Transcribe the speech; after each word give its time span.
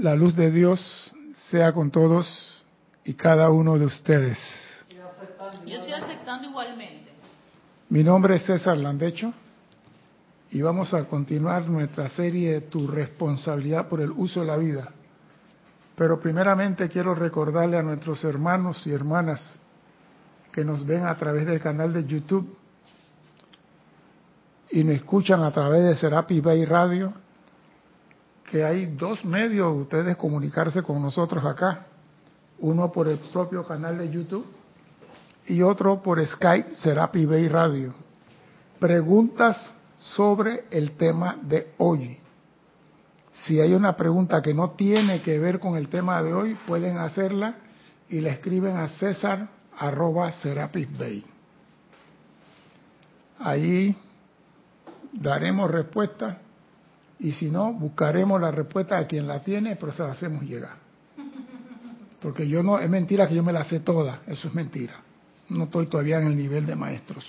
La 0.00 0.14
luz 0.14 0.34
de 0.34 0.50
Dios 0.50 1.14
sea 1.50 1.74
con 1.74 1.90
todos 1.90 2.64
y 3.04 3.12
cada 3.12 3.50
uno 3.50 3.78
de 3.78 3.84
ustedes. 3.84 4.38
Yo 5.66 5.76
estoy 5.76 5.92
aceptando 5.92 6.48
igualmente. 6.48 7.12
Mi 7.90 8.02
nombre 8.02 8.36
es 8.36 8.46
César 8.46 8.78
Landecho 8.78 9.34
y 10.52 10.62
vamos 10.62 10.94
a 10.94 11.04
continuar 11.04 11.68
nuestra 11.68 12.08
serie 12.08 12.52
de 12.52 12.60
Tu 12.62 12.88
responsabilidad 12.88 13.88
por 13.88 14.00
el 14.00 14.10
uso 14.12 14.40
de 14.40 14.46
la 14.46 14.56
vida. 14.56 14.90
Pero 15.96 16.18
primeramente 16.18 16.88
quiero 16.88 17.14
recordarle 17.14 17.76
a 17.76 17.82
nuestros 17.82 18.24
hermanos 18.24 18.86
y 18.86 18.92
hermanas 18.92 19.60
que 20.50 20.64
nos 20.64 20.86
ven 20.86 21.04
a 21.04 21.14
través 21.18 21.44
del 21.44 21.60
canal 21.60 21.92
de 21.92 22.06
YouTube 22.06 22.56
y 24.70 24.82
nos 24.82 24.94
escuchan 24.94 25.42
a 25.42 25.50
través 25.50 25.82
de 25.84 25.94
Serapi 25.94 26.40
Bay 26.40 26.64
Radio, 26.64 27.12
que 28.50 28.64
hay 28.64 28.86
dos 28.86 29.24
medios 29.24 29.74
de 29.74 29.82
ustedes 29.82 30.16
comunicarse 30.16 30.82
con 30.82 31.00
nosotros 31.00 31.44
acá. 31.44 31.86
Uno 32.58 32.90
por 32.90 33.08
el 33.08 33.18
propio 33.18 33.64
canal 33.64 33.96
de 33.96 34.10
YouTube 34.10 34.44
y 35.46 35.62
otro 35.62 36.02
por 36.02 36.24
Skype 36.24 36.74
Serapi 36.74 37.26
Bay 37.26 37.48
Radio. 37.48 37.94
Preguntas 38.80 39.74
sobre 40.00 40.64
el 40.70 40.96
tema 40.96 41.38
de 41.42 41.74
hoy. 41.78 42.18
Si 43.32 43.60
hay 43.60 43.72
una 43.72 43.96
pregunta 43.96 44.42
que 44.42 44.52
no 44.52 44.70
tiene 44.72 45.22
que 45.22 45.38
ver 45.38 45.60
con 45.60 45.76
el 45.76 45.88
tema 45.88 46.20
de 46.22 46.32
hoy, 46.32 46.58
pueden 46.66 46.98
hacerla 46.98 47.54
y 48.08 48.20
la 48.20 48.30
escriben 48.30 48.76
a 48.76 48.88
César 48.88 49.48
arroba 49.78 50.32
Serapis 50.32 50.98
Bay. 50.98 51.24
Ahí 53.38 53.96
daremos 55.12 55.70
respuesta 55.70 56.40
y 57.20 57.32
si 57.32 57.50
no, 57.50 57.74
buscaremos 57.74 58.40
la 58.40 58.50
respuesta 58.50 58.98
de 58.98 59.06
quien 59.06 59.26
la 59.26 59.40
tiene, 59.40 59.76
pero 59.76 59.92
se 59.92 60.02
la 60.02 60.12
hacemos 60.12 60.42
llegar. 60.42 60.76
Porque 62.20 62.48
yo 62.48 62.62
no, 62.62 62.78
es 62.78 62.88
mentira 62.88 63.28
que 63.28 63.34
yo 63.34 63.42
me 63.42 63.52
la 63.52 63.64
sé 63.64 63.80
toda, 63.80 64.22
eso 64.26 64.48
es 64.48 64.54
mentira. 64.54 64.94
No 65.50 65.64
estoy 65.64 65.86
todavía 65.86 66.18
en 66.18 66.28
el 66.28 66.36
nivel 66.36 66.64
de 66.64 66.74
maestros. 66.74 67.24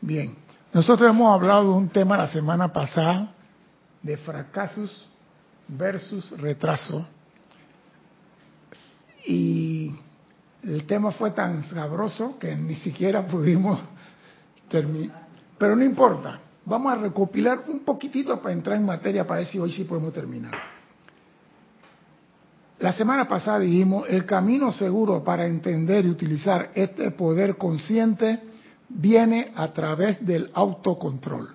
Bien, 0.00 0.34
nosotros 0.72 1.08
hemos 1.08 1.32
hablado 1.32 1.62
de 1.62 1.78
un 1.78 1.88
tema 1.88 2.16
la 2.16 2.26
semana 2.26 2.72
pasada 2.72 3.32
de 4.02 4.16
fracasos 4.16 5.08
versus 5.68 6.30
retraso. 6.38 7.06
Y 9.24 9.92
el 10.64 10.84
tema 10.86 11.12
fue 11.12 11.30
tan 11.30 11.62
sabroso 11.70 12.38
que 12.40 12.56
ni 12.56 12.74
siquiera 12.74 13.24
pudimos 13.24 13.80
terminar. 14.68 15.26
Pero 15.58 15.76
no 15.76 15.84
importa, 15.84 16.40
vamos 16.66 16.92
a 16.92 16.96
recopilar 16.96 17.64
un 17.68 17.80
poquitito 17.80 18.40
para 18.42 18.52
entrar 18.52 18.76
en 18.76 18.84
materia 18.84 19.26
para 19.26 19.40
ver 19.40 19.48
si 19.48 19.58
hoy 19.58 19.72
sí 19.72 19.84
podemos 19.84 20.12
terminar. 20.12 20.52
La 22.80 22.92
semana 22.92 23.26
pasada 23.26 23.60
dijimos, 23.60 24.04
el 24.08 24.26
camino 24.26 24.70
seguro 24.72 25.24
para 25.24 25.46
entender 25.46 26.04
y 26.04 26.10
utilizar 26.10 26.70
este 26.74 27.10
poder 27.12 27.56
consciente 27.56 28.40
viene 28.88 29.50
a 29.54 29.72
través 29.72 30.24
del 30.26 30.50
autocontrol. 30.52 31.48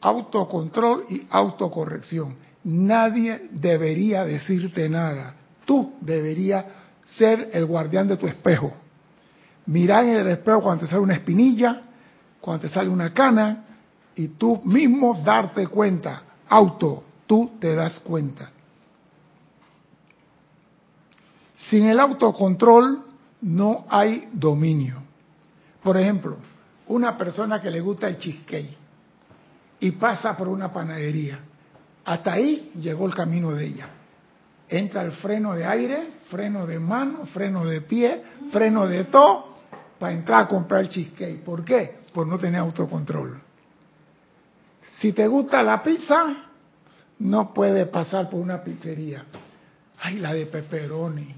Autocontrol 0.00 1.04
y 1.10 1.26
autocorrección. 1.28 2.36
Nadie 2.64 3.48
debería 3.50 4.24
decirte 4.24 4.88
nada. 4.88 5.34
Tú 5.66 5.94
deberías 6.00 6.64
ser 7.04 7.50
el 7.52 7.66
guardián 7.66 8.08
de 8.08 8.16
tu 8.16 8.26
espejo. 8.26 8.72
Mirar 9.66 10.04
en 10.04 10.16
el 10.16 10.28
espejo 10.28 10.62
cuando 10.62 10.84
te 10.84 10.90
sale 10.90 11.02
una 11.02 11.14
espinilla, 11.14 11.82
cuando 12.40 12.62
te 12.62 12.68
sale 12.68 12.88
una 12.88 13.12
cana, 13.12 13.64
y 14.18 14.28
tú 14.28 14.60
mismo 14.64 15.22
darte 15.24 15.68
cuenta. 15.68 16.22
Auto, 16.48 17.04
tú 17.26 17.52
te 17.60 17.74
das 17.74 18.00
cuenta. 18.00 18.50
Sin 21.54 21.86
el 21.86 22.00
autocontrol 22.00 23.04
no 23.42 23.86
hay 23.88 24.28
dominio. 24.32 25.02
Por 25.82 25.96
ejemplo, 25.96 26.36
una 26.88 27.16
persona 27.16 27.62
que 27.62 27.70
le 27.70 27.80
gusta 27.80 28.08
el 28.08 28.18
cheesecake 28.18 28.76
y 29.80 29.90
pasa 29.92 30.36
por 30.36 30.48
una 30.48 30.72
panadería. 30.72 31.38
Hasta 32.04 32.32
ahí 32.32 32.72
llegó 32.80 33.06
el 33.06 33.14
camino 33.14 33.52
de 33.52 33.66
ella. 33.66 33.88
Entra 34.68 35.02
el 35.02 35.12
freno 35.12 35.54
de 35.54 35.64
aire, 35.64 36.14
freno 36.28 36.66
de 36.66 36.78
mano, 36.78 37.26
freno 37.26 37.64
de 37.64 37.82
pie, 37.82 38.22
freno 38.50 38.86
de 38.86 39.04
todo, 39.04 39.47
para 39.98 40.12
entrar 40.12 40.42
a 40.42 40.48
comprar 40.48 40.88
cheesecake. 40.88 41.42
¿Por 41.42 41.64
qué? 41.64 41.98
Por 42.12 42.26
no 42.26 42.38
tener 42.38 42.60
autocontrol. 42.60 43.40
Si 45.00 45.12
te 45.12 45.26
gusta 45.26 45.62
la 45.62 45.82
pizza, 45.82 46.48
no 47.20 47.52
puedes 47.52 47.86
pasar 47.88 48.28
por 48.28 48.40
una 48.40 48.62
pizzería. 48.62 49.24
Ay, 50.00 50.18
la 50.18 50.32
de 50.32 50.46
pepperoni, 50.46 51.34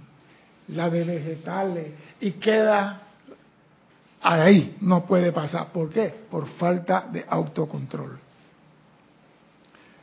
la 0.69 0.91
de 0.91 1.05
vegetales, 1.05 1.93
y 2.21 2.33
queda 2.33 3.01
ahí, 4.21 4.77
no 4.81 5.05
puede 5.07 5.33
pasar. 5.33 5.69
¿Por 5.73 5.91
qué? 5.91 6.15
Por 6.31 6.47
falta 6.47 7.07
de 7.11 7.25
autocontrol. 7.29 8.19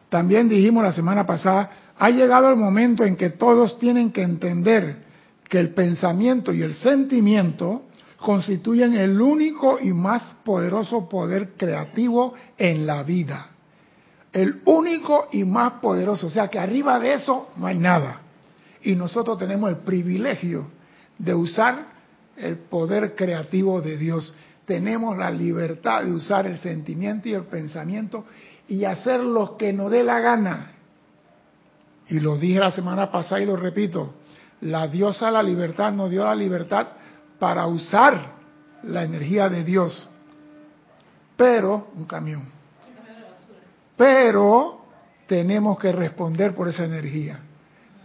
También 0.10 0.48
dijimos 0.48 0.84
la 0.84 0.94
semana 0.94 1.26
pasada, 1.26 1.70
ha 1.98 2.10
llegado 2.10 2.50
el 2.50 2.56
momento 2.56 3.04
en 3.04 3.16
que 3.16 3.32
todos 3.32 3.78
tienen 3.80 4.12
que 4.12 4.22
entender 4.22 5.08
que 5.50 5.60
el 5.60 5.74
pensamiento 5.74 6.54
y 6.54 6.62
el 6.62 6.76
sentimiento 6.76 7.84
constituyen 8.18 8.96
el 8.96 9.22
único 9.22 9.80
y 9.80 9.94
más 9.94 10.24
poderoso 10.44 11.08
poder 11.08 11.54
creativo 11.56 12.34
en 12.58 12.86
la 12.86 13.04
vida. 13.04 13.52
El 14.34 14.62
único 14.66 15.28
y 15.32 15.44
más 15.44 15.74
poderoso. 15.74 16.28
O 16.28 16.30
sea 16.30 16.48
que 16.48 16.60
arriba 16.60 17.00
de 17.00 17.14
eso 17.14 17.52
no 17.58 17.68
hay 17.68 17.78
nada. 17.78 18.22
Y 18.84 18.96
nosotros 18.96 19.38
tenemos 19.38 19.70
el 19.70 19.78
privilegio 19.78 20.68
de 21.18 21.34
usar 21.34 21.98
el 22.36 22.58
poder 22.58 23.16
creativo 23.16 23.82
de 23.82 23.98
Dios. 23.98 24.36
Tenemos 24.66 25.18
la 25.18 25.32
libertad 25.32 26.04
de 26.04 26.12
usar 26.12 26.46
el 26.46 26.58
sentimiento 26.58 27.30
y 27.30 27.34
el 27.34 27.46
pensamiento 27.46 28.26
y 28.68 28.84
hacer 28.84 29.22
lo 29.22 29.58
que 29.58 29.74
nos 29.74 29.92
dé 29.92 30.04
la 30.04 30.20
gana. 30.20 30.72
Y 32.10 32.20
lo 32.20 32.38
dije 32.38 32.60
la 32.60 32.72
semana 32.72 33.12
pasada 33.12 33.42
y 33.42 33.46
lo 33.46 33.56
repito, 33.56 34.14
la 34.62 34.88
diosa 34.88 35.30
la 35.30 35.44
libertad 35.44 35.92
nos 35.94 36.10
dio 36.10 36.24
la 36.24 36.36
libertad 36.36 36.88
para 37.40 37.68
usar 37.68 38.34
la 38.84 39.04
energía 39.04 39.50
de 39.50 39.64
Dios. 39.64 40.08
Pero, 41.36 41.88
un 41.96 42.06
camión. 42.06 42.44
Pero 43.96 44.82
tenemos 45.28 45.78
que 45.78 45.92
responder 45.92 46.54
por 46.54 46.68
esa 46.68 46.86
energía. 46.86 47.40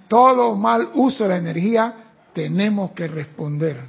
Todo 0.08 0.54
mal 0.56 0.90
uso 0.94 1.24
de 1.24 1.30
la 1.30 1.36
energía 1.36 1.94
tenemos 2.32 2.92
que 2.92 3.06
responder. 3.06 3.80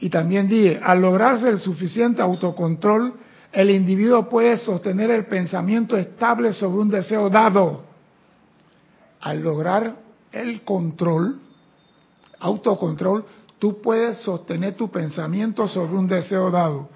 Y 0.00 0.10
también 0.10 0.48
dije, 0.48 0.80
al 0.82 1.00
lograrse 1.00 1.48
el 1.48 1.58
suficiente 1.58 2.22
autocontrol, 2.22 3.14
el 3.52 3.70
individuo 3.70 4.28
puede 4.28 4.58
sostener 4.58 5.10
el 5.10 5.26
pensamiento 5.26 5.96
estable 5.96 6.52
sobre 6.52 6.78
un 6.78 6.90
deseo 6.90 7.28
dado. 7.28 7.84
Al 9.20 9.42
lograr 9.42 9.96
el 10.30 10.62
control, 10.62 11.40
autocontrol, 12.40 13.24
tú 13.58 13.80
puedes 13.80 14.18
sostener 14.18 14.74
tu 14.74 14.90
pensamiento 14.90 15.68
sobre 15.68 15.94
un 15.94 16.06
deseo 16.06 16.50
dado. 16.50 16.88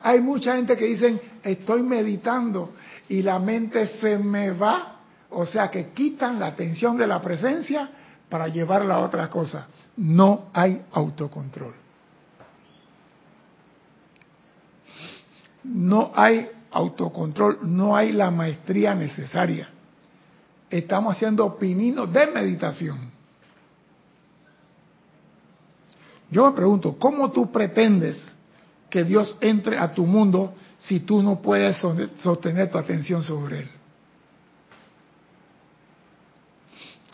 Hay 0.00 0.20
mucha 0.20 0.56
gente 0.56 0.76
que 0.76 0.86
dicen, 0.86 1.20
estoy 1.42 1.82
meditando 1.82 2.72
y 3.08 3.22
la 3.22 3.38
mente 3.38 3.86
se 3.86 4.18
me 4.18 4.50
va, 4.50 4.96
o 5.30 5.44
sea 5.46 5.70
que 5.70 5.90
quitan 5.90 6.38
la 6.38 6.46
atención 6.48 6.96
de 6.96 7.06
la 7.06 7.20
presencia 7.20 7.90
para 8.28 8.48
llevarla 8.48 8.96
a 8.96 9.00
otra 9.00 9.28
cosa. 9.28 9.68
No 9.96 10.46
hay 10.52 10.82
autocontrol. 10.92 11.74
No 15.64 16.12
hay 16.14 16.48
autocontrol, 16.70 17.58
no 17.62 17.96
hay 17.96 18.12
la 18.12 18.30
maestría 18.30 18.94
necesaria. 18.94 19.68
Estamos 20.70 21.16
haciendo 21.16 21.58
pininos 21.58 22.12
de 22.12 22.26
meditación. 22.26 23.17
Yo 26.30 26.46
me 26.46 26.52
pregunto, 26.52 26.96
¿cómo 26.98 27.30
tú 27.30 27.50
pretendes 27.50 28.22
que 28.90 29.04
Dios 29.04 29.36
entre 29.40 29.78
a 29.78 29.94
tu 29.94 30.04
mundo 30.04 30.54
si 30.78 31.00
tú 31.00 31.22
no 31.22 31.40
puedes 31.40 31.76
sostener 32.16 32.70
tu 32.70 32.78
atención 32.78 33.22
sobre 33.22 33.60
Él? 33.60 33.70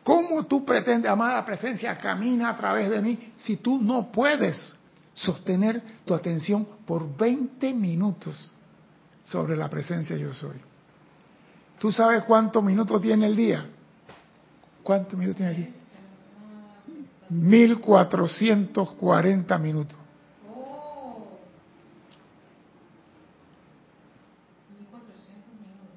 ¿Cómo 0.03 0.45
tú 0.45 0.65
pretendes, 0.65 1.11
amada 1.11 1.45
presencia, 1.47 1.97
camina 1.97 2.51
a 2.51 2.57
través 2.57 2.91
de 2.91 3.01
mí 3.01 3.33
si 3.37 3.57
tú 3.57 3.81
no 3.81 4.13
puedes 4.13 4.77
sostener 5.15 5.81
tu 6.05 6.13
atención 6.13 6.67
por 6.85 7.17
20 7.17 7.73
minutos 7.73 8.55
sobre 9.23 9.57
la 9.57 9.71
presencia 9.71 10.17
yo 10.17 10.33
soy? 10.35 10.57
¿Tú 11.79 11.91
sabes 11.91 12.25
cuántos 12.25 12.63
minutos 12.63 13.01
tiene 13.01 13.27
el 13.27 13.37
día? 13.37 13.67
¿Cuántos 14.83 15.19
minutos 15.19 15.39
tiene 15.39 15.53
el 15.53 15.57
día? 15.57 15.84
1440 17.41 19.59
minutos. 19.59 20.05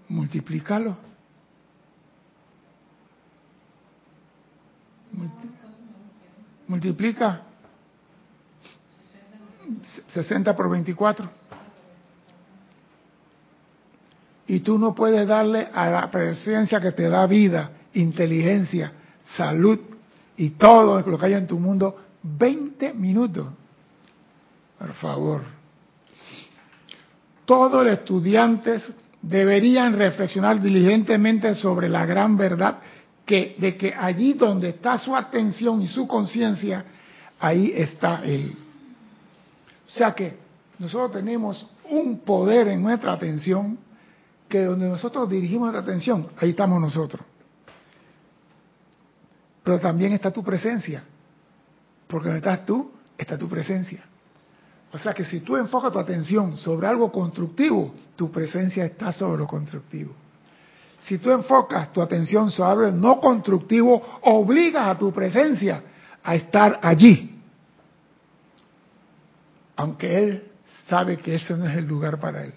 multiplícalo. 0.10 0.98
Multiplica 6.68 7.42
60 10.10 10.56
por 10.56 10.70
24. 10.70 11.30
Y 14.48 14.60
tú 14.60 14.78
no 14.78 14.94
puedes 14.94 15.28
darle 15.28 15.70
a 15.74 15.90
la 15.90 16.12
presencia 16.12 16.80
que 16.80 16.92
te 16.92 17.10
da 17.10 17.26
vida, 17.26 17.72
inteligencia, 17.94 18.92
salud 19.24 19.80
y 20.38 20.52
todo 20.52 21.02
lo 21.02 21.18
que 21.18 21.26
haya 21.26 21.38
en 21.38 21.48
tu 21.48 21.60
mundo 21.60 21.98
20 22.24 22.94
minutos. 22.94 23.48
Por 24.78 24.94
favor. 24.94 25.42
Todos 27.46 27.84
los 27.86 27.94
estudiantes 27.94 28.84
deberían 29.22 29.98
reflexionar 29.98 30.62
diligentemente 30.62 31.56
sobre 31.56 31.90
la 31.90 32.06
gran 32.06 32.38
verdad 32.38 32.80
que 33.26 33.56
de 33.58 33.76
que 33.76 33.94
allí 33.94 34.34
donde 34.34 34.70
está 34.70 34.98
su 34.98 35.16
atención 35.16 35.82
y 35.82 35.88
su 35.88 36.08
conciencia, 36.08 36.86
ahí 37.40 37.74
está 37.76 38.22
él. 38.24 38.56
O 39.88 39.90
sea 39.90 40.14
que 40.14 40.38
nosotros 40.80 41.12
tenemos 41.14 41.68
un 41.90 42.20
poder 42.20 42.68
en 42.68 42.84
nuestra 42.84 43.14
atención 43.14 43.78
que 44.48 44.64
donde 44.64 44.88
nosotros 44.88 45.30
dirigimos 45.30 45.72
nuestra 45.72 45.82
atención, 45.82 46.28
ahí 46.38 46.52
estamos 46.52 46.80
nosotros. 46.80 47.22
Pero 49.68 49.82
también 49.82 50.14
está 50.14 50.32
tu 50.32 50.46
presencia, 50.46 51.04
porque 52.08 52.30
donde 52.30 52.38
estás 52.38 52.66
tú, 52.66 52.90
está 53.18 53.38
tu 53.38 53.50
presencia. 53.50 54.02
O 54.94 54.98
sea 54.98 55.14
que 55.14 55.26
si 55.26 55.42
tú 55.42 55.58
enfocas 55.58 55.92
tu 55.92 56.00
atención 56.00 56.56
sobre 56.56 56.88
algo 56.88 57.12
constructivo, 57.12 57.94
tu 58.16 58.32
presencia 58.32 58.86
está 58.86 59.12
sobre 59.12 59.40
lo 59.40 59.46
constructivo. 59.46 60.14
Si 61.02 61.18
tú 61.18 61.32
enfocas 61.32 61.92
tu 61.92 62.02
atención 62.02 62.50
sobre 62.50 62.88
algo 62.88 62.98
no 62.98 63.20
constructivo, 63.20 64.02
obligas 64.22 64.88
a 64.88 64.98
tu 64.98 65.12
presencia 65.12 65.84
a 66.24 66.34
estar 66.34 66.80
allí. 66.82 67.38
Aunque 69.76 70.18
Él 70.18 70.52
sabe 70.88 71.18
que 71.18 71.36
ese 71.36 71.58
no 71.58 71.68
es 71.68 71.76
el 71.76 71.86
lugar 71.86 72.22
para 72.22 72.46
Él. 72.46 72.54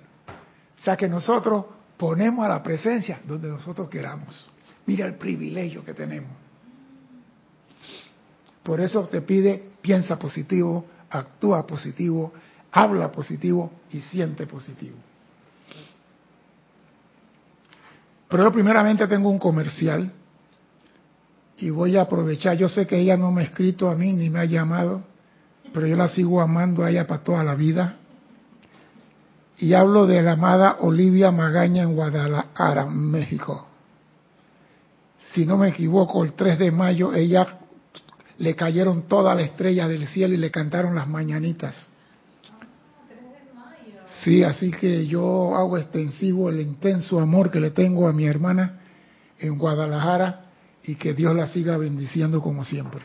O 0.79 0.81
sea 0.81 0.97
que 0.97 1.09
nosotros 1.09 1.65
ponemos 1.97 2.47
a 2.47 2.49
la 2.49 2.63
presencia 2.63 3.21
donde 3.27 3.49
nosotros 3.49 3.89
queramos. 3.89 4.49
Mira 4.87 5.07
el 5.07 5.17
privilegio 5.17 5.85
que 5.85 5.93
tenemos. 5.93 6.50
Por 8.63 8.81
eso 8.81 9.07
te 9.09 9.23
pide, 9.23 9.71
piensa 9.81 10.19
positivo, 10.19 10.85
actúa 11.11 11.67
positivo, 11.67 12.33
habla 12.73 13.11
positivo 13.11 13.73
y 13.91 14.01
siente 14.01 14.47
positivo. 14.47 14.97
Pero 18.29 18.45
yo 18.45 18.53
primeramente 18.53 19.07
tengo 19.09 19.29
un 19.29 19.39
comercial 19.39 20.13
y 21.57 21.71
voy 21.71 21.97
a 21.97 22.03
aprovechar. 22.03 22.57
Yo 22.57 22.69
sé 22.69 22.87
que 22.87 22.99
ella 22.99 23.17
no 23.17 23.33
me 23.33 23.43
ha 23.43 23.45
escrito 23.45 23.91
a 23.91 23.95
mí 23.95 24.13
ni 24.13 24.31
me 24.31 24.39
ha 24.39 24.45
llamado, 24.45 25.03
pero 25.75 25.87
yo 25.87 25.97
la 25.97 26.09
sigo 26.09 26.41
amando 26.41 26.85
a 26.85 26.91
ella 26.91 27.07
para 27.07 27.25
toda 27.25 27.43
la 27.43 27.55
vida. 27.55 27.97
Y 29.59 29.75
hablo 29.75 30.07
de 30.07 30.23
la 30.23 30.33
amada 30.33 30.79
Olivia 30.81 31.33
Magaña 31.33 31.83
en 31.83 31.95
Guadalajara, 31.95 32.87
México. 32.87 33.67
Si 35.33 35.45
no 35.45 35.59
me 35.59 35.69
equivoco, 35.69 36.25
el 36.25 36.33
3 36.33 36.59
de 36.59 36.71
mayo 36.71 37.13
ella 37.13 37.59
le 38.41 38.57
cayeron 38.57 39.03
todas 39.03 39.37
las 39.37 39.51
estrellas 39.51 39.87
del 39.91 40.07
cielo 40.07 40.33
y 40.33 40.39
le 40.39 40.51
cantaron 40.51 40.95
las 40.95 41.07
mañanitas. 41.07 41.77
Sí, 44.25 44.43
así 44.43 44.71
que 44.71 45.07
yo 45.07 45.55
hago 45.55 45.77
extensivo 45.77 46.49
el 46.49 46.61
intenso 46.63 47.21
amor 47.21 47.51
que 47.51 47.61
le 47.61 47.71
tengo 47.71 48.09
a 48.09 48.15
mi 48.15 48.25
hermana 48.25 48.81
en 49.39 49.59
Guadalajara 49.59 50.47
y 50.83 50.95
que 50.95 51.13
Dios 51.13 51.37
la 51.37 51.49
siga 51.49 51.77
bendiciendo 51.77 52.41
como 52.41 52.65
siempre. 52.65 53.03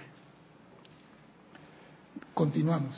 Continuamos. 2.33 2.95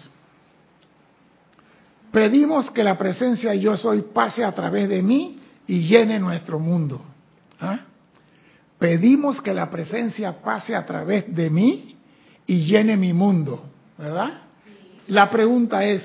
Pedimos 2.12 2.69
que 2.69 2.84
la 2.84 3.00
presencia 3.00 3.56
yo 3.56 3.75
soy 3.78 4.04
pase 4.13 4.44
a 4.44 4.51
través 4.51 4.88
de 4.89 5.01
mí 5.01 5.39
y 5.66 5.88
llene 5.88 6.19
nuestro 6.19 6.60
mundo. 6.60 7.01
¿Ah? 7.60 7.80
Pedimos 8.78 9.42
que 9.42 9.56
la 9.56 9.72
presencia 9.72 10.39
pase 10.44 10.75
a 10.75 10.86
través 10.86 11.36
de 11.36 11.50
mí 11.50 11.97
y 12.48 12.62
llene 12.62 12.96
mi 12.96 13.14
mundo, 13.14 13.62
¿verdad? 13.98 14.42
La 15.08 15.30
pregunta 15.30 15.84
es, 15.84 16.02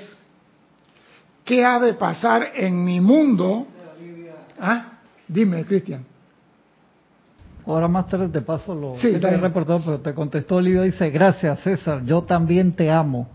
¿qué 1.45 1.65
ha 1.65 1.79
de 1.79 1.93
pasar 1.93 2.51
en 2.53 2.83
mi 2.83 2.99
mundo? 2.99 3.67
¿Ah? 4.59 4.99
Dime, 5.27 5.65
Cristian. 5.65 6.05
Ahora 7.65 7.87
más 7.87 8.07
tarde 8.07 8.27
te 8.27 8.41
paso 8.41 8.75
lo 8.75 8.95
sí, 8.97 9.13
que 9.13 9.19
te 9.19 9.27
he 9.27 9.37
reportado, 9.37 9.81
pero 9.85 9.99
te 10.01 10.13
contestó 10.13 10.57
Olivia, 10.57 10.81
dice, 10.81 11.09
gracias 11.09 11.61
César, 11.61 12.03
yo 12.03 12.21
también 12.21 12.73
te 12.73 12.91
amo. 12.91 13.29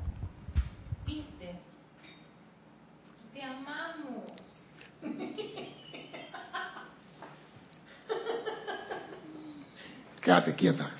¿Viste? 1.07 1.55
Te 3.33 3.43
amamos. 3.43 4.33
Quédate 10.21 10.55
quieta. 10.55 10.98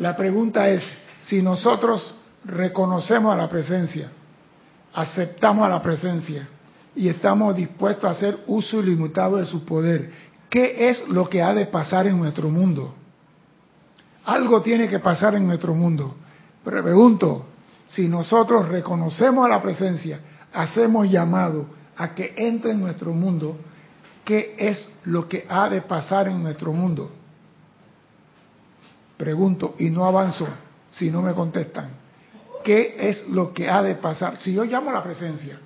La 0.00 0.16
pregunta 0.16 0.66
es, 0.66 0.82
si 1.24 1.42
nosotros 1.42 2.14
reconocemos 2.46 3.34
a 3.34 3.36
la 3.36 3.50
presencia, 3.50 4.10
aceptamos 4.94 5.66
a 5.66 5.68
la 5.68 5.82
presencia 5.82 6.48
y 6.96 7.08
estamos 7.08 7.54
dispuestos 7.54 8.04
a 8.04 8.12
hacer 8.12 8.38
uso 8.46 8.80
ilimitado 8.80 9.36
de 9.36 9.44
su 9.44 9.62
poder, 9.66 10.10
¿qué 10.48 10.88
es 10.88 11.06
lo 11.08 11.28
que 11.28 11.42
ha 11.42 11.52
de 11.52 11.66
pasar 11.66 12.06
en 12.06 12.16
nuestro 12.16 12.48
mundo? 12.48 12.94
Algo 14.24 14.62
tiene 14.62 14.88
que 14.88 15.00
pasar 15.00 15.34
en 15.34 15.46
nuestro 15.46 15.74
mundo. 15.74 16.16
Pero 16.64 16.82
pregunto, 16.82 17.44
si 17.86 18.08
nosotros 18.08 18.68
reconocemos 18.68 19.44
a 19.44 19.50
la 19.50 19.60
presencia, 19.60 20.18
hacemos 20.50 21.10
llamado 21.10 21.66
a 21.98 22.14
que 22.14 22.32
entre 22.38 22.70
en 22.70 22.80
nuestro 22.80 23.12
mundo, 23.12 23.58
¿qué 24.24 24.56
es 24.58 24.90
lo 25.04 25.28
que 25.28 25.44
ha 25.46 25.68
de 25.68 25.82
pasar 25.82 26.26
en 26.26 26.42
nuestro 26.42 26.72
mundo? 26.72 27.19
Pregunto 29.20 29.74
y 29.78 29.90
no 29.90 30.06
avanzo 30.06 30.48
si 30.88 31.10
no 31.10 31.20
me 31.20 31.34
contestan. 31.34 31.90
¿Qué 32.64 32.96
es 32.98 33.28
lo 33.28 33.52
que 33.52 33.68
ha 33.68 33.82
de 33.82 33.96
pasar? 33.96 34.38
Si 34.38 34.54
yo 34.54 34.64
llamo 34.64 34.88
a 34.88 34.94
la 34.94 35.02
presencia, 35.02 35.58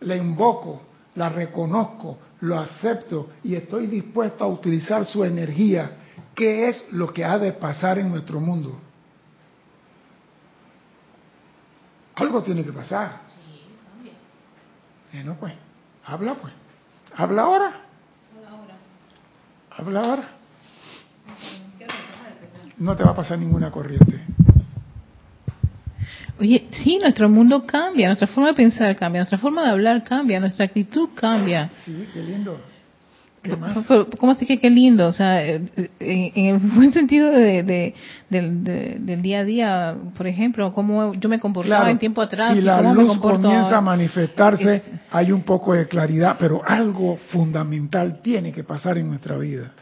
la 0.00 0.14
invoco, 0.14 0.82
la 1.14 1.30
reconozco, 1.30 2.18
lo 2.40 2.58
acepto 2.58 3.30
y 3.44 3.54
estoy 3.54 3.86
dispuesto 3.86 4.44
a 4.44 4.46
utilizar 4.46 5.06
su 5.06 5.24
energía, 5.24 5.90
¿qué 6.34 6.68
es 6.68 6.92
lo 6.92 7.10
que 7.14 7.24
ha 7.24 7.38
de 7.38 7.52
pasar 7.54 7.98
en 7.98 8.10
nuestro 8.10 8.40
mundo? 8.40 8.78
Algo 12.16 12.42
tiene 12.42 12.62
que 12.62 12.74
pasar. 12.74 13.22
Bueno, 15.10 15.34
pues, 15.40 15.54
habla 16.04 16.34
pues. 16.34 16.52
Habla 17.16 17.42
ahora. 17.42 17.72
Hola, 18.38 18.50
ahora. 18.50 18.74
Habla 19.70 20.00
ahora. 20.00 20.41
No 22.82 22.96
te 22.96 23.04
va 23.04 23.10
a 23.10 23.14
pasar 23.14 23.38
ninguna 23.38 23.70
corriente. 23.70 24.18
Oye, 26.40 26.66
sí, 26.70 26.98
nuestro 27.00 27.28
mundo 27.28 27.64
cambia, 27.64 28.08
nuestra 28.08 28.26
forma 28.26 28.48
de 28.48 28.54
pensar 28.54 28.96
cambia, 28.96 29.20
nuestra 29.20 29.38
forma 29.38 29.62
de 29.62 29.70
hablar 29.70 30.02
cambia, 30.02 30.40
nuestra 30.40 30.64
actitud 30.64 31.10
cambia. 31.14 31.70
Sí, 31.84 32.08
qué 32.12 32.22
lindo. 32.24 32.60
¿Qué 33.42 33.54
más? 33.56 33.86
¿Cómo 34.18 34.32
así 34.32 34.46
que 34.46 34.58
qué 34.58 34.70
lindo? 34.70 35.06
O 35.06 35.12
sea, 35.12 35.44
eh, 35.46 35.62
en, 36.00 36.32
en 36.34 36.46
el 36.54 36.58
buen 36.58 36.92
sentido 36.98 37.30
de, 37.30 37.62
de- 37.62 37.94
del, 38.28 38.64
de- 38.64 38.96
del 39.00 39.22
día 39.22 39.40
a 39.40 39.44
día, 39.44 39.96
por 40.16 40.26
ejemplo, 40.26 40.72
cómo 40.72 41.12
yo 41.14 41.28
me 41.28 41.38
comportaba 41.38 41.88
en 41.90 41.98
tiempo 41.98 42.20
atrás 42.22 42.52
si 42.54 42.58
y 42.58 42.62
la 42.62 42.78
cómo 42.78 42.94
me 42.94 43.02
luz 43.02 43.12
comporto 43.12 43.42
comienza 43.42 43.64
ahora. 43.66 43.78
a 43.78 43.80
manifestarse, 43.80 44.74
Es- 44.76 44.82
hay 45.10 45.30
un 45.32 45.42
poco 45.42 45.74
de 45.74 45.86
claridad, 45.86 46.36
pero 46.38 46.62
algo 46.66 47.16
fundamental 47.30 48.20
tiene 48.22 48.52
que 48.52 48.64
pasar 48.64 48.98
en 48.98 49.08
nuestra 49.08 49.36
vida. 49.38 49.72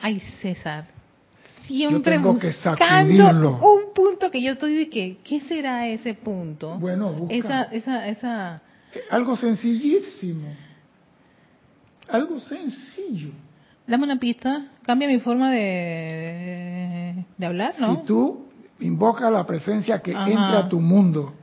Ay, 0.00 0.20
César, 0.40 0.84
siempre 1.76 2.12
tengo 2.12 2.38
que 2.38 2.48
buscando 2.48 2.76
sacudirlo. 2.76 3.50
un 3.58 3.92
punto 3.94 4.30
que 4.30 4.42
yo 4.42 4.52
estoy 4.52 4.74
de 4.76 4.88
que, 4.88 5.18
¿qué 5.24 5.40
será 5.42 5.86
ese 5.88 6.14
punto? 6.14 6.78
Bueno, 6.78 7.12
busca. 7.12 7.34
esa, 7.34 7.62
esa, 7.64 8.08
esa, 8.08 8.62
Eh, 8.92 9.00
Algo 9.10 9.36
sencillísimo. 9.36 10.48
Algo 12.08 12.40
sencillo. 12.40 13.30
dame 13.86 14.04
una 14.04 14.18
pista, 14.18 14.66
cambia 14.82 15.06
mi 15.08 15.20
forma 15.20 15.50
de, 15.50 17.24
de 17.38 17.46
hablar, 17.46 17.74
¿no? 17.78 17.96
Si 18.00 18.06
tú 18.06 18.46
invocas 18.80 19.30
la 19.30 19.46
presencia 19.46 20.00
que 20.00 20.12
Ajá. 20.14 20.28
entra 20.28 20.58
a 20.60 20.68
tu 20.68 20.80
mundo, 20.80 21.34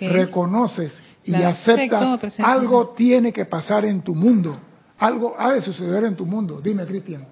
reconoces 0.00 0.98
y 1.24 1.30
La 1.32 1.48
aceptas, 1.50 2.20
algo 2.38 2.90
tiene 2.96 3.32
que 3.32 3.44
pasar 3.46 3.84
en 3.84 4.02
tu 4.02 4.14
mundo. 4.14 4.58
Algo 4.98 5.34
ha 5.38 5.52
de 5.54 5.60
suceder 5.62 6.04
en 6.04 6.14
tu 6.16 6.24
mundo. 6.26 6.60
Dime, 6.62 6.84
Cristian. 6.86 7.26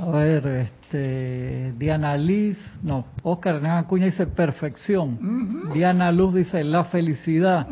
A 0.00 0.10
ver, 0.12 0.46
este, 0.46 1.74
Diana 1.76 2.16
Liz, 2.16 2.56
no, 2.82 3.04
Oscar 3.22 3.56
Hernán 3.56 3.84
Acuña 3.84 4.06
dice 4.06 4.26
perfección. 4.26 5.70
Diana 5.74 6.10
Luz 6.10 6.34
dice 6.34 6.64
la 6.64 6.84
felicidad. 6.84 7.66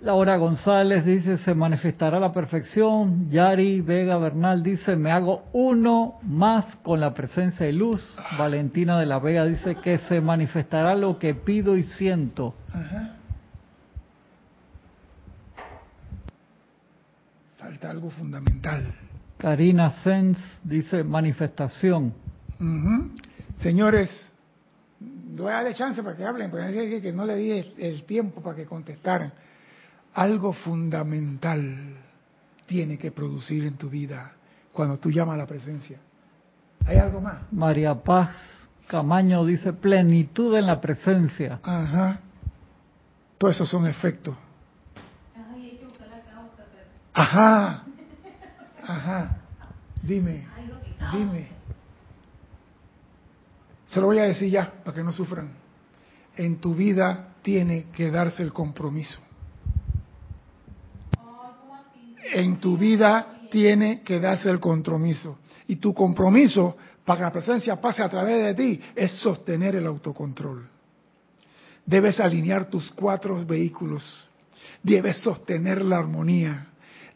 Laura 0.00 0.36
González 0.36 1.04
dice 1.04 1.36
se 1.38 1.54
manifestará 1.54 2.20
la 2.20 2.32
perfección. 2.32 3.28
Yari 3.30 3.80
Vega 3.80 4.16
Bernal 4.18 4.62
dice 4.62 4.94
me 4.94 5.10
hago 5.10 5.46
uno 5.52 6.20
más 6.22 6.64
con 6.84 7.00
la 7.00 7.12
presencia 7.12 7.66
de 7.66 7.72
luz. 7.72 8.16
Valentina 8.38 8.98
de 9.00 9.06
la 9.06 9.18
Vega 9.18 9.44
dice 9.44 9.74
que 9.76 9.98
se 9.98 10.20
manifestará 10.20 10.94
lo 10.94 11.18
que 11.18 11.34
pido 11.34 11.76
y 11.76 11.82
siento. 11.82 12.54
Falta 17.56 17.90
algo 17.90 18.10
fundamental. 18.10 19.07
Karina 19.38 19.90
Sens 20.02 20.36
dice 20.64 21.04
manifestación. 21.04 22.12
Señores, 23.60 24.32
voy 25.00 25.52
a 25.52 25.56
darle 25.56 25.74
chance 25.74 26.02
para 26.02 26.16
que 26.16 26.24
hablen, 26.24 26.50
porque 26.50 26.72
que, 26.72 27.00
que 27.00 27.12
no 27.12 27.24
le 27.24 27.36
di 27.36 27.50
el, 27.52 27.74
el 27.78 28.04
tiempo 28.04 28.42
para 28.42 28.56
que 28.56 28.66
contestaran. 28.66 29.32
Algo 30.14 30.52
fundamental 30.52 31.96
tiene 32.66 32.98
que 32.98 33.12
producir 33.12 33.64
en 33.64 33.76
tu 33.76 33.88
vida 33.88 34.32
cuando 34.72 34.98
tú 34.98 35.10
llamas 35.10 35.34
a 35.34 35.38
la 35.38 35.46
presencia. 35.46 35.98
¿Hay 36.84 36.96
algo 36.96 37.20
más? 37.20 37.38
María 37.52 37.94
Paz 37.94 38.30
Camaño 38.88 39.44
dice 39.44 39.72
plenitud 39.72 40.56
en 40.56 40.66
la 40.66 40.80
presencia. 40.80 41.60
Ajá. 41.62 42.20
Todos 43.36 43.54
esos 43.54 43.68
son 43.68 43.86
efectos. 43.86 44.34
Ajá. 47.12 47.87
Ajá. 48.88 49.36
Dime. 50.02 50.46
Dime. 51.12 51.48
Se 53.86 54.00
lo 54.00 54.06
voy 54.06 54.18
a 54.18 54.24
decir 54.24 54.50
ya, 54.50 54.82
para 54.82 54.94
que 54.94 55.02
no 55.02 55.12
sufran. 55.12 55.50
En 56.36 56.56
tu 56.56 56.74
vida 56.74 57.34
tiene 57.42 57.86
que 57.90 58.10
darse 58.10 58.42
el 58.42 58.52
compromiso. 58.52 59.20
En 62.32 62.58
tu 62.58 62.76
vida 62.76 63.42
tiene 63.50 64.02
que 64.02 64.20
darse 64.20 64.50
el 64.50 64.60
compromiso. 64.60 65.38
Y 65.66 65.76
tu 65.76 65.92
compromiso 65.92 66.76
para 67.04 67.18
que 67.18 67.24
la 67.24 67.32
presencia 67.32 67.80
pase 67.80 68.02
a 68.02 68.08
través 68.08 68.42
de 68.42 68.54
ti 68.54 68.80
es 68.94 69.12
sostener 69.20 69.76
el 69.76 69.86
autocontrol. 69.86 70.66
Debes 71.84 72.20
alinear 72.20 72.70
tus 72.70 72.90
cuatro 72.92 73.44
vehículos. 73.46 74.28
Debes 74.82 75.18
sostener 75.18 75.82
la 75.82 75.98
armonía. 75.98 76.68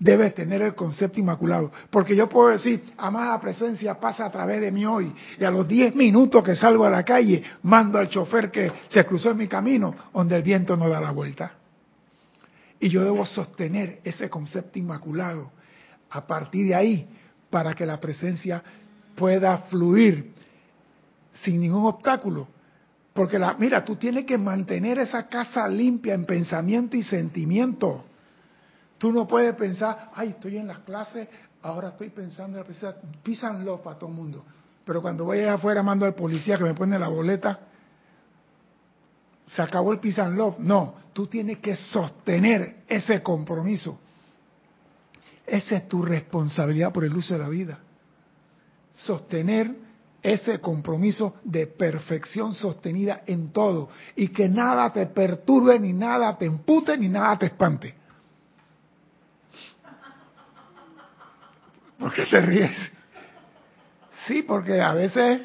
Debes 0.02 0.34
tener 0.34 0.62
el 0.62 0.74
concepto 0.74 1.20
inmaculado. 1.20 1.70
Porque 1.88 2.16
yo 2.16 2.28
puedo 2.28 2.48
decir, 2.48 2.82
amada 2.96 3.40
presencia 3.40 4.00
pasa 4.00 4.26
a 4.26 4.32
través 4.32 4.60
de 4.60 4.72
mí 4.72 4.84
hoy. 4.84 5.14
Y 5.38 5.44
a 5.44 5.50
los 5.50 5.68
10 5.68 5.94
minutos 5.94 6.42
que 6.42 6.56
salgo 6.56 6.84
a 6.84 6.90
la 6.90 7.04
calle, 7.04 7.40
mando 7.62 7.98
al 7.98 8.08
chofer 8.08 8.50
que 8.50 8.72
se 8.88 9.04
cruzó 9.04 9.30
en 9.30 9.36
mi 9.36 9.46
camino, 9.46 9.94
donde 10.12 10.34
el 10.34 10.42
viento 10.42 10.76
no 10.76 10.88
da 10.88 11.00
la 11.00 11.12
vuelta. 11.12 11.52
Y 12.80 12.88
yo 12.88 13.04
debo 13.04 13.24
sostener 13.24 14.00
ese 14.02 14.28
concepto 14.28 14.76
inmaculado 14.76 15.52
a 16.10 16.26
partir 16.26 16.66
de 16.66 16.74
ahí 16.74 17.08
para 17.48 17.72
que 17.72 17.86
la 17.86 18.00
presencia 18.00 18.60
pueda 19.14 19.56
fluir 19.70 20.32
sin 21.44 21.60
ningún 21.60 21.86
obstáculo. 21.86 22.48
Porque 23.12 23.38
la, 23.38 23.54
mira, 23.54 23.84
tú 23.84 23.94
tienes 23.94 24.24
que 24.24 24.36
mantener 24.36 24.98
esa 24.98 25.28
casa 25.28 25.68
limpia 25.68 26.14
en 26.14 26.24
pensamiento 26.24 26.96
y 26.96 27.04
sentimiento. 27.04 28.04
Tú 29.02 29.10
no 29.10 29.26
puedes 29.26 29.56
pensar, 29.56 30.10
ay, 30.14 30.28
estoy 30.28 30.58
en 30.58 30.68
las 30.68 30.78
clases, 30.78 31.26
ahora 31.62 31.88
estoy 31.88 32.10
pensando 32.10 32.56
en 32.56 32.60
la 32.60 32.64
presencia. 32.64 33.00
Písanlo 33.20 33.82
para 33.82 33.98
todo 33.98 34.10
el 34.10 34.14
mundo. 34.14 34.44
Pero 34.84 35.02
cuando 35.02 35.24
voy 35.24 35.40
afuera 35.40 35.82
mando 35.82 36.06
al 36.06 36.14
policía 36.14 36.56
que 36.56 36.62
me 36.62 36.72
pone 36.72 36.96
la 36.96 37.08
boleta, 37.08 37.58
se 39.48 39.60
acabó 39.60 39.92
el 39.92 39.98
peace 39.98 40.20
and 40.20 40.36
love. 40.36 40.56
No, 40.60 40.94
tú 41.12 41.26
tienes 41.26 41.58
que 41.58 41.74
sostener 41.74 42.84
ese 42.86 43.20
compromiso. 43.24 43.98
Esa 45.44 45.78
es 45.78 45.88
tu 45.88 46.02
responsabilidad 46.02 46.92
por 46.92 47.02
el 47.02 47.16
uso 47.16 47.34
de 47.34 47.40
la 47.40 47.48
vida. 47.48 47.80
Sostener 48.92 49.74
ese 50.22 50.60
compromiso 50.60 51.34
de 51.42 51.66
perfección 51.66 52.54
sostenida 52.54 53.22
en 53.26 53.50
todo 53.50 53.88
y 54.14 54.28
que 54.28 54.48
nada 54.48 54.92
te 54.92 55.06
perturbe, 55.06 55.80
ni 55.80 55.92
nada 55.92 56.38
te 56.38 56.44
empute, 56.44 56.96
ni 56.96 57.08
nada 57.08 57.36
te 57.36 57.46
espante. 57.46 58.01
¿Por 62.02 62.12
qué 62.12 62.26
te 62.26 62.40
ríes? 62.40 62.76
Sí, 64.26 64.42
porque 64.42 64.80
a 64.80 64.92
veces 64.92 65.40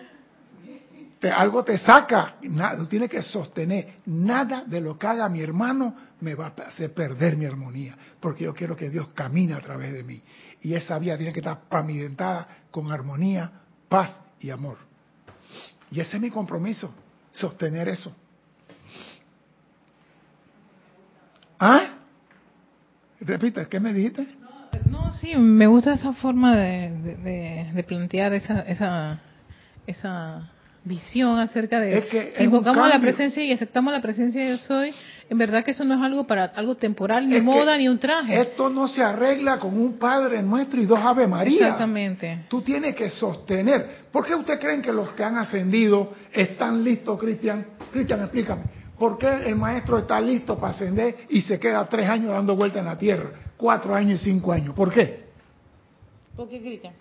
te, 1.19 1.29
algo 1.29 1.63
te 1.63 1.77
saca, 1.77 2.37
nada, 2.41 2.77
tú 2.77 2.87
tienes 2.87 3.11
que 3.11 3.21
sostener. 3.21 3.99
Nada 4.07 4.63
de 4.65 4.81
lo 4.81 4.97
que 4.97 5.05
haga 5.05 5.29
mi 5.29 5.39
hermano 5.39 5.95
me 6.19 6.33
va 6.33 6.47
a 6.47 6.61
hacer 6.63 6.95
perder 6.95 7.37
mi 7.37 7.45
armonía, 7.45 7.95
porque 8.19 8.45
yo 8.45 8.55
quiero 8.55 8.75
que 8.75 8.89
Dios 8.89 9.09
camine 9.13 9.53
a 9.53 9.59
través 9.59 9.93
de 9.93 10.03
mí. 10.03 10.19
Y 10.63 10.73
esa 10.73 10.97
vía 10.97 11.15
tiene 11.15 11.31
que 11.31 11.41
estar 11.41 11.61
pavimentada 11.69 12.47
con 12.71 12.91
armonía, 12.91 13.51
paz 13.87 14.19
y 14.39 14.49
amor. 14.49 14.79
Y 15.91 15.99
ese 15.99 16.15
es 16.15 16.21
mi 16.21 16.31
compromiso, 16.31 16.91
sostener 17.31 17.87
eso. 17.87 18.15
¿Ah? 21.59 21.99
Repita, 23.19 23.69
¿qué 23.69 23.79
me 23.79 23.93
dijiste? 23.93 24.36
No, 25.07 25.13
sí, 25.13 25.35
me 25.37 25.67
gusta 25.67 25.93
esa 25.93 26.11
forma 26.11 26.55
de, 26.55 26.91
de, 27.23 27.71
de 27.73 27.83
plantear 27.83 28.33
esa, 28.33 28.59
esa, 28.61 29.19
esa 29.85 30.51
visión 30.83 31.39
acerca 31.39 31.79
de 31.79 31.97
Es 31.97 32.05
que 32.07 32.33
si 32.35 32.43
invocamos 32.43 32.89
la 32.89 32.99
presencia 32.99 33.41
y 33.43 33.53
aceptamos 33.53 33.93
la 33.93 34.01
presencia 34.01 34.43
de 34.43 34.49
yo 34.49 34.57
soy, 34.57 34.93
en 35.29 35.37
verdad 35.37 35.63
que 35.63 35.71
eso 35.71 35.85
no 35.85 35.93
es 35.93 36.01
algo 36.01 36.27
para 36.27 36.45
algo 36.45 36.75
temporal, 36.75 37.29
ni 37.29 37.37
Es 37.37 37.43
moda, 37.43 37.77
ni 37.77 37.87
un 37.87 37.99
traje. 37.99 38.39
Esto 38.41 38.69
no 38.69 38.89
se 38.89 39.01
arregla 39.01 39.59
con 39.59 39.79
un 39.79 39.97
Padre 39.97 40.43
Nuestro 40.43 40.81
y 40.81 40.85
dos 40.85 40.99
Ave 40.99 41.25
María. 41.25 41.67
Exactamente. 41.67 42.45
Tú 42.49 42.61
tienes 42.61 42.93
que 42.93 43.09
sostener. 43.09 44.07
¿Por 44.11 44.25
qué 44.25 44.35
ustedes 44.35 44.59
creen 44.59 44.81
que 44.81 44.91
los 44.91 45.11
que 45.11 45.23
han 45.23 45.37
ascendido 45.37 46.13
están 46.33 46.83
listos, 46.83 47.17
Cristian? 47.17 47.65
Cristian, 47.93 48.21
explícame. 48.21 48.63
¿Por 48.97 49.17
qué 49.17 49.47
el 49.47 49.55
maestro 49.55 49.97
está 49.99 50.19
listo 50.19 50.57
para 50.57 50.73
ascender 50.73 51.15
y 51.29 51.41
se 51.41 51.59
queda 51.59 51.85
tres 51.87 52.09
años 52.09 52.31
dando 52.31 52.55
vuelta 52.55 52.79
en 52.79 52.85
la 52.85 52.97
tierra? 52.97 53.29
Cuatro 53.55 53.93
años 53.93 54.21
y 54.21 54.23
cinco 54.31 54.51
años. 54.51 54.73
¿Por 54.73 54.91
qué? 54.91 55.27
¿Por 56.35 56.49
qué 56.49 56.59
gritan? 56.59 56.93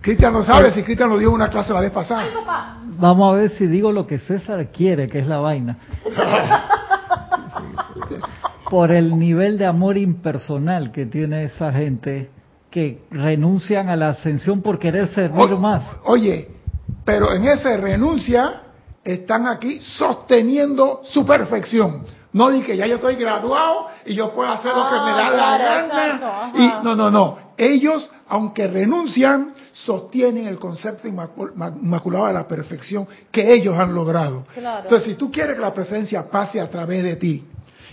Cristian 0.00 0.32
no 0.32 0.42
sabe 0.42 0.72
si 0.72 0.82
Cristian 0.82 1.08
lo 1.08 1.18
dio 1.18 1.28
en 1.28 1.34
una 1.34 1.48
clase 1.48 1.72
la 1.72 1.80
vez 1.80 1.92
pasada. 1.92 2.24
Vamos 2.98 3.32
a 3.32 3.36
ver 3.36 3.50
si 3.52 3.66
digo 3.66 3.92
lo 3.92 4.06
que 4.06 4.18
César 4.18 4.66
quiere, 4.72 5.06
que 5.08 5.20
es 5.20 5.26
la 5.28 5.38
vaina. 5.38 5.78
Por 8.68 8.90
el 8.90 9.16
nivel 9.18 9.58
de 9.58 9.66
amor 9.66 9.96
impersonal 9.96 10.90
que 10.90 11.06
tiene 11.06 11.44
esa 11.44 11.72
gente 11.72 12.30
que 12.70 13.04
renuncian 13.10 13.88
a 13.88 13.96
la 13.96 14.08
ascensión 14.10 14.62
por 14.62 14.78
querer 14.78 15.08
servir 15.08 15.52
O- 15.52 15.60
más. 15.60 15.82
Oye, 16.04 16.48
pero 17.04 17.32
en 17.32 17.46
esa 17.46 17.76
renuncia 17.76 18.62
están 19.04 19.46
aquí 19.46 19.80
sosteniendo 19.80 21.00
su 21.04 21.24
perfección. 21.26 22.04
No 22.32 22.50
di 22.50 22.62
que 22.62 22.76
ya 22.76 22.86
yo 22.86 22.94
estoy 22.96 23.16
graduado 23.16 23.88
y 24.06 24.14
yo 24.14 24.32
puedo 24.32 24.50
hacer 24.50 24.72
lo 24.74 24.84
que 24.88 24.94
me 24.94 25.10
da 25.10 25.26
Ah, 25.26 25.30
la 25.30 25.58
gana. 25.58 25.84
exacto. 25.86 26.58
Y 26.58 26.84
no, 26.84 26.96
no, 26.96 27.10
no. 27.10 27.38
Ellos, 27.58 28.08
aunque 28.28 28.66
renuncian, 28.68 29.52
sostienen 29.72 30.46
el 30.46 30.58
concepto 30.58 31.08
inmacu- 31.08 31.52
ma- 31.54 31.68
inmaculado 31.68 32.26
de 32.28 32.32
la 32.32 32.48
perfección 32.48 33.06
que 33.30 33.52
ellos 33.52 33.78
han 33.78 33.94
logrado. 33.94 34.46
Claro. 34.54 34.84
Entonces, 34.84 35.08
si 35.08 35.14
tú 35.14 35.30
quieres 35.30 35.56
que 35.56 35.60
la 35.62 35.74
presencia 35.74 36.28
pase 36.30 36.58
a 36.60 36.70
través 36.70 37.02
de 37.04 37.16
ti, 37.16 37.44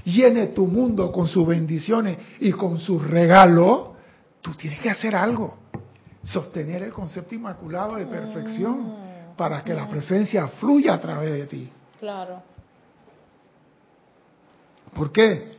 llene 0.06 0.48
tu 0.48 0.66
mundo 0.68 1.12
con 1.12 1.28
sus 1.28 1.46
bendiciones 1.46 2.18
y 2.39 2.51
con 2.54 2.80
sus 2.80 3.06
regalos, 3.06 3.89
tú 4.42 4.54
tienes 4.54 4.80
que 4.80 4.89
hacer 4.89 5.16
algo 5.16 5.58
sostener 6.24 6.84
el 6.84 6.92
concepto 6.94 7.34
inmaculado 7.36 7.96
de 7.96 8.06
perfección 8.06 8.99
para 9.39 9.63
que 9.63 9.74
la 9.74 9.88
presencia 9.88 10.50
fluya 10.50 10.96
a 10.96 11.00
través 11.00 11.31
de 11.31 11.46
ti. 11.46 11.69
Claro. 11.98 12.43
¿Por 14.93 15.13
qué? 15.13 15.53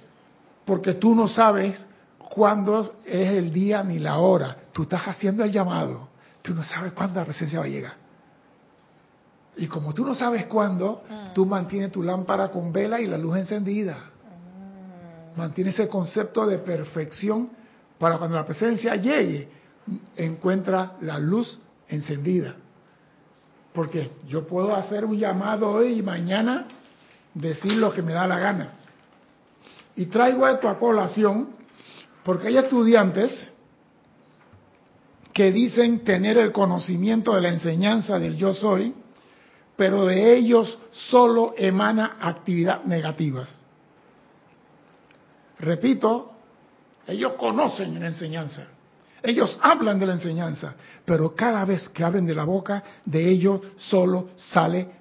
Porque 0.67 0.93
tú 0.93 1.15
no 1.15 1.27
sabes 1.29 1.87
cuándo 2.19 2.97
es 3.07 3.29
el 3.31 3.51
día 3.51 3.83
ni 3.83 3.99
la 3.99 4.19
hora. 4.19 4.55
Tú 4.71 4.83
estás 4.83 5.09
haciendo 5.09 5.45
el 5.45 5.51
llamado. 5.51 6.11
Tú 6.43 6.53
no 6.53 6.63
sabes 6.63 6.93
cuándo 6.93 7.21
la 7.21 7.25
presencia 7.25 7.59
va 7.59 7.65
a 7.65 7.69
llegar. 7.69 7.95
Y 9.57 9.67
como 9.67 9.95
tú 9.95 10.05
no 10.05 10.15
sabes 10.15 10.45
cuándo, 10.45 11.03
tú 11.33 11.47
mantienes 11.47 11.91
tu 11.91 12.03
lámpara 12.03 12.49
con 12.49 12.75
vela 12.75 13.01
y 13.01 13.07
la 13.07 13.17
luz 13.17 13.39
encendida. 13.39 13.97
Mantiene 15.37 15.71
ese 15.71 15.89
concepto 15.89 16.45
de 16.45 16.59
perfección 16.59 17.49
para 17.99 18.19
cuando 18.19 18.37
la 18.37 18.45
presencia 18.45 18.95
llegue, 18.97 19.49
encuentra 20.17 20.97
la 21.01 21.19
luz 21.19 21.59
encendida. 21.89 22.57
Porque 23.73 24.11
yo 24.27 24.47
puedo 24.47 24.75
hacer 24.75 25.05
un 25.05 25.19
llamado 25.19 25.71
hoy 25.71 25.99
y 25.99 26.03
mañana 26.03 26.67
decir 27.35 27.73
lo 27.75 27.93
que 27.93 28.03
me 28.03 28.13
da 28.13 28.27
la 28.27 28.39
gana. 28.39 28.73
Y 29.97 30.07
traigo 30.07 30.49
esto 30.49 30.69
a 30.69 30.79
colación 30.79 31.51
porque 32.25 32.49
hay 32.49 32.59
estudiantes 32.59 33.53
que 35.33 35.53
dicen 35.53 36.05
tener 36.05 36.39
el 36.39 36.53
conocimiento 36.53 37.35
de 37.35 37.41
la 37.41 37.49
enseñanza 37.49 38.19
del 38.19 38.37
yo 38.37 38.53
soy, 38.53 38.95
pero 39.77 40.05
de 40.05 40.37
ellos 40.37 40.79
solo 40.91 41.55
emana 41.57 42.17
actividad 42.21 42.85
negativas. 42.85 43.59
Repito, 45.59 46.33
ellos 47.07 47.35
conocen 47.35 47.99
la 48.01 48.09
enseñanza, 48.09 48.67
ellos 49.23 49.59
hablan 49.63 49.99
de 49.99 50.07
la 50.07 50.15
enseñanza, 50.15 50.75
pero 51.05 51.35
cada 51.35 51.65
vez 51.65 51.89
que 51.89 52.05
abren 52.05 52.27
de 52.27 52.35
la 52.35 52.45
boca 52.45 52.83
de 53.05 53.29
ellos 53.29 53.61
solo 53.77 54.31
sale 54.37 55.01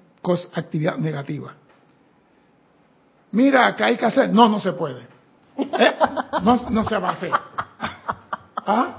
actividad 0.54 0.96
negativa. 0.96 1.54
Mira, 3.32 3.74
que 3.76 3.84
hay 3.84 3.96
que 3.96 4.06
hacer. 4.06 4.30
No, 4.30 4.48
no 4.48 4.60
se 4.60 4.72
puede. 4.72 5.06
¿Eh? 5.56 5.94
No, 6.42 6.70
no 6.70 6.84
se 6.84 6.98
va 6.98 7.10
a 7.10 7.12
hacer. 7.12 7.32
¿Ah? 8.66 8.96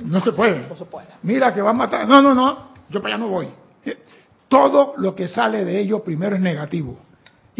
no 0.00 0.20
se 0.20 0.32
puede. 0.32 0.68
No 0.68 0.76
se 0.76 0.84
puede. 0.84 1.06
Mira 1.22 1.54
que 1.54 1.62
va 1.62 1.70
a 1.70 1.74
matar. 1.74 2.08
No, 2.08 2.20
no, 2.20 2.34
no. 2.34 2.70
Yo 2.88 3.00
para 3.00 3.14
allá 3.14 3.24
no 3.24 3.30
voy. 3.30 3.48
Todo 4.48 4.94
lo 4.96 5.14
que 5.14 5.28
sale 5.28 5.64
de 5.64 5.78
ellos 5.80 6.00
primero 6.00 6.34
es 6.34 6.42
negativo. 6.42 6.98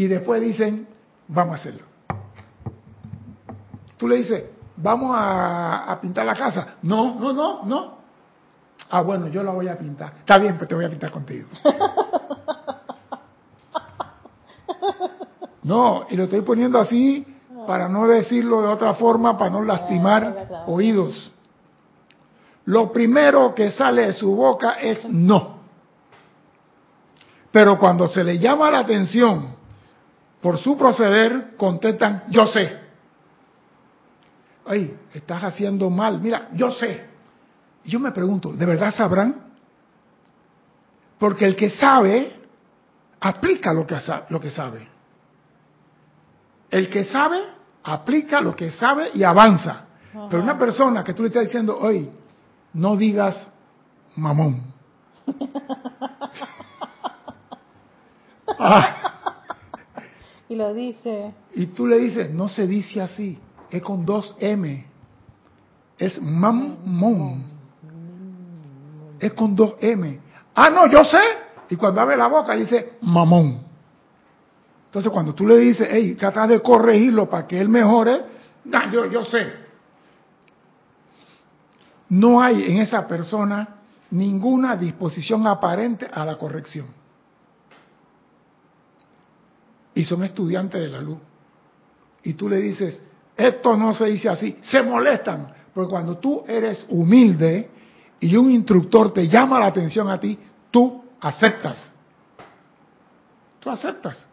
Y 0.00 0.08
después 0.08 0.40
dicen, 0.40 0.88
vamos 1.28 1.56
a 1.56 1.56
hacerlo. 1.56 1.84
Tú 3.98 4.08
le 4.08 4.16
dices, 4.16 4.44
vamos 4.78 5.14
a, 5.14 5.92
a 5.92 6.00
pintar 6.00 6.24
la 6.24 6.34
casa. 6.34 6.76
No, 6.80 7.16
no, 7.16 7.34
no, 7.34 7.66
no. 7.66 7.98
Ah, 8.88 9.02
bueno, 9.02 9.28
yo 9.28 9.42
la 9.42 9.50
voy 9.50 9.68
a 9.68 9.76
pintar. 9.76 10.14
Está 10.20 10.38
bien, 10.38 10.56
pues 10.56 10.70
te 10.70 10.74
voy 10.74 10.86
a 10.86 10.88
pintar 10.88 11.10
contigo. 11.10 11.48
No, 15.62 16.06
y 16.08 16.16
lo 16.16 16.24
estoy 16.24 16.40
poniendo 16.40 16.80
así 16.80 17.24
para 17.66 17.86
no 17.86 18.08
decirlo 18.08 18.62
de 18.62 18.68
otra 18.68 18.94
forma, 18.94 19.36
para 19.36 19.50
no 19.50 19.62
lastimar 19.62 20.64
oídos. 20.66 21.30
Lo 22.64 22.90
primero 22.90 23.54
que 23.54 23.70
sale 23.70 24.06
de 24.06 24.12
su 24.14 24.34
boca 24.34 24.72
es 24.80 25.06
no. 25.08 25.58
Pero 27.52 27.78
cuando 27.78 28.08
se 28.08 28.24
le 28.24 28.38
llama 28.38 28.70
la 28.70 28.78
atención 28.80 29.59
por 30.40 30.58
su 30.58 30.76
proceder, 30.76 31.56
contestan, 31.56 32.24
yo 32.28 32.46
sé. 32.46 32.78
Ay, 34.66 34.96
estás 35.12 35.42
haciendo 35.44 35.90
mal. 35.90 36.20
Mira, 36.20 36.48
yo 36.54 36.70
sé. 36.70 37.08
Yo 37.84 37.98
me 38.00 38.12
pregunto, 38.12 38.52
¿de 38.52 38.66
verdad 38.66 38.92
sabrán? 38.92 39.50
Porque 41.18 41.44
el 41.44 41.56
que 41.56 41.68
sabe, 41.70 42.40
aplica 43.20 43.72
lo 43.72 43.86
que, 43.86 43.96
lo 44.28 44.40
que 44.40 44.50
sabe. 44.50 44.88
El 46.70 46.88
que 46.88 47.04
sabe, 47.04 47.42
aplica 47.82 48.40
lo 48.40 48.54
que 48.56 48.70
sabe 48.70 49.10
y 49.12 49.22
avanza. 49.22 49.86
Pero 50.30 50.42
una 50.42 50.58
persona 50.58 51.04
que 51.04 51.14
tú 51.14 51.22
le 51.22 51.28
estás 51.28 51.44
diciendo, 51.44 51.78
oye, 51.78 52.10
no 52.72 52.96
digas 52.96 53.46
mamón. 54.16 54.72
Ah. 58.62 58.99
Y 60.50 60.56
lo 60.56 60.74
dice. 60.74 61.32
Y 61.54 61.66
tú 61.66 61.86
le 61.86 61.96
dices, 62.00 62.28
no 62.28 62.48
se 62.48 62.66
dice 62.66 63.00
así, 63.00 63.38
es 63.70 63.80
con 63.82 64.04
dos 64.04 64.34
M. 64.40 64.84
Es 65.96 66.20
mamón. 66.20 67.44
Es 69.20 69.32
con 69.32 69.54
dos 69.54 69.76
M. 69.80 70.18
Ah, 70.52 70.68
no, 70.68 70.90
yo 70.90 71.04
sé. 71.04 71.20
Y 71.68 71.76
cuando 71.76 72.00
abre 72.00 72.16
la 72.16 72.26
boca 72.26 72.56
dice 72.56 72.94
mamón. 73.00 73.60
Entonces 74.86 75.12
cuando 75.12 75.36
tú 75.36 75.46
le 75.46 75.56
dices, 75.56 75.86
hey, 75.88 76.16
trata 76.18 76.48
de 76.48 76.60
corregirlo 76.60 77.30
para 77.30 77.46
que 77.46 77.60
él 77.60 77.68
mejore, 77.68 78.20
no, 78.64 78.90
yo, 78.90 79.06
yo 79.06 79.24
sé. 79.24 79.52
No 82.08 82.42
hay 82.42 82.64
en 82.64 82.78
esa 82.78 83.06
persona 83.06 83.76
ninguna 84.10 84.74
disposición 84.74 85.46
aparente 85.46 86.08
a 86.12 86.24
la 86.24 86.36
corrección. 86.36 86.99
Y 89.94 90.04
son 90.04 90.24
estudiantes 90.24 90.80
de 90.80 90.88
la 90.88 91.00
luz. 91.00 91.18
Y 92.22 92.34
tú 92.34 92.48
le 92.48 92.58
dices, 92.58 93.02
esto 93.36 93.76
no 93.76 93.94
se 93.94 94.06
dice 94.06 94.28
así, 94.28 94.58
se 94.60 94.82
molestan. 94.82 95.52
Porque 95.72 95.90
cuando 95.90 96.18
tú 96.18 96.44
eres 96.46 96.86
humilde 96.88 97.70
y 98.20 98.36
un 98.36 98.50
instructor 98.50 99.12
te 99.12 99.28
llama 99.28 99.58
la 99.58 99.66
atención 99.66 100.08
a 100.08 100.20
ti, 100.20 100.38
tú 100.70 101.02
aceptas. 101.20 101.90
Tú 103.60 103.70
aceptas. 103.70 104.28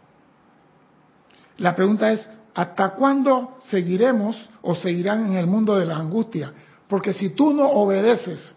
La 1.57 1.75
pregunta 1.75 2.11
es, 2.11 2.27
¿hasta 2.53 2.91
cuándo 2.91 3.57
seguiremos 3.69 4.49
o 4.61 4.75
seguirán 4.75 5.27
en 5.27 5.37
el 5.37 5.47
mundo 5.47 5.77
de 5.77 5.85
la 5.85 5.97
angustia? 5.97 6.53
Porque 6.87 7.13
si 7.13 7.31
tú 7.31 7.53
no 7.53 7.67
obedeces 7.67 8.53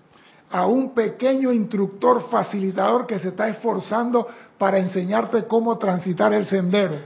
a 0.50 0.66
un 0.66 0.92
pequeño 0.92 1.52
instructor 1.52 2.28
facilitador 2.28 3.06
que 3.06 3.18
se 3.18 3.28
está 3.28 3.48
esforzando 3.48 4.26
para 4.58 4.78
enseñarte 4.78 5.46
cómo 5.46 5.78
transitar 5.78 6.32
el 6.34 6.44
sendero, 6.44 6.96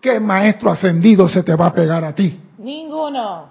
¿qué 0.00 0.20
maestro 0.20 0.70
ascendido 0.70 1.28
se 1.28 1.42
te 1.42 1.54
va 1.54 1.66
a 1.66 1.72
pegar 1.72 2.04
a 2.04 2.14
ti? 2.14 2.38
Ninguno. 2.58 3.48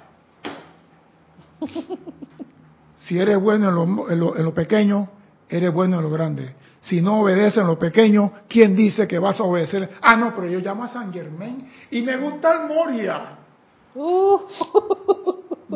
Si 2.98 3.20
eres 3.20 3.40
bueno 3.40 3.70
en 4.10 4.20
lo, 4.20 4.36
en 4.36 4.44
lo 4.44 4.54
pequeño, 4.54 5.10
eres 5.50 5.74
bueno 5.74 5.98
en 5.98 6.04
lo 6.04 6.10
grande. 6.10 6.56
Si 6.82 7.02
no 7.02 7.22
obedeces 7.22 7.58
en 7.58 7.68
lo 7.68 7.80
pequeño, 7.80 8.32
¿quién 8.48 8.76
dice 8.76 9.08
que 9.08 9.18
vas 9.18 9.40
a 9.40 9.44
obedecer? 9.44 9.90
Ah, 10.02 10.16
no, 10.16 10.36
pero 10.36 10.48
yo 10.48 10.60
llamo 10.60 10.84
a 10.84 10.88
San 10.88 11.12
Germain 11.12 11.68
y 11.90 12.02
me 12.04 12.18
gusta 12.18 12.54
el 12.54 12.68
Moria. 12.68 13.38
Uh. 13.96 14.40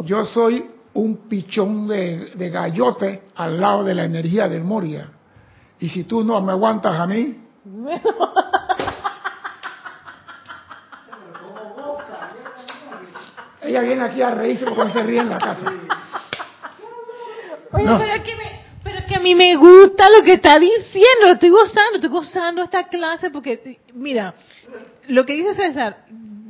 Yo 0.04 0.26
soy 0.26 0.70
un 0.94 1.28
pichón 1.30 1.88
de, 1.88 2.32
de 2.36 2.50
gallote 2.50 3.24
al 3.36 3.60
lado 3.60 3.84
de 3.84 3.96
la 3.96 4.06
energía 4.06 4.48
del 4.48 4.64
Moria. 4.64 5.10
Y 5.80 5.90
si 5.90 6.04
tú 6.04 6.24
no 6.24 6.42
me 6.42 6.52
aguantas 6.52 7.00
a 7.00 7.08
mí... 7.08 7.42
Ella 13.62 13.82
viene 13.82 14.02
aquí 14.02 14.22
a 14.22 14.32
reírse 14.32 14.66
porque 14.66 14.92
se 14.94 15.04
ríe 15.04 15.20
en 15.20 15.30
la 15.30 15.38
casa. 15.38 15.72
Oye, 17.72 17.86
pero 17.86 18.24
que 18.24 18.36
me, 18.36 19.06
que 19.08 19.16
a 19.16 19.20
mí 19.20 19.36
me 19.36 19.56
gusta 19.58 20.10
lo 20.10 20.24
que 20.24 20.34
está 20.34 20.58
diciendo, 20.58 21.28
lo 21.28 21.34
estoy 21.34 21.50
gozando, 21.50 21.96
estoy 21.96 22.10
gozando 22.10 22.64
esta 22.64 22.88
clase 22.88 23.30
porque, 23.30 23.80
mira, 23.94 24.34
lo 25.08 25.26
que 25.26 25.34
dice 25.34 25.54
César, 25.54 26.06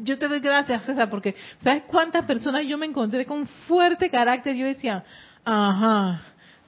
yo 0.09 0.17
te 0.17 0.27
doy 0.27 0.39
gracias, 0.39 0.85
César, 0.85 1.09
porque 1.09 1.35
¿sabes 1.59 1.83
cuántas 1.83 2.25
personas 2.25 2.65
yo 2.65 2.77
me 2.77 2.87
encontré 2.87 3.25
con 3.25 3.45
fuerte 3.67 4.09
carácter? 4.09 4.55
Yo 4.55 4.65
decía, 4.65 5.03
ajá, 5.45 6.21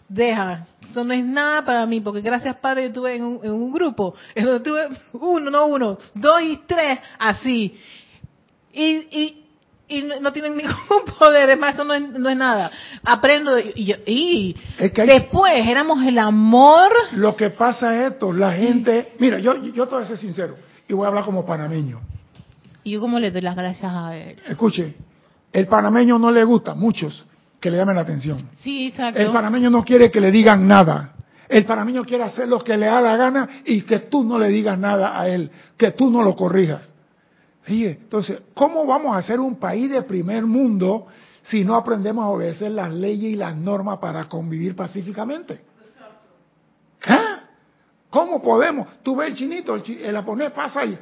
deja, 0.08 0.68
eso 0.90 1.04
no 1.04 1.14
es 1.14 1.26
nada 1.26 1.66
para 1.66 1.86
mí, 1.86 2.02
porque 2.02 2.22
gracias 2.22 2.56
Padre 2.58 2.84
yo 2.84 2.88
estuve 2.90 3.16
en 3.16 3.24
un, 3.24 3.40
en 3.44 3.52
un 3.52 3.72
grupo, 3.72 4.14
en 4.36 4.46
donde 4.46 4.60
tuve 4.62 4.90
uno, 5.14 5.50
no 5.50 5.66
uno, 5.66 5.98
dos 6.14 6.42
y 6.42 6.62
tres, 6.68 7.00
así. 7.18 7.78
Y, 8.74 8.84
y, 8.84 9.46
y 9.88 10.04
no, 10.04 10.32
tienen 10.32 10.56
ningún 10.58 11.06
poder, 11.18 11.50
es 11.50 11.60
más, 11.60 11.74
eso 11.74 11.84
no 11.84 11.96
es, 11.96 12.02
no 12.02 12.30
es 12.30 12.38
nada. 12.38 12.72
Aprendo 13.04 13.58
y, 13.60 13.96
y 14.06 14.56
después 14.78 15.68
éramos 15.68 16.04
el 16.04 16.20
amor. 16.20 16.92
Lo 17.14 17.36
que 17.36 17.50
pasa 17.50 18.06
es 18.06 18.14
esto, 18.14 18.32
la 18.32 18.52
gente, 18.52 19.14
mira, 19.18 19.40
yo, 19.40 19.64
yo 19.64 19.88
te 19.88 19.96
voy 19.96 20.04
a 20.04 20.08
ser 20.08 20.18
sincero 20.18 20.58
y 20.88 20.94
voy 20.94 21.06
a 21.06 21.08
hablar 21.08 21.26
como 21.26 21.44
panameño. 21.44 22.11
Y 22.84 22.92
yo 22.92 23.02
como 23.02 23.20
le 23.20 23.32
doy 23.32 23.42
las 23.42 23.56
gracias 23.56 23.92
a 23.94 24.16
él. 24.16 24.40
Escuche, 24.48 24.96
el 25.52 25.68
panameño 25.68 26.18
no 26.18 26.32
le 26.32 26.44
gusta, 26.44 26.74
muchos, 26.74 27.26
que 27.60 27.70
le 27.70 27.78
llamen 27.78 27.96
la 27.96 28.02
atención. 28.02 28.50
Sí, 28.58 28.88
exacto. 28.88 29.20
El 29.20 29.32
panameño 29.32 29.70
no 29.70 29.84
quiere 29.84 30.10
que 30.10 30.20
le 30.20 30.32
digan 30.32 30.68
nada. 30.68 31.14
El 31.48 31.66
panameño 31.66 32.04
quiere 32.04 32.24
hacer 32.24 32.48
lo 32.48 32.64
que 32.64 32.78
le 32.78 32.86
da 32.86 33.02
la 33.02 33.18
gana 33.18 33.50
y 33.66 33.82
que 33.82 34.00
tú 34.00 34.24
no 34.24 34.40
le 34.40 34.48
digas 34.48 34.80
nada 34.80 35.20
a 35.20 35.28
él, 35.28 35.52
que 35.78 35.92
tú 35.92 36.10
no 36.10 36.24
lo 36.24 36.36
corrijas 36.36 36.92
entonces, 37.68 38.42
¿cómo 38.54 38.86
vamos 38.86 39.16
a 39.16 39.22
ser 39.22 39.40
un 39.40 39.56
país 39.56 39.90
de 39.90 40.02
primer 40.04 40.46
mundo 40.46 41.08
si 41.44 41.64
no 41.64 41.76
aprendemos 41.76 42.24
a 42.26 42.30
obedecer 42.30 42.72
las 42.72 42.92
leyes 42.92 43.34
y 43.34 43.36
las 43.36 43.56
normas 43.56 44.00
para 44.00 44.26
convivir 44.26 44.76
pacíficamente? 44.76 45.62
¿Eh? 47.06 47.38
¿Cómo 48.10 48.42
podemos? 48.42 48.88
Tú 49.02 49.16
ves 49.16 49.30
el 49.30 49.36
chinito, 49.36 49.76
el, 49.76 49.84
el 49.90 50.16
japonés 50.16 50.52
pasa 50.52 50.86
y 50.86 50.98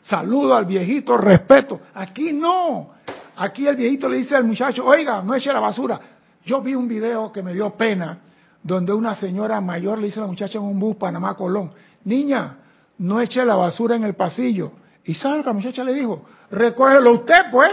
saludo 0.00 0.54
al 0.54 0.64
viejito, 0.64 1.16
respeto. 1.16 1.80
Aquí 1.94 2.32
no. 2.32 2.90
Aquí 3.36 3.66
el 3.66 3.76
viejito 3.76 4.08
le 4.08 4.18
dice 4.18 4.36
al 4.36 4.44
muchacho, 4.44 4.84
oiga, 4.84 5.22
no 5.22 5.34
eche 5.34 5.52
la 5.52 5.60
basura. 5.60 6.00
Yo 6.44 6.62
vi 6.62 6.74
un 6.74 6.88
video 6.88 7.32
que 7.32 7.42
me 7.42 7.52
dio 7.52 7.76
pena, 7.76 8.18
donde 8.62 8.92
una 8.92 9.14
señora 9.14 9.60
mayor 9.60 9.98
le 9.98 10.06
dice 10.06 10.20
a 10.20 10.22
la 10.22 10.28
muchacha 10.28 10.58
en 10.58 10.64
un 10.64 10.78
bus 10.78 10.96
Panamá-Colón, 10.96 11.70
niña, 12.04 12.56
no 12.98 13.20
eche 13.20 13.44
la 13.44 13.56
basura 13.56 13.96
en 13.96 14.04
el 14.04 14.14
pasillo 14.14 14.72
y 15.06 15.14
sabe 15.14 15.42
la 15.44 15.52
muchacha 15.52 15.84
le 15.84 15.94
dijo, 15.94 16.26
recógelo 16.50 17.12
usted 17.12 17.50
pues. 17.52 17.72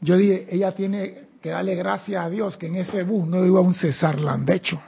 Yo 0.00 0.16
dije, 0.16 0.46
ella 0.50 0.72
tiene 0.74 1.28
que 1.40 1.50
darle 1.50 1.74
gracias 1.74 2.24
a 2.24 2.30
Dios 2.30 2.56
que 2.56 2.66
en 2.66 2.76
ese 2.76 3.02
bus 3.02 3.26
no 3.26 3.44
iba 3.44 3.60
un 3.60 3.74
César 3.74 4.18
Landecho. 4.18 4.80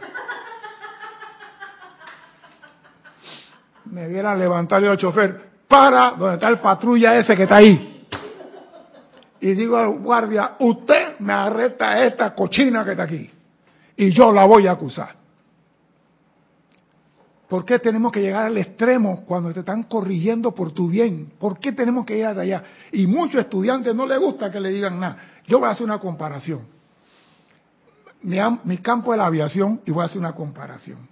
Me 3.84 4.08
viera 4.08 4.34
levantarle 4.34 4.88
al 4.88 4.96
chofer, 4.96 5.53
para 5.68 6.12
donde 6.12 6.34
está 6.34 6.48
el 6.48 6.58
patrulla 6.58 7.18
ese 7.18 7.36
que 7.36 7.44
está 7.44 7.56
ahí. 7.56 8.06
Y 9.40 9.54
digo 9.54 9.76
al 9.76 9.98
guardia, 9.98 10.56
usted 10.60 11.18
me 11.18 11.32
arresta 11.32 11.90
a 11.90 12.04
esta 12.06 12.34
cochina 12.34 12.84
que 12.84 12.92
está 12.92 13.02
aquí. 13.02 13.30
Y 13.96 14.10
yo 14.10 14.32
la 14.32 14.44
voy 14.46 14.66
a 14.66 14.72
acusar. 14.72 15.14
¿Por 17.48 17.64
qué 17.64 17.78
tenemos 17.78 18.10
que 18.10 18.20
llegar 18.20 18.46
al 18.46 18.56
extremo 18.56 19.24
cuando 19.26 19.52
te 19.52 19.60
están 19.60 19.82
corrigiendo 19.84 20.52
por 20.54 20.72
tu 20.72 20.88
bien? 20.88 21.30
¿Por 21.38 21.58
qué 21.58 21.72
tenemos 21.72 22.06
que 22.06 22.16
ir 22.16 22.24
hasta 22.24 22.40
allá? 22.40 22.64
Y 22.90 23.06
muchos 23.06 23.40
estudiantes 23.40 23.94
no 23.94 24.06
les 24.06 24.18
gusta 24.18 24.50
que 24.50 24.58
le 24.58 24.70
digan 24.70 24.98
nada. 24.98 25.18
Yo 25.46 25.58
voy 25.58 25.68
a 25.68 25.72
hacer 25.72 25.84
una 25.84 25.98
comparación. 25.98 26.66
Mi, 28.22 28.38
mi 28.64 28.78
campo 28.78 29.12
es 29.12 29.18
la 29.18 29.26
aviación 29.26 29.82
y 29.84 29.90
voy 29.90 30.02
a 30.02 30.06
hacer 30.06 30.18
una 30.18 30.32
comparación. 30.32 31.06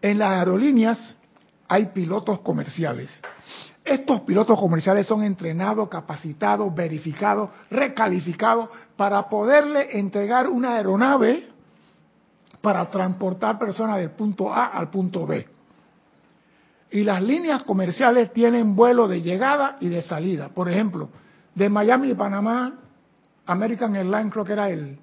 En 0.00 0.18
las 0.18 0.30
aerolíneas 0.30 1.16
hay 1.68 1.86
pilotos 1.86 2.40
comerciales. 2.40 3.10
Estos 3.84 4.20
pilotos 4.20 4.58
comerciales 4.58 5.06
son 5.06 5.24
entrenados, 5.24 5.88
capacitados, 5.88 6.72
verificados, 6.74 7.50
recalificados 7.70 8.68
para 8.96 9.24
poderle 9.24 9.98
entregar 9.98 10.48
una 10.48 10.76
aeronave 10.76 11.48
para 12.60 12.88
transportar 12.88 13.58
personas 13.58 13.98
del 13.98 14.10
punto 14.10 14.52
A 14.52 14.66
al 14.66 14.88
punto 14.88 15.26
B. 15.26 15.46
Y 16.92 17.02
las 17.02 17.20
líneas 17.22 17.64
comerciales 17.64 18.32
tienen 18.32 18.76
vuelo 18.76 19.08
de 19.08 19.20
llegada 19.20 19.76
y 19.80 19.88
de 19.88 20.02
salida. 20.02 20.50
Por 20.50 20.68
ejemplo, 20.68 21.08
de 21.54 21.68
Miami 21.68 22.10
y 22.10 22.14
Panamá, 22.14 22.74
American 23.46 23.96
Airlines 23.96 24.32
creo 24.32 24.44
que 24.44 24.52
era 24.52 24.68
el 24.68 24.98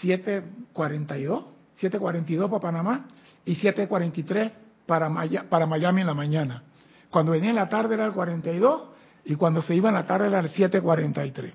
742, 0.00 1.44
742 1.76 2.50
para 2.50 2.60
Panamá 2.60 3.06
y 3.44 3.54
743 3.54 4.52
para, 4.84 5.10
para 5.48 5.66
Miami 5.66 6.02
en 6.02 6.06
la 6.06 6.14
mañana. 6.14 6.62
Cuando 7.12 7.32
venía 7.32 7.50
en 7.50 7.56
la 7.56 7.68
tarde 7.68 7.94
era 7.94 8.06
el 8.06 8.12
42 8.12 8.82
y 9.26 9.34
cuando 9.34 9.60
se 9.60 9.74
iba 9.74 9.90
en 9.90 9.94
la 9.94 10.06
tarde 10.06 10.28
era 10.28 10.40
el 10.40 10.48
743. 10.48 11.52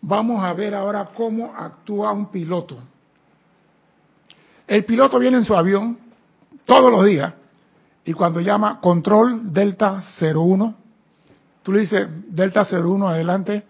Vamos 0.00 0.44
a 0.44 0.52
ver 0.52 0.76
ahora 0.76 1.08
cómo 1.12 1.52
actúa 1.56 2.12
un 2.12 2.30
piloto. 2.30 2.78
El 4.64 4.84
piloto 4.84 5.18
viene 5.18 5.38
en 5.38 5.44
su 5.44 5.56
avión 5.56 5.98
todos 6.64 6.92
los 6.92 7.04
días 7.04 7.34
y 8.04 8.12
cuando 8.12 8.40
llama 8.40 8.80
control 8.80 9.52
Delta 9.52 10.00
01, 10.20 10.74
tú 11.64 11.72
le 11.72 11.80
dices 11.80 12.06
Delta 12.28 12.64
01 12.70 13.08
adelante, 13.08 13.64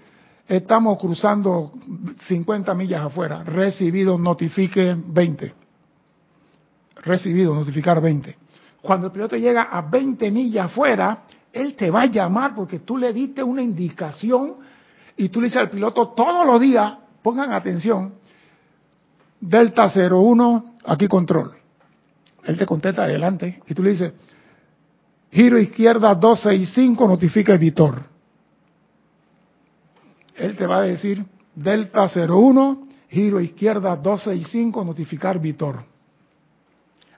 estamos 0.47 0.99
cruzando 0.99 1.73
50 2.29 2.75
millas 2.75 3.01
afuera, 3.01 3.43
recibido, 3.43 4.19
notifique 4.19 4.95
20. 4.95 5.55
Recibido, 6.97 7.55
notificar 7.55 8.03
20. 8.03 8.37
Cuando 8.87 9.09
el 9.09 9.13
piloto 9.13 9.37
llega 9.37 9.65
a 9.65 9.83
20 9.83 10.31
millas 10.31 10.67
afuera, 10.67 11.25
él 11.53 11.75
te 11.75 11.91
va 11.91 12.03
a 12.03 12.07
llamar 12.07 12.55
porque 12.55 12.79
tú 12.79 12.97
le 12.97 13.13
diste 13.13 13.43
una 13.43 13.61
indicación 13.61 14.55
y 15.17 15.29
tú 15.29 15.41
le 15.41 15.49
dices 15.49 15.61
al 15.61 15.71
piloto 15.71 16.11
todos 16.11 16.47
los 16.47 16.61
días, 16.61 16.95
pongan 17.21 17.53
atención, 17.53 18.15
Delta 19.41 19.91
01, 19.93 20.75
aquí 20.85 21.09
control. 21.09 21.51
Él 22.45 22.57
te 22.57 22.65
contesta 22.65 23.03
adelante 23.03 23.61
y 23.67 23.75
tú 23.75 23.83
le 23.83 23.91
dices, 23.91 24.13
Giro 25.33 25.59
izquierda 25.59 26.15
265, 26.15 27.09
notifica 27.09 27.55
editor. 27.55 28.03
Él 30.37 30.57
te 30.57 30.65
va 30.65 30.79
a 30.79 30.83
decir 30.83 31.25
Delta 31.57 32.07
01, 32.07 32.87
giro 33.11 33.41
izquierda 33.41 33.97
265, 33.97 34.85
notificar 34.85 35.41
Vitor. 35.41 35.83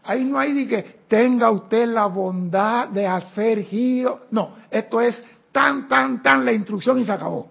Ahí 0.05 0.25
no 0.25 0.39
hay 0.39 0.55
de 0.55 0.67
que 0.67 0.98
tenga 1.09 1.51
usted 1.51 1.87
la 1.87 2.07
bondad 2.07 2.89
de 2.89 3.07
hacer 3.07 3.63
giro. 3.63 4.27
No, 4.31 4.57
esto 4.71 5.01
es 5.01 5.23
tan, 5.51 5.89
tan, 5.89 6.23
tan 6.23 6.45
la 6.45 6.53
instrucción 6.53 6.99
y 6.99 7.05
se 7.05 7.13
acabó. 7.13 7.49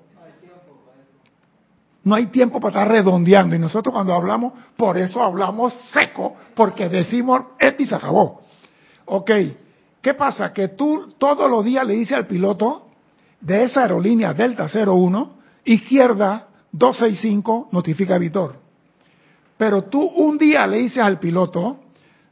No 2.04 2.16
hay 2.16 2.28
tiempo 2.28 2.62
para 2.62 2.84
estar 2.84 2.88
redondeando. 2.88 3.56
Y 3.56 3.60
nosotros 3.60 3.94
cuando 3.94 4.14
hablamos, 4.14 4.54
por 4.78 4.98
eso 4.98 5.22
hablamos 5.22 5.74
seco, 5.92 6.36
porque 6.56 6.88
decimos 6.88 7.42
esto 7.60 7.84
y 7.84 7.86
se 7.86 7.96
acabó. 7.96 8.42
Ok, 9.06 9.32
¿Qué 10.08 10.14
pasa? 10.14 10.54
Que 10.54 10.70
tú 10.70 11.16
todos 11.18 11.52
los 11.52 11.66
días 11.66 11.86
le 11.86 11.96
dices 11.96 12.18
al 12.18 12.28
piloto 12.28 12.88
de 13.42 13.64
esa 13.64 13.82
aerolínea 13.82 14.34
Delta 14.34 14.68
01, 14.68 15.34
izquierda 15.66 16.48
265, 16.72 17.68
notifica 17.74 18.16
a 18.16 18.18
Vitor. 18.18 18.56
Pero 19.58 19.84
tú 19.84 20.02
un 20.02 20.38
día 20.38 20.66
le 20.66 20.78
dices 20.78 21.04
al 21.04 21.20
piloto 21.20 21.80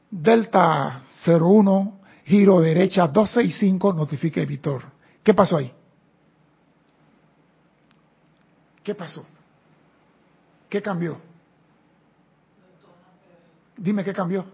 Delta 0.09 1.01
01, 1.25 1.99
giro 2.25 2.59
derecha 2.59 3.07
265, 3.07 3.93
notifica 3.93 4.41
a 4.41 4.45
Vitor. 4.45 4.83
¿Qué 5.23 5.33
pasó 5.33 5.57
ahí? 5.57 5.71
¿Qué 8.83 8.93
pasó? 8.93 9.25
¿Qué 10.69 10.81
cambió? 10.81 11.17
Dime 13.77 14.03
qué 14.03 14.13
cambió. 14.13 14.45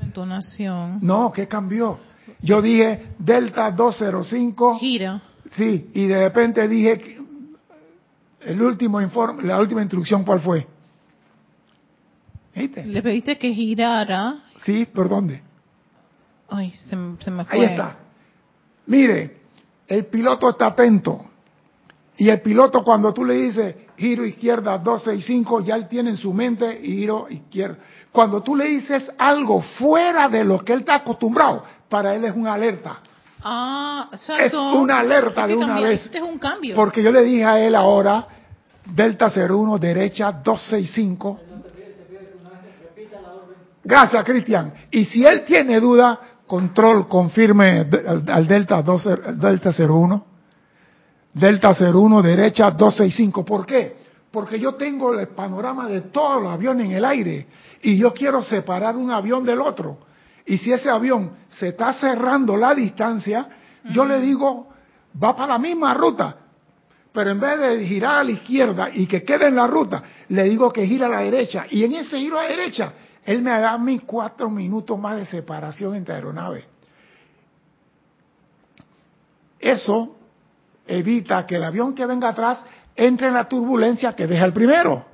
Entonación. 0.00 0.98
No, 1.00 1.32
¿qué 1.32 1.48
cambió? 1.48 1.98
Yo 2.40 2.60
dije 2.60 3.14
Delta 3.18 3.70
205. 3.70 4.78
Gira. 4.78 5.22
Sí, 5.50 5.90
y 5.94 6.06
de 6.06 6.24
repente 6.24 6.68
dije 6.68 7.18
el 8.40 8.60
último 8.60 9.00
informe, 9.00 9.42
la 9.44 9.58
última 9.58 9.80
instrucción, 9.80 10.24
¿cuál 10.24 10.40
fue? 10.40 10.66
¿Viste? 12.54 12.84
Le 12.84 13.02
pediste 13.02 13.38
que 13.38 13.52
girara. 13.52 14.36
Sí, 14.58 14.86
¿por 14.86 15.08
dónde? 15.08 15.42
Ay, 16.54 16.70
se, 16.70 16.96
se 17.20 17.30
me 17.30 17.44
fue. 17.44 17.58
Ahí 17.58 17.64
está. 17.64 17.96
Mire, 18.86 19.38
el 19.88 20.06
piloto 20.06 20.48
está 20.48 20.66
atento. 20.66 21.24
Y 22.16 22.28
el 22.28 22.40
piloto 22.42 22.84
cuando 22.84 23.12
tú 23.12 23.24
le 23.24 23.34
dices 23.34 23.76
giro 23.96 24.24
izquierda 24.24 24.78
265, 24.78 25.62
ya 25.62 25.74
él 25.74 25.88
tiene 25.88 26.10
en 26.10 26.16
su 26.16 26.32
mente 26.32 26.80
giro 26.80 27.26
izquierda. 27.28 27.78
Cuando 28.12 28.40
tú 28.40 28.54
le 28.54 28.66
dices 28.66 29.10
algo 29.18 29.60
fuera 29.62 30.28
de 30.28 30.44
lo 30.44 30.60
que 30.60 30.72
él 30.74 30.80
está 30.80 30.96
acostumbrado, 30.96 31.64
para 31.88 32.14
él 32.14 32.24
es 32.24 32.34
una 32.34 32.54
alerta. 32.54 33.00
Ah, 33.42 34.08
Es 34.12 34.54
una 34.54 35.00
alerta 35.00 35.46
de 35.46 35.56
una 35.56 35.80
vez. 35.80 36.06
Este 36.06 36.18
es 36.18 36.24
un 36.24 36.38
cambio. 36.38 36.74
Porque 36.76 37.02
yo 37.02 37.10
le 37.10 37.22
dije 37.22 37.44
a 37.44 37.58
él 37.60 37.74
ahora, 37.74 38.26
Delta 38.86 39.28
01, 39.28 39.78
derecha 39.78 40.32
265. 40.32 41.40
Gracias, 43.82 44.24
Cristian. 44.24 44.72
Y 44.90 45.04
si 45.04 45.26
él 45.26 45.44
tiene 45.44 45.78
duda, 45.78 46.18
control, 46.46 47.08
confirme 47.08 47.86
al, 48.26 48.46
Delta, 48.46 48.82
2, 48.82 49.08
Delta 49.38 49.70
01. 49.76 50.26
Delta 51.32 51.74
01, 51.74 52.22
derecha 52.22 52.70
265. 52.70 53.44
¿Por 53.44 53.66
qué? 53.66 53.96
Porque 54.30 54.58
yo 54.58 54.74
tengo 54.74 55.18
el 55.18 55.28
panorama 55.28 55.88
de 55.88 56.02
todos 56.02 56.42
los 56.42 56.52
aviones 56.52 56.86
en 56.86 56.92
el 56.92 57.04
aire 57.04 57.46
y 57.82 57.96
yo 57.96 58.12
quiero 58.12 58.42
separar 58.42 58.96
un 58.96 59.10
avión 59.10 59.44
del 59.44 59.60
otro. 59.60 59.98
Y 60.46 60.58
si 60.58 60.72
ese 60.72 60.90
avión 60.90 61.32
se 61.48 61.68
está 61.68 61.92
cerrando 61.92 62.56
la 62.56 62.74
distancia, 62.74 63.48
yo 63.90 64.04
le 64.04 64.20
digo, 64.20 64.68
va 65.22 65.34
para 65.34 65.54
la 65.54 65.58
misma 65.58 65.94
ruta, 65.94 66.36
pero 67.12 67.30
en 67.30 67.40
vez 67.40 67.58
de 67.58 67.86
girar 67.86 68.20
a 68.20 68.24
la 68.24 68.32
izquierda 68.32 68.90
y 68.92 69.06
que 69.06 69.22
quede 69.22 69.46
en 69.46 69.56
la 69.56 69.66
ruta, 69.66 70.02
le 70.28 70.44
digo 70.44 70.72
que 70.72 70.86
gira 70.86 71.06
a 71.06 71.10
la 71.10 71.20
derecha. 71.20 71.66
Y 71.70 71.84
en 71.84 71.94
ese 71.94 72.18
giro 72.18 72.38
a 72.38 72.42
la 72.42 72.48
derecha, 72.48 72.92
él 73.24 73.42
me 73.42 73.50
da 73.50 73.78
mis 73.78 74.02
cuatro 74.02 74.50
minutos 74.50 74.98
más 74.98 75.16
de 75.16 75.24
separación 75.24 75.94
entre 75.94 76.14
aeronaves. 76.14 76.66
Eso 79.58 80.16
evita 80.86 81.46
que 81.46 81.56
el 81.56 81.64
avión 81.64 81.94
que 81.94 82.04
venga 82.04 82.28
atrás 82.28 82.62
entre 82.94 83.28
en 83.28 83.34
la 83.34 83.48
turbulencia 83.48 84.14
que 84.14 84.26
deja 84.26 84.44
el 84.44 84.52
primero. 84.52 85.06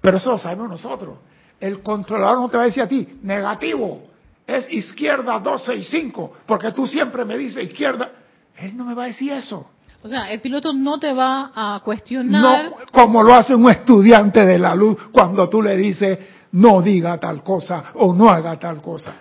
Pero 0.00 0.16
eso 0.16 0.30
lo 0.30 0.38
sabemos 0.38 0.70
nosotros. 0.70 1.18
El 1.60 1.82
controlador 1.82 2.38
no 2.38 2.48
te 2.48 2.56
va 2.56 2.62
a 2.62 2.66
decir 2.66 2.82
a 2.82 2.88
ti, 2.88 3.18
negativo, 3.22 4.04
es 4.46 4.72
izquierda 4.72 5.38
265, 5.38 6.32
porque 6.46 6.72
tú 6.72 6.86
siempre 6.86 7.24
me 7.24 7.36
dices 7.36 7.64
izquierda. 7.64 8.10
Él 8.56 8.76
no 8.76 8.86
me 8.86 8.94
va 8.94 9.04
a 9.04 9.06
decir 9.06 9.32
eso. 9.32 9.70
O 10.02 10.08
sea, 10.08 10.32
el 10.32 10.40
piloto 10.40 10.72
no 10.72 10.98
te 10.98 11.12
va 11.12 11.52
a 11.54 11.80
cuestionar. 11.84 12.70
No, 12.70 12.76
como 12.90 13.22
lo 13.22 13.34
hace 13.34 13.54
un 13.54 13.70
estudiante 13.70 14.46
de 14.46 14.58
la 14.58 14.74
luz 14.74 14.96
cuando 15.12 15.48
tú 15.50 15.60
le 15.60 15.76
dices 15.76 16.18
no 16.52 16.82
diga 16.82 17.18
tal 17.18 17.42
cosa 17.42 17.92
o 17.94 18.14
no 18.14 18.28
haga 18.28 18.58
tal 18.58 18.80
cosa. 18.80 19.14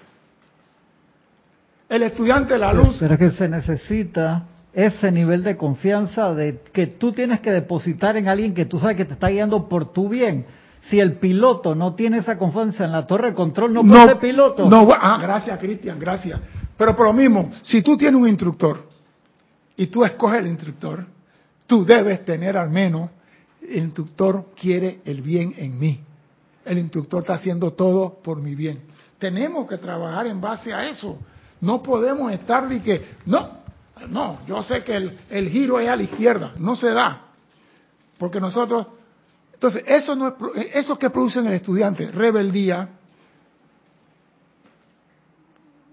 El 1.87 2.03
estudiante 2.03 2.53
de 2.53 2.59
la 2.59 2.73
luz. 2.73 2.97
Pero 2.99 3.15
es 3.15 3.19
que 3.19 3.31
se 3.31 3.49
necesita 3.49 4.45
ese 4.73 5.11
nivel 5.11 5.43
de 5.43 5.57
confianza 5.57 6.33
de 6.33 6.61
que 6.71 6.87
tú 6.87 7.11
tienes 7.11 7.39
que 7.41 7.51
depositar 7.51 8.15
en 8.17 8.27
alguien 8.27 8.53
que 8.53 8.65
tú 8.65 8.79
sabes 8.79 8.95
que 8.95 9.05
te 9.05 9.13
está 9.13 9.29
guiando 9.29 9.67
por 9.67 9.91
tu 9.91 10.07
bien. 10.07 10.45
Si 10.89 10.99
el 10.99 11.13
piloto 11.13 11.75
no 11.75 11.95
tiene 11.95 12.19
esa 12.19 12.37
confianza 12.37 12.85
en 12.85 12.91
la 12.91 13.05
torre 13.05 13.29
de 13.29 13.33
control, 13.33 13.73
no 13.73 13.83
puede 13.83 14.05
ser 14.05 14.19
piloto. 14.19 14.69
No, 14.69 14.87
ah, 14.91 15.17
gracias, 15.21 15.57
Cristian, 15.59 15.99
gracias. 15.99 16.39
Pero 16.77 16.95
por 16.95 17.07
lo 17.07 17.13
mismo, 17.13 17.51
si 17.63 17.81
tú 17.81 17.97
tienes 17.97 18.19
un 18.19 18.27
instructor 18.27 18.87
y 19.75 19.87
tú 19.87 20.05
escoges 20.05 20.39
el 20.39 20.47
instructor, 20.47 21.05
tú 21.67 21.83
debes 21.83 22.23
tener 22.23 22.55
al 22.55 22.69
menos, 22.69 23.09
el 23.61 23.83
instructor 23.83 24.45
quiere 24.59 25.01
el 25.05 25.21
bien 25.21 25.53
en 25.57 25.77
mí. 25.77 25.99
El 26.69 26.77
instructor 26.77 27.21
está 27.21 27.33
haciendo 27.33 27.73
todo 27.73 28.19
por 28.21 28.39
mi 28.39 28.53
bien. 28.53 28.83
Tenemos 29.17 29.67
que 29.67 29.79
trabajar 29.79 30.27
en 30.27 30.39
base 30.39 30.71
a 30.71 30.87
eso. 30.87 31.17
No 31.61 31.81
podemos 31.81 32.31
estar 32.31 32.69
de 32.69 32.79
que, 32.83 33.05
no, 33.25 33.57
No, 34.07 34.37
yo 34.47 34.61
sé 34.61 34.83
que 34.83 34.95
el, 34.95 35.19
el 35.31 35.49
giro 35.49 35.79
es 35.79 35.89
a 35.89 35.95
la 35.95 36.03
izquierda, 36.03 36.53
no 36.59 36.75
se 36.75 36.91
da. 36.91 37.23
Porque 38.19 38.39
nosotros, 38.39 38.85
entonces, 39.51 39.83
eso 39.87 40.15
no 40.15 40.27
es, 40.27 40.35
eso 40.75 40.99
que 40.99 41.09
produce 41.09 41.39
en 41.39 41.47
el 41.47 41.53
estudiante, 41.53 42.11
rebeldía, 42.11 42.87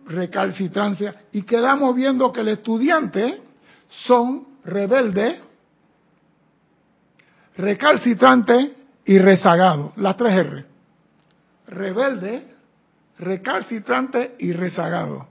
recalcitrancia, 0.05 1.23
y 1.33 1.41
quedamos 1.41 1.97
viendo 1.97 2.31
que 2.31 2.43
el 2.43 2.49
estudiante 2.49 3.41
son 3.89 4.47
rebelde, 4.62 5.41
recalcitrante 7.57 8.76
y 9.07 9.19
rezagado, 9.19 9.92
las 9.97 10.16
tres 10.16 10.33
R. 10.33 10.64
Rebelde, 11.69 12.49
recalcitrante 13.19 14.35
y 14.38 14.53
rezagado. 14.53 15.29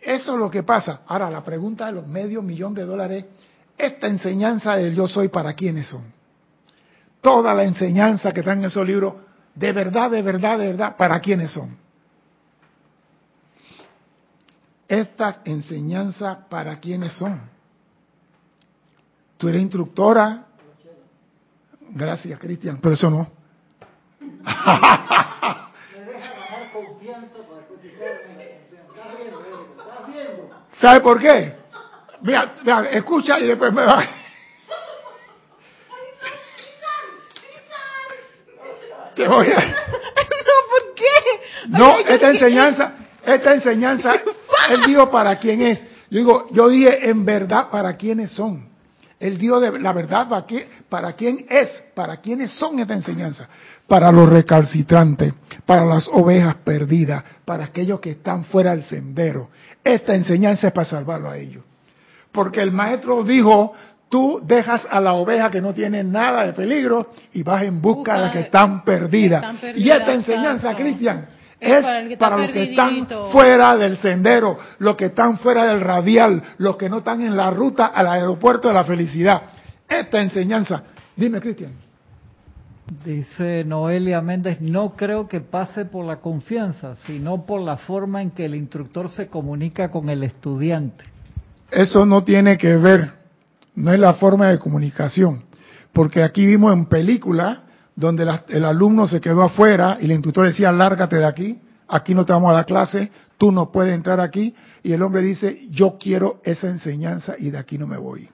Eso 0.00 0.34
es 0.34 0.38
lo 0.38 0.50
que 0.50 0.62
pasa. 0.62 1.00
Ahora, 1.06 1.30
la 1.30 1.42
pregunta 1.42 1.86
de 1.86 1.92
los 1.92 2.06
medio 2.06 2.42
millón 2.42 2.74
de 2.74 2.84
dólares, 2.84 3.24
esta 3.76 4.06
enseñanza 4.06 4.76
del 4.76 4.94
yo 4.94 5.08
soy, 5.08 5.28
¿para 5.28 5.54
quiénes 5.54 5.88
son? 5.88 6.04
Toda 7.20 7.52
la 7.54 7.64
enseñanza 7.64 8.32
que 8.32 8.40
está 8.40 8.52
en 8.52 8.64
esos 8.64 8.86
libros, 8.86 9.14
de 9.54 9.72
verdad, 9.72 10.10
de 10.10 10.22
verdad, 10.22 10.58
de 10.58 10.66
verdad, 10.68 10.96
¿para 10.96 11.18
quiénes 11.20 11.50
son? 11.50 11.76
Estas 14.86 15.40
enseñanzas, 15.44 16.38
¿para 16.48 16.78
quiénes 16.78 17.14
son? 17.14 17.40
Tú 19.38 19.48
eres 19.48 19.62
instructora. 19.62 20.45
Gracias, 21.90 22.38
Cristian, 22.38 22.78
pero 22.80 22.94
eso 22.94 23.10
no. 23.10 23.30
¿Sabe 30.80 31.00
por 31.00 31.18
qué? 31.20 31.54
Mira, 32.22 32.54
mira, 32.62 32.90
escucha 32.90 33.38
y 33.38 33.46
después 33.46 33.72
me 33.72 33.84
va. 33.84 34.04
Te 39.14 39.26
voy 39.26 39.46
a... 39.50 39.76
No, 40.46 40.52
¿por 40.70 40.94
qué? 40.94 41.12
No, 41.68 41.98
esta 41.98 42.30
enseñanza, 42.30 42.92
esta 43.24 43.54
enseñanza, 43.54 44.14
él 44.70 44.82
dijo 44.86 45.10
para 45.10 45.38
quién 45.38 45.62
es. 45.62 45.84
Yo 46.10 46.18
digo, 46.18 46.46
yo 46.52 46.68
dije 46.68 47.10
en 47.10 47.24
verdad 47.24 47.68
para 47.68 47.96
quiénes 47.96 48.30
son. 48.32 48.68
Él 49.18 49.38
dijo 49.38 49.58
de 49.60 49.78
la 49.80 49.92
verdad 49.92 50.28
para, 50.28 50.46
qué, 50.46 50.68
para 50.88 51.14
quién 51.14 51.46
es, 51.48 51.84
para 51.94 52.18
quiénes 52.18 52.50
son 52.52 52.78
esta 52.78 52.94
enseñanza. 52.94 53.48
Para 53.86 54.12
los 54.12 54.28
recalcitrantes, 54.28 55.32
para 55.64 55.84
las 55.84 56.06
ovejas 56.08 56.56
perdidas, 56.56 57.24
para 57.44 57.64
aquellos 57.64 58.00
que 58.00 58.10
están 58.10 58.44
fuera 58.44 58.72
del 58.72 58.84
sendero. 58.84 59.48
Esta 59.82 60.14
enseñanza 60.14 60.68
es 60.68 60.72
para 60.72 60.86
salvarlo 60.86 61.30
a 61.30 61.38
ellos. 61.38 61.64
Porque 62.30 62.60
el 62.60 62.72
maestro 62.72 63.24
dijo, 63.24 63.72
tú 64.10 64.42
dejas 64.44 64.86
a 64.90 65.00
la 65.00 65.14
oveja 65.14 65.50
que 65.50 65.62
no 65.62 65.72
tiene 65.72 66.04
nada 66.04 66.44
de 66.44 66.52
peligro 66.52 67.12
y 67.32 67.42
vas 67.42 67.62
en 67.62 67.80
busca 67.80 68.14
de 68.14 68.20
las 68.20 68.32
que 68.32 68.40
están 68.40 68.84
perdidas. 68.84 69.42
están 69.42 69.56
perdidas, 69.56 69.86
y 69.86 69.90
esta 69.90 70.12
enseñanza. 70.12 70.74
Cristian, 70.76 71.26
Es 71.58 71.84
para 72.18 72.36
los 72.36 72.50
que 72.50 72.64
están 72.64 73.06
fuera 73.32 73.76
del 73.76 73.96
sendero, 73.96 74.58
los 74.78 74.96
que 74.96 75.06
están 75.06 75.38
fuera 75.38 75.64
del 75.64 75.80
radial, 75.80 76.42
los 76.58 76.76
que 76.76 76.88
no 76.88 76.98
están 76.98 77.22
en 77.22 77.36
la 77.36 77.50
ruta 77.50 77.86
al 77.86 78.06
aeropuerto 78.08 78.68
de 78.68 78.74
la 78.74 78.84
felicidad. 78.84 79.42
Esta 79.88 80.20
enseñanza, 80.20 80.82
dime 81.16 81.40
Cristian, 81.40 81.72
Dice 83.04 83.64
Noelia 83.64 84.20
Méndez, 84.20 84.60
no 84.60 84.94
creo 84.94 85.26
que 85.26 85.40
pase 85.40 85.86
por 85.86 86.04
la 86.04 86.20
confianza, 86.20 86.94
sino 87.04 87.44
por 87.44 87.60
la 87.60 87.78
forma 87.78 88.22
en 88.22 88.30
que 88.30 88.44
el 88.44 88.54
instructor 88.54 89.10
se 89.10 89.26
comunica 89.26 89.90
con 89.90 90.08
el 90.08 90.22
estudiante. 90.22 91.04
eso 91.72 92.06
no 92.06 92.22
tiene 92.22 92.56
que 92.56 92.76
ver, 92.76 93.10
no 93.74 93.92
es 93.92 93.98
la 93.98 94.14
forma 94.14 94.48
de 94.48 94.60
comunicación, 94.60 95.42
porque 95.92 96.22
aquí 96.22 96.46
vimos 96.46 96.72
en 96.72 96.86
película 96.86 97.64
donde 97.96 98.30
el 98.48 98.64
alumno 98.64 99.06
se 99.06 99.20
quedó 99.20 99.42
afuera 99.42 99.96
y 99.98 100.04
el 100.04 100.12
instructor 100.12 100.46
decía, 100.46 100.70
lárgate 100.70 101.16
de 101.16 101.24
aquí, 101.24 101.58
aquí 101.88 102.14
no 102.14 102.26
te 102.26 102.32
vamos 102.32 102.50
a 102.50 102.54
dar 102.54 102.66
clase, 102.66 103.10
tú 103.38 103.50
no 103.50 103.72
puedes 103.72 103.94
entrar 103.94 104.20
aquí, 104.20 104.54
y 104.82 104.92
el 104.92 105.02
hombre 105.02 105.22
dice, 105.22 105.62
yo 105.70 105.96
quiero 105.98 106.40
esa 106.44 106.68
enseñanza 106.68 107.34
y 107.38 107.50
de 107.50 107.58
aquí 107.58 107.78
no 107.78 107.86
me 107.86 107.96
voy. 107.96 108.28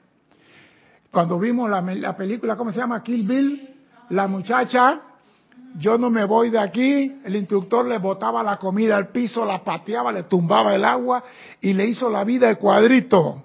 Cuando 1.13 1.39
vimos 1.39 1.71
la, 1.71 1.81
la 1.81 2.17
película, 2.17 2.57
¿cómo 2.57 2.73
se 2.73 2.79
llama? 2.79 3.03
Kill 3.03 3.23
Bill, 3.23 3.69
la 4.11 4.27
muchacha, 4.27 5.01
yo 5.79 5.97
no 5.97 6.11
me 6.11 6.25
voy 6.25 6.51
de 6.51 6.59
aquí, 6.59 7.21
el 7.25 7.37
instructor 7.37 7.87
le 7.87 7.99
botaba 7.99 8.43
la 8.43 8.57
comida 8.57 8.97
al 8.97 9.09
piso, 9.09 9.45
la 9.45 9.63
pateaba, 9.63 10.11
le 10.11 10.25
tumbaba 10.25 10.75
el 10.75 10.85
agua 10.85 11.23
y 11.61 11.73
le 11.73 11.87
hizo 11.87 12.11
la 12.11 12.25
vida 12.25 12.49
de 12.49 12.57
cuadrito. 12.57 13.45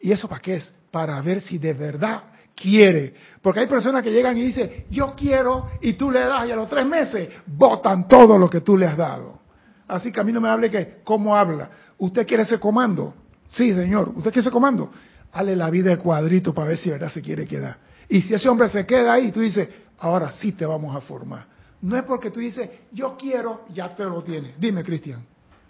¿Y 0.00 0.12
eso 0.12 0.28
para 0.28 0.40
qué 0.40 0.56
es? 0.56 0.74
Para 0.90 1.20
ver 1.22 1.40
si 1.40 1.58
de 1.58 1.72
verdad 1.72 2.22
quiere. 2.56 3.14
Porque 3.42 3.60
hay 3.60 3.66
personas 3.66 4.02
que 4.02 4.10
llegan 4.10 4.36
y 4.36 4.42
dicen, 4.42 4.86
yo 4.90 5.14
quiero, 5.14 5.68
y 5.80 5.92
tú 5.92 6.10
le 6.10 6.20
das, 6.20 6.48
y 6.48 6.50
a 6.50 6.56
los 6.56 6.68
tres 6.68 6.86
meses 6.86 7.28
botan 7.46 8.08
todo 8.08 8.38
lo 8.38 8.50
que 8.50 8.62
tú 8.62 8.76
le 8.76 8.86
has 8.86 8.96
dado. 8.96 9.40
Así 9.86 10.10
que 10.10 10.18
a 10.18 10.24
mí 10.24 10.32
no 10.32 10.40
me 10.40 10.48
hable 10.48 10.70
que, 10.70 10.98
¿cómo 11.04 11.36
habla? 11.36 11.70
¿Usted 11.98 12.26
quiere 12.26 12.42
ese 12.42 12.58
comando? 12.58 13.14
Sí, 13.48 13.72
señor. 13.72 14.08
¿Usted 14.08 14.32
quiere 14.32 14.40
ese 14.40 14.50
comando? 14.50 14.90
Hale 15.32 15.54
la 15.54 15.70
vida 15.70 15.90
de 15.90 15.98
cuadrito 15.98 16.52
para 16.52 16.68
ver 16.68 16.78
si 16.78 16.90
verdad 16.90 17.10
se 17.10 17.22
quiere 17.22 17.46
quedar. 17.46 17.78
Y 18.08 18.22
si 18.22 18.34
ese 18.34 18.48
hombre 18.48 18.68
se 18.68 18.84
queda 18.84 19.12
ahí, 19.12 19.30
tú 19.30 19.40
dices, 19.40 19.68
ahora 19.98 20.32
sí 20.32 20.52
te 20.52 20.66
vamos 20.66 20.96
a 20.96 21.00
formar. 21.00 21.46
No 21.82 21.96
es 21.96 22.02
porque 22.04 22.30
tú 22.30 22.40
dices, 22.40 22.68
yo 22.90 23.16
quiero, 23.16 23.66
ya 23.72 23.94
te 23.94 24.04
lo 24.04 24.22
tienes. 24.22 24.58
Dime, 24.58 24.82
Cristian. 24.82 25.24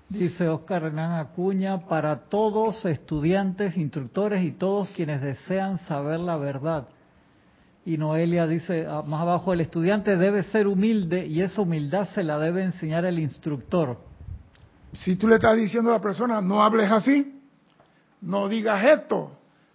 Dice 0.09 0.49
Oscar 0.49 0.85
Hernán 0.85 1.19
Acuña, 1.19 1.87
para 1.87 2.29
todos 2.29 2.85
estudiantes, 2.85 3.77
instructores 3.77 4.45
y 4.45 4.53
todos 4.53 4.89
quienes 4.91 5.21
desean 5.21 5.79
saber 5.81 6.21
la 6.21 6.37
verdad. 6.37 6.89
Y 7.85 7.99
Noelia 7.99 8.47
dice, 8.47 8.87
ah, 8.89 9.03
más 9.05 9.23
abajo, 9.23 9.53
el 9.53 9.61
estudiante 9.61 10.17
debe 10.17 10.45
ser 10.45 10.69
humilde 10.69 11.27
y 11.27 11.41
esa 11.41 11.63
humildad 11.63 12.09
se 12.15 12.23
la 12.23 12.39
debe 12.39 12.63
enseñar 12.63 13.05
el 13.05 13.19
instructor. 13.19 13.99
Si 14.93 15.17
tú 15.17 15.27
le 15.27 15.37
estás 15.37 15.57
diciendo 15.57 15.91
a 15.91 15.95
la 15.95 16.01
persona, 16.01 16.41
no 16.41 16.63
hables 16.63 16.91
así, 16.91 17.41
no 18.21 18.49
digas 18.49 18.85
esto, 18.85 19.33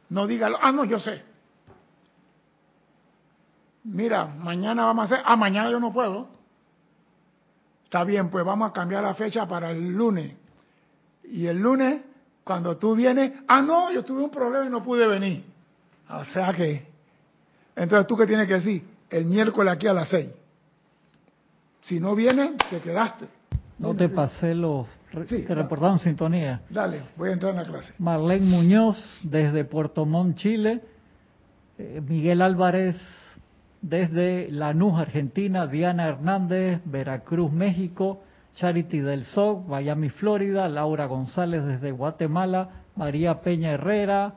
no 0.09 0.27
digas, 0.27 0.51
ah, 0.61 0.71
no, 0.71 0.85
yo 0.85 0.99
sé. 0.99 1.23
Mira, 3.83 4.25
mañana 4.25 4.85
vamos 4.85 5.03
a 5.03 5.05
hacer, 5.13 5.25
ah, 5.25 5.35
mañana 5.35 5.69
yo 5.69 5.79
no 5.79 5.91
puedo. 5.91 6.40
Está 7.91 8.06
bien, 8.06 8.30
pues 8.30 8.45
vamos 8.45 8.69
a 8.69 8.71
cambiar 8.71 9.04
la 9.04 9.13
fecha 9.15 9.45
para 9.45 9.71
el 9.71 9.91
lunes. 9.91 10.32
Y 11.25 11.45
el 11.45 11.58
lunes, 11.58 11.99
cuando 12.41 12.77
tú 12.77 12.95
vienes, 12.95 13.34
ah, 13.49 13.62
no, 13.62 13.91
yo 13.91 14.06
tuve 14.06 14.23
un 14.23 14.32
problema 14.32 14.65
y 14.65 14.69
no 14.69 14.82
pude 14.82 15.06
venir. 15.06 15.43
O 16.10 16.23
sea 16.23 16.54
que, 16.54 16.88
entonces 17.75 18.08
tú 18.08 18.15
qué 18.15 18.25
tienes 18.25 18.47
que 18.47 18.54
decir, 18.54 18.82
el 19.10 19.25
miércoles 19.25 19.73
aquí 19.73 19.88
a 19.88 19.93
las 19.93 20.08
seis. 20.08 20.30
Si 21.82 21.99
no 21.99 22.15
vienes, 22.15 22.51
te 22.69 22.80
quedaste. 22.80 23.25
No 23.77 23.93
te 23.93 24.08
pasé 24.08 24.56
los 24.56 24.88
Sí, 25.27 25.41
va. 25.49 25.56
reportaron 25.56 25.99
sintonía. 25.99 26.62
Dale, 26.69 27.04
voy 27.17 27.32
a 27.32 27.34
entrar 27.34 27.51
en 27.51 27.58
la 27.58 27.65
clase. 27.65 27.93
Marlene 27.99 28.45
Muñoz 28.45 29.19
desde 29.21 29.65
Puerto 29.65 30.06
Montt, 30.06 30.38
Chile. 30.38 30.80
Eh, 31.77 32.01
Miguel 32.08 32.41
Álvarez 32.41 32.95
desde 33.81 34.47
Lanús, 34.51 34.99
Argentina. 34.99 35.67
Diana 35.67 36.07
Hernández, 36.07 36.81
Veracruz, 36.85 37.51
México. 37.51 38.23
Charity 38.55 38.99
del 38.99 39.23
SOC, 39.25 39.67
Miami, 39.67 40.09
Florida. 40.09 40.67
Laura 40.67 41.05
González 41.05 41.65
desde 41.65 41.91
Guatemala. 41.91 42.69
María 42.95 43.41
Peña 43.41 43.71
Herrera 43.71 44.33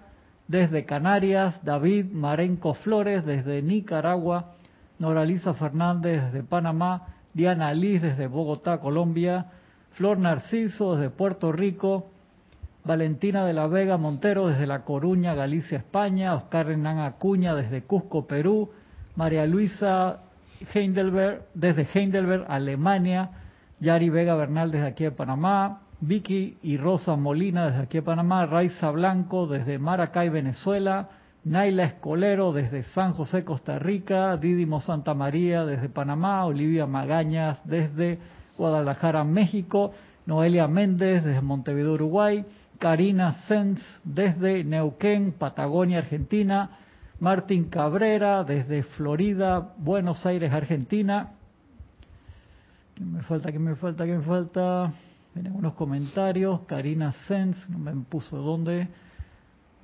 desde 0.48 0.84
Canarias. 0.84 1.62
David 1.64 2.06
Marenco 2.12 2.74
Flores 2.74 3.24
desde 3.24 3.62
Nicaragua. 3.62 4.52
Noralisa 4.98 5.54
Fernández 5.54 6.22
desde 6.24 6.42
Panamá. 6.42 7.08
Diana 7.32 7.74
Liz 7.74 8.00
desde 8.00 8.26
Bogotá, 8.26 8.78
Colombia. 8.78 9.46
Flor 9.92 10.18
Narciso 10.18 10.96
desde 10.96 11.10
Puerto 11.10 11.52
Rico. 11.52 12.06
Valentina 12.84 13.46
de 13.46 13.54
la 13.54 13.66
Vega 13.66 13.96
Montero 13.96 14.48
desde 14.48 14.66
La 14.66 14.84
Coruña, 14.84 15.34
Galicia, 15.34 15.78
España, 15.78 16.34
Oscar 16.34 16.70
Hernán 16.70 16.98
Acuña 16.98 17.54
desde 17.54 17.82
Cusco, 17.82 18.26
Perú, 18.26 18.68
María 19.16 19.46
Luisa 19.46 20.20
Heidelberg 20.72 21.42
desde 21.54 21.86
Heidelberg, 21.92 22.46
Alemania, 22.48 23.30
Yari 23.80 24.08
Vega 24.10 24.34
Bernal 24.34 24.70
desde 24.70 24.86
aquí 24.86 25.04
de 25.04 25.12
Panamá, 25.12 25.82
Vicky 26.00 26.58
y 26.62 26.76
Rosa 26.76 27.16
Molina 27.16 27.66
desde 27.66 27.82
aquí 27.82 27.98
de 27.98 28.02
Panamá, 28.02 28.46
Raiza 28.46 28.90
Blanco 28.90 29.46
desde 29.46 29.78
Maracay, 29.78 30.28
Venezuela, 30.28 31.08
Naila 31.44 31.84
Escolero 31.84 32.52
desde 32.52 32.82
San 32.82 33.12
José, 33.12 33.44
Costa 33.44 33.78
Rica, 33.78 34.36
Didimo 34.36 34.80
Santa 34.80 35.14
María 35.14 35.64
desde 35.64 35.88
Panamá, 35.88 36.44
Olivia 36.46 36.86
Magañas 36.86 37.58
desde 37.64 38.18
Guadalajara, 38.56 39.24
México, 39.24 39.92
Noelia 40.26 40.66
Méndez 40.68 41.22
desde 41.22 41.40
Montevideo, 41.42 41.92
Uruguay, 41.92 42.44
Karina 42.78 43.32
Sens 43.46 43.80
desde 44.04 44.64
Neuquén, 44.64 45.32
Patagonia, 45.32 45.98
Argentina, 45.98 46.70
Martín 47.20 47.64
Cabrera 47.70 48.42
desde 48.42 48.82
Florida, 48.82 49.72
Buenos 49.78 50.26
Aires, 50.26 50.52
Argentina. 50.52 51.30
¿Qué 52.94 53.04
me 53.04 53.22
falta? 53.22 53.52
¿Qué 53.52 53.58
me 53.58 53.76
falta? 53.76 54.04
¿Qué 54.04 54.16
me 54.16 54.24
falta? 54.24 54.92
Vienen 55.32 55.54
unos 55.54 55.74
comentarios. 55.74 56.60
Karina 56.62 57.12
Sens, 57.26 57.56
no 57.68 57.78
me 57.78 57.92
puso 58.04 58.36
dónde. 58.36 58.88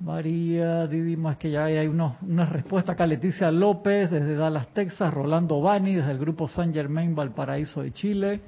María 0.01 0.87
Didi, 0.87 1.15
más 1.15 1.37
que 1.37 1.51
ya 1.51 1.65
hay 1.65 1.87
unos, 1.87 2.21
una 2.21 2.45
respuesta 2.45 2.93
acá. 2.93 3.07
Leticia 3.07 3.49
López 3.49 4.11
desde 4.11 4.35
Dallas, 4.35 4.67
Texas. 4.73 5.13
Rolando 5.13 5.61
Bani 5.61 5.95
desde 5.95 6.11
el 6.11 6.17
grupo 6.17 6.47
San 6.49 6.73
Germain, 6.73 7.15
Valparaíso 7.15 7.81
de 7.81 7.93
Chile. 7.93 8.41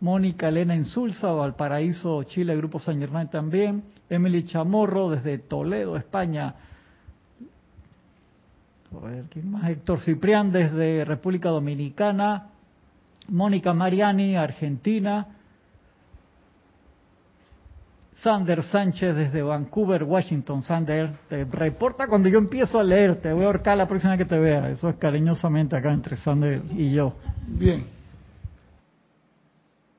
Mónica 0.00 0.48
Elena 0.48 0.74
Insulza, 0.74 1.30
Valparaíso, 1.30 2.24
Chile, 2.24 2.56
Grupo 2.56 2.80
San 2.80 2.98
Germán 2.98 3.30
también. 3.30 3.84
Emily 4.10 4.44
Chamorro 4.44 5.10
desde 5.10 5.38
Toledo, 5.38 5.96
España. 5.96 6.54
A 8.94 9.06
ver, 9.06 9.24
¿quién 9.30 9.50
más? 9.50 9.68
Héctor 9.68 10.00
Ciprián 10.00 10.52
desde 10.52 11.04
República 11.04 11.48
Dominicana. 11.48 12.50
Mónica 13.28 13.72
Mariani, 13.72 14.36
Argentina. 14.36 15.26
Sander 18.22 18.62
Sánchez 18.64 19.14
desde 19.14 19.42
Vancouver, 19.42 20.04
Washington. 20.04 20.62
Sander, 20.62 21.18
te 21.28 21.44
reporta 21.44 22.06
cuando 22.06 22.28
yo 22.28 22.38
empiezo 22.38 22.78
a 22.78 22.82
leerte. 22.82 23.32
voy 23.32 23.44
a 23.44 23.46
ahorcar 23.46 23.76
la 23.76 23.86
próxima 23.86 24.12
vez 24.12 24.18
que 24.18 24.24
te 24.24 24.38
vea. 24.38 24.70
Eso 24.70 24.88
es 24.88 24.96
cariñosamente 24.96 25.76
acá 25.76 25.92
entre 25.92 26.16
Sander 26.16 26.62
y 26.70 26.92
yo. 26.92 27.14
Bien. 27.46 27.86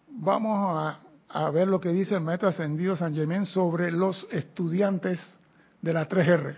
Vamos 0.09 0.57
a, 0.59 0.99
a 1.29 1.49
ver 1.51 1.67
lo 1.67 1.79
que 1.79 1.89
dice 1.89 2.15
el 2.15 2.21
maestro 2.21 2.49
ascendido 2.49 2.95
San 2.95 3.13
Germán 3.13 3.45
sobre 3.45 3.91
los 3.91 4.27
estudiantes 4.31 5.39
de 5.81 5.93
la 5.93 6.09
3R. 6.09 6.55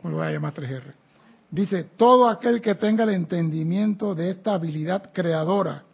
¿Cómo 0.00 0.12
lo 0.12 0.16
voy 0.18 0.28
a 0.28 0.32
llamar 0.32 0.54
3R? 0.54 0.99
Dice, 1.50 1.84
todo 1.96 2.28
aquel 2.28 2.60
que 2.60 2.76
tenga 2.76 3.04
el 3.04 3.10
entendimiento 3.10 4.14
de 4.14 4.30
esta 4.30 4.54
habilidad 4.54 5.10
creadora 5.12 5.84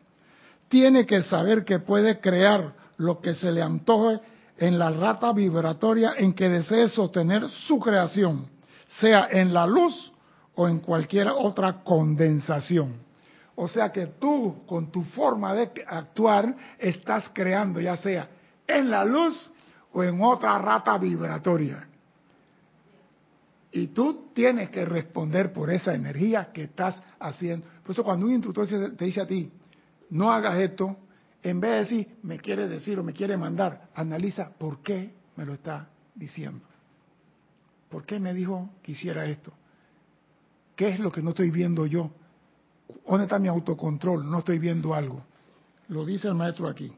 tiene 0.69 1.07
que 1.07 1.23
saber 1.23 1.65
que 1.65 1.79
puede 1.79 2.21
crear 2.21 2.75
lo 2.99 3.21
que 3.21 3.35
se 3.35 3.51
le 3.53 3.63
antoje 3.63 4.21
en 4.59 4.79
la 4.79 4.91
rata 4.91 5.33
vibratoria 5.33 6.15
en 6.17 6.35
que 6.35 6.49
desee 6.49 6.89
sostener 6.89 7.49
su 7.49 7.79
creación, 7.79 8.49
sea 9.01 9.29
en 9.31 9.55
la 9.55 9.67
luz 9.67 10.13
o 10.55 10.69
en 10.69 10.81
cualquier 10.81 11.29
otra 11.29 11.83
condensación. 11.83 12.95
O 13.55 13.69
sea 13.69 13.91
que 13.91 14.07
tú, 14.07 14.65
con 14.67 14.91
tu 14.91 15.03
forma 15.03 15.55
de 15.55 15.71
actuar, 15.87 16.55
estás 16.79 17.31
creando, 17.33 17.81
ya 17.81 17.97
sea 17.97 18.29
en 18.67 18.91
la 18.91 19.05
luz 19.05 19.51
o 19.93 20.03
en 20.03 20.21
otra 20.23 20.59
rata 20.59 20.99
vibratoria. 20.99 21.89
Y 23.77 23.89
tú 23.89 24.31
tienes 24.33 24.71
que 24.71 24.87
responder 24.87 25.53
por 25.53 25.71
esa 25.71 25.95
energía 25.95 26.51
que 26.51 26.63
estás 26.63 27.03
haciendo. 27.21 27.67
Por 27.83 27.91
eso 27.91 28.03
cuando 28.03 28.25
un 28.25 28.33
instructor 28.33 28.67
te 28.97 29.05
dice 29.05 29.21
a 29.21 29.27
ti, 29.27 29.53
no 30.09 30.33
hagas 30.33 30.59
esto, 30.61 30.97
en 31.43 31.61
vez 31.61 31.73
de 31.73 31.79
decir, 31.81 32.17
me 32.23 32.39
quiere 32.39 32.69
decir 32.69 32.99
o 32.99 33.05
me 33.05 33.13
quiere 33.13 33.37
mandar, 33.37 33.91
analiza 33.95 34.49
por 34.49 34.83
qué 34.83 35.13
me 35.37 35.45
lo 35.45 35.53
está 35.53 35.91
diciendo. 36.15 36.65
¿Por 37.91 38.07
qué 38.07 38.19
me 38.19 38.33
dijo 38.33 38.71
que 38.83 38.93
hiciera 38.93 39.27
esto? 39.27 39.53
¿Qué 40.75 40.89
es 40.89 40.99
lo 40.99 41.13
que 41.13 41.21
no 41.21 41.31
estoy 41.31 41.51
viendo 41.51 41.85
yo? 41.85 42.11
¿Dónde 43.07 43.25
está 43.25 43.39
mi 43.39 43.49
autocontrol? 43.49 44.25
No 44.31 44.39
estoy 44.39 44.59
viendo 44.59 44.95
algo. 44.95 45.23
Lo 45.89 46.07
dice 46.07 46.29
el 46.29 46.35
maestro 46.35 46.67
aquí. 46.67 46.91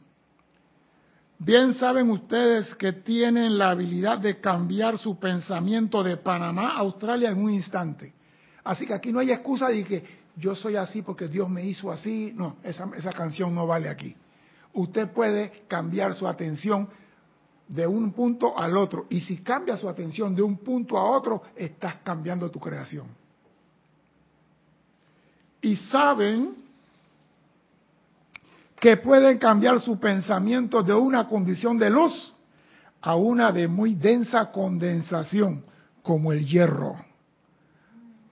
Bien 1.38 1.74
saben 1.74 2.10
ustedes 2.10 2.74
que 2.74 2.92
tienen 2.92 3.58
la 3.58 3.70
habilidad 3.70 4.18
de 4.18 4.40
cambiar 4.40 4.98
su 4.98 5.18
pensamiento 5.18 6.02
de 6.02 6.16
Panamá 6.16 6.72
a 6.72 6.78
Australia 6.78 7.30
en 7.30 7.38
un 7.38 7.50
instante. 7.50 8.12
Así 8.64 8.84
que 8.84 8.92
aquí 8.92 9.12
no 9.12 9.20
hay 9.20 9.30
excusa 9.30 9.68
de 9.68 9.84
que 9.84 10.04
yo 10.36 10.56
soy 10.56 10.74
así 10.74 11.02
porque 11.02 11.28
Dios 11.28 11.48
me 11.48 11.64
hizo 11.64 11.92
así. 11.92 12.32
No, 12.34 12.56
esa, 12.64 12.90
esa 12.96 13.12
canción 13.12 13.54
no 13.54 13.68
vale 13.68 13.88
aquí. 13.88 14.16
Usted 14.72 15.08
puede 15.12 15.62
cambiar 15.68 16.14
su 16.14 16.26
atención 16.26 16.88
de 17.68 17.86
un 17.86 18.12
punto 18.12 18.58
al 18.58 18.76
otro. 18.76 19.06
Y 19.08 19.20
si 19.20 19.38
cambia 19.38 19.76
su 19.76 19.88
atención 19.88 20.34
de 20.34 20.42
un 20.42 20.58
punto 20.58 20.98
a 20.98 21.08
otro, 21.08 21.44
estás 21.54 21.96
cambiando 22.02 22.50
tu 22.50 22.58
creación. 22.58 23.06
Y 25.60 25.76
saben 25.76 26.67
que 28.80 28.96
pueden 28.96 29.38
cambiar 29.38 29.80
su 29.80 29.98
pensamiento 29.98 30.82
de 30.82 30.94
una 30.94 31.26
condición 31.26 31.78
de 31.78 31.90
luz 31.90 32.34
a 33.00 33.16
una 33.16 33.52
de 33.52 33.68
muy 33.68 33.94
densa 33.94 34.50
condensación, 34.50 35.64
como 36.02 36.32
el 36.32 36.46
hierro. 36.46 36.92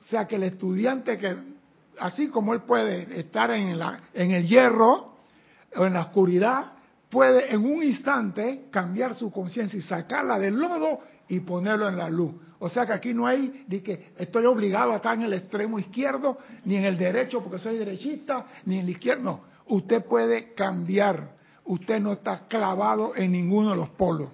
O 0.00 0.04
sea 0.08 0.26
que 0.26 0.36
el 0.36 0.44
estudiante 0.44 1.18
que, 1.18 1.36
así 1.98 2.28
como 2.28 2.54
él 2.54 2.62
puede 2.62 3.20
estar 3.20 3.50
en, 3.50 3.78
la, 3.78 4.00
en 4.14 4.30
el 4.30 4.46
hierro 4.46 5.16
o 5.74 5.84
en 5.84 5.94
la 5.94 6.02
oscuridad, 6.02 6.72
puede 7.10 7.52
en 7.52 7.64
un 7.64 7.82
instante 7.82 8.66
cambiar 8.70 9.14
su 9.14 9.30
conciencia 9.30 9.78
y 9.78 9.82
sacarla 9.82 10.38
del 10.38 10.54
lodo 10.54 11.00
y 11.28 11.40
ponerlo 11.40 11.88
en 11.88 11.98
la 11.98 12.08
luz. 12.08 12.34
O 12.58 12.68
sea 12.68 12.86
que 12.86 12.92
aquí 12.92 13.12
no 13.12 13.26
hay 13.26 13.64
de 13.66 13.82
que 13.82 14.12
estoy 14.16 14.46
obligado 14.46 14.92
a 14.92 14.96
estar 14.96 15.14
en 15.14 15.22
el 15.22 15.32
extremo 15.34 15.78
izquierdo, 15.78 16.38
ni 16.64 16.76
en 16.76 16.84
el 16.84 16.96
derecho 16.96 17.42
porque 17.42 17.58
soy 17.58 17.76
derechista, 17.76 18.46
ni 18.64 18.78
en 18.78 18.84
el 18.84 18.90
izquierdo. 18.90 19.40
Usted 19.66 20.04
puede 20.04 20.54
cambiar. 20.54 21.36
Usted 21.64 22.00
no 22.00 22.12
está 22.12 22.46
clavado 22.46 23.14
en 23.16 23.32
ninguno 23.32 23.70
de 23.70 23.76
los 23.76 23.88
polos. 23.90 24.28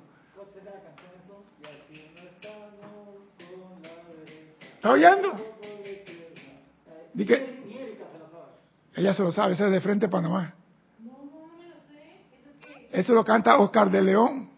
¿Está 4.77 4.91
oyendo? 4.91 5.33
Dice 7.15 7.63
ella 8.95 9.15
se 9.15 9.23
lo 9.23 9.33
sabe, 9.33 9.55
ese 9.55 9.67
es 9.67 9.73
de 9.73 9.81
frente 9.81 10.09
Panamá. 10.09 10.55
Eso 12.91 13.15
lo 13.15 13.25
canta 13.25 13.59
Oscar 13.59 13.91
de 13.91 14.03
León. 14.03 14.51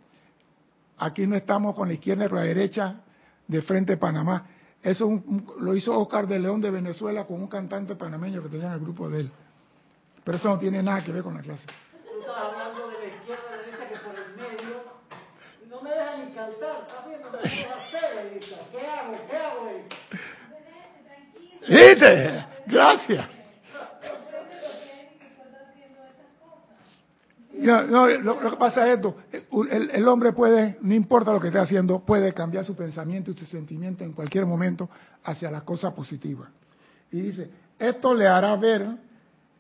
Aquí 0.99 1.27
no 1.27 1.37
estamos 1.37 1.75
con 1.75 1.89
la 1.89 1.95
izquierda 1.95 2.27
y 2.27 2.29
la 2.29 2.41
derecha 2.43 3.01
de 3.47 3.63
frente 3.63 3.97
Panamá. 3.97 4.47
Eso 4.83 5.23
lo 5.61 5.77
hizo 5.77 5.99
Oscar 5.99 6.27
de 6.27 6.39
León 6.39 6.61
de 6.61 6.71
Venezuela 6.71 7.25
con 7.27 7.41
un 7.41 7.47
cantante 7.47 7.95
panameño 7.95 8.43
que 8.43 8.49
tenía 8.49 8.67
en 8.67 8.73
el 8.75 8.81
grupo 8.81 9.09
de 9.09 9.21
él. 9.21 9.33
Pero 10.25 10.39
eso 10.39 10.49
no 10.49 10.59
tiene 10.59 10.83
nada 10.83 11.05
que 11.05 11.13
ver 11.13 11.23
con 11.23 11.35
la 11.35 11.43
clase. 11.43 11.67
Tú 11.67 12.21
estás 12.21 12.37
hablando 12.37 12.89
de 12.89 12.99
la 12.99 13.15
izquierda, 13.15 13.57
derecha, 13.59 13.89
que 13.89 13.99
por 13.99 14.15
el 14.19 14.37
medio 14.37 14.83
no 15.69 15.83
me 15.83 15.91
deja 15.91 16.17
ni 16.17 16.33
cantar, 16.33 16.87
¿estás 16.87 17.07
viendo? 17.07 17.31
Me 17.31 17.39
deja 17.39 17.75
hacer, 17.75 18.41
¿Qué 18.73 18.87
hago? 18.87 19.13
¿Qué 19.29 19.37
hago? 19.37 19.71
¿Viste? 21.69 22.47
Gracias. 22.67 23.29
No, 27.57 27.83
no, 27.83 28.09
lo, 28.09 28.51
que 28.51 28.57
pasa 28.57 28.87
es 28.89 28.97
esto, 28.97 29.17
el, 29.71 29.91
el, 29.91 30.09
hombre 30.09 30.33
puede, 30.33 30.77
no 30.83 30.93
importa 30.93 31.33
lo 31.33 31.41
que 31.41 31.47
esté 31.47 31.61
haciendo, 31.61 32.01
puede 32.01 32.35
cambiar 32.35 32.65
su 32.65 32.75
pensamiento 32.75 33.31
y 33.31 33.35
su 33.35 33.47
sentimiento 33.47 34.05
en 34.05 34.13
cualquier 34.13 34.45
momento 34.45 34.91
hacia 35.23 35.51
la 35.51 35.61
cosa 35.63 35.95
positiva. 35.95 36.51
Y 37.11 37.21
dice, 37.21 37.51
esto 37.79 38.13
le 38.13 38.27
hará 38.27 38.55
ver 38.57 38.87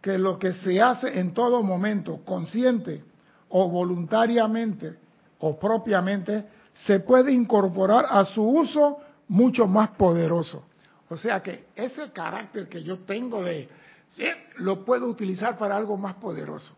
que 0.04 0.18
lo 0.18 0.38
que 0.38 0.52
se 0.52 0.82
hace 0.82 1.18
en 1.18 1.32
todo 1.32 1.62
momento, 1.62 2.22
consciente 2.26 3.02
o 3.48 3.70
voluntariamente 3.70 4.98
o 5.38 5.58
propiamente, 5.58 6.44
se 6.74 7.00
puede 7.00 7.32
incorporar 7.32 8.04
a 8.10 8.22
su 8.26 8.42
uso 8.42 8.98
mucho 9.28 9.66
más 9.66 9.88
poderoso. 9.92 10.66
O 11.08 11.16
sea 11.16 11.42
que 11.42 11.68
ese 11.74 12.12
carácter 12.12 12.68
que 12.68 12.82
yo 12.82 12.98
tengo 12.98 13.42
de, 13.42 13.66
¿sí? 14.10 14.26
lo 14.58 14.84
puedo 14.84 15.06
utilizar 15.06 15.56
para 15.56 15.74
algo 15.74 15.96
más 15.96 16.16
poderoso. 16.16 16.76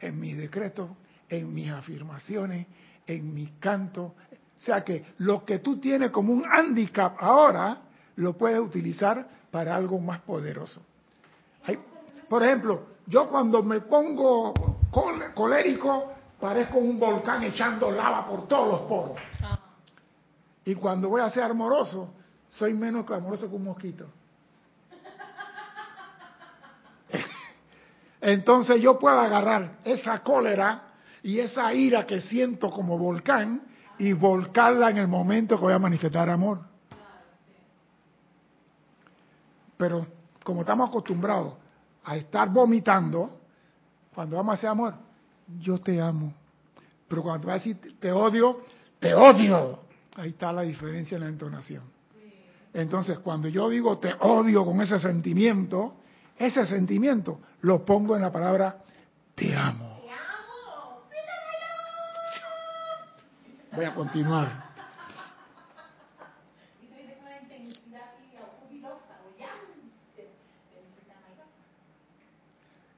En 0.00 0.18
mi 0.18 0.32
decreto, 0.32 0.96
en 1.28 1.54
mis 1.54 1.70
afirmaciones, 1.70 2.66
en 3.06 3.32
mi 3.32 3.52
canto. 3.60 4.02
O 4.02 4.60
sea 4.64 4.82
que 4.82 5.14
lo 5.18 5.44
que 5.44 5.60
tú 5.60 5.78
tienes 5.78 6.10
como 6.10 6.32
un 6.32 6.44
handicap 6.44 7.14
ahora, 7.20 7.82
lo 8.16 8.36
puedes 8.36 8.58
utilizar 8.58 9.28
para 9.52 9.76
algo 9.76 10.00
más 10.00 10.22
poderoso. 10.22 10.82
Por 12.28 12.42
ejemplo, 12.42 12.86
yo 13.06 13.28
cuando 13.28 13.62
me 13.62 13.80
pongo 13.80 14.54
colérico, 15.34 16.12
parezco 16.40 16.78
un 16.78 16.98
volcán 16.98 17.42
echando 17.42 17.90
lava 17.90 18.26
por 18.26 18.48
todos 18.48 18.68
los 18.68 18.80
poros. 18.82 19.16
Ah. 19.42 19.58
Y 20.64 20.74
cuando 20.74 21.08
voy 21.08 21.20
a 21.20 21.28
ser 21.30 21.44
amoroso, 21.44 22.14
soy 22.48 22.72
menos 22.72 23.04
clamoroso 23.04 23.48
que 23.48 23.56
un 23.56 23.64
mosquito. 23.64 24.06
Entonces 28.20 28.80
yo 28.80 28.98
puedo 28.98 29.18
agarrar 29.20 29.78
esa 29.84 30.22
cólera 30.22 30.94
y 31.22 31.40
esa 31.40 31.72
ira 31.74 32.06
que 32.06 32.20
siento 32.20 32.70
como 32.70 32.96
volcán 32.96 33.62
y 33.98 34.12
volcarla 34.12 34.90
en 34.90 34.98
el 34.98 35.08
momento 35.08 35.56
que 35.56 35.62
voy 35.62 35.74
a 35.74 35.78
manifestar 35.78 36.28
amor. 36.30 36.60
Pero 39.76 40.06
como 40.42 40.60
estamos 40.60 40.88
acostumbrados 40.88 41.63
a 42.04 42.16
estar 42.16 42.50
vomitando, 42.50 43.40
cuando 44.14 44.36
vamos 44.36 44.52
a 44.52 44.54
hacer 44.56 44.70
amor, 44.70 44.94
yo 45.60 45.78
te 45.78 46.00
amo. 46.00 46.32
Pero 47.08 47.22
cuando 47.22 47.46
vas 47.46 47.54
a 47.54 47.64
decir 47.64 47.98
te 47.98 48.12
odio, 48.12 48.60
te 48.98 49.14
odio. 49.14 49.80
Ahí 50.16 50.30
está 50.30 50.52
la 50.52 50.62
diferencia 50.62 51.16
en 51.16 51.22
la 51.22 51.28
entonación. 51.28 51.82
Entonces, 52.72 53.18
cuando 53.20 53.48
yo 53.48 53.68
digo 53.68 53.98
te 53.98 54.14
odio 54.20 54.64
con 54.64 54.80
ese 54.80 54.98
sentimiento, 54.98 55.96
ese 56.36 56.64
sentimiento 56.66 57.40
lo 57.60 57.84
pongo 57.84 58.16
en 58.16 58.22
la 58.22 58.32
palabra 58.32 58.82
te 59.34 59.54
amo. 59.54 60.00
Voy 63.72 63.84
a 63.84 63.94
continuar. 63.94 64.73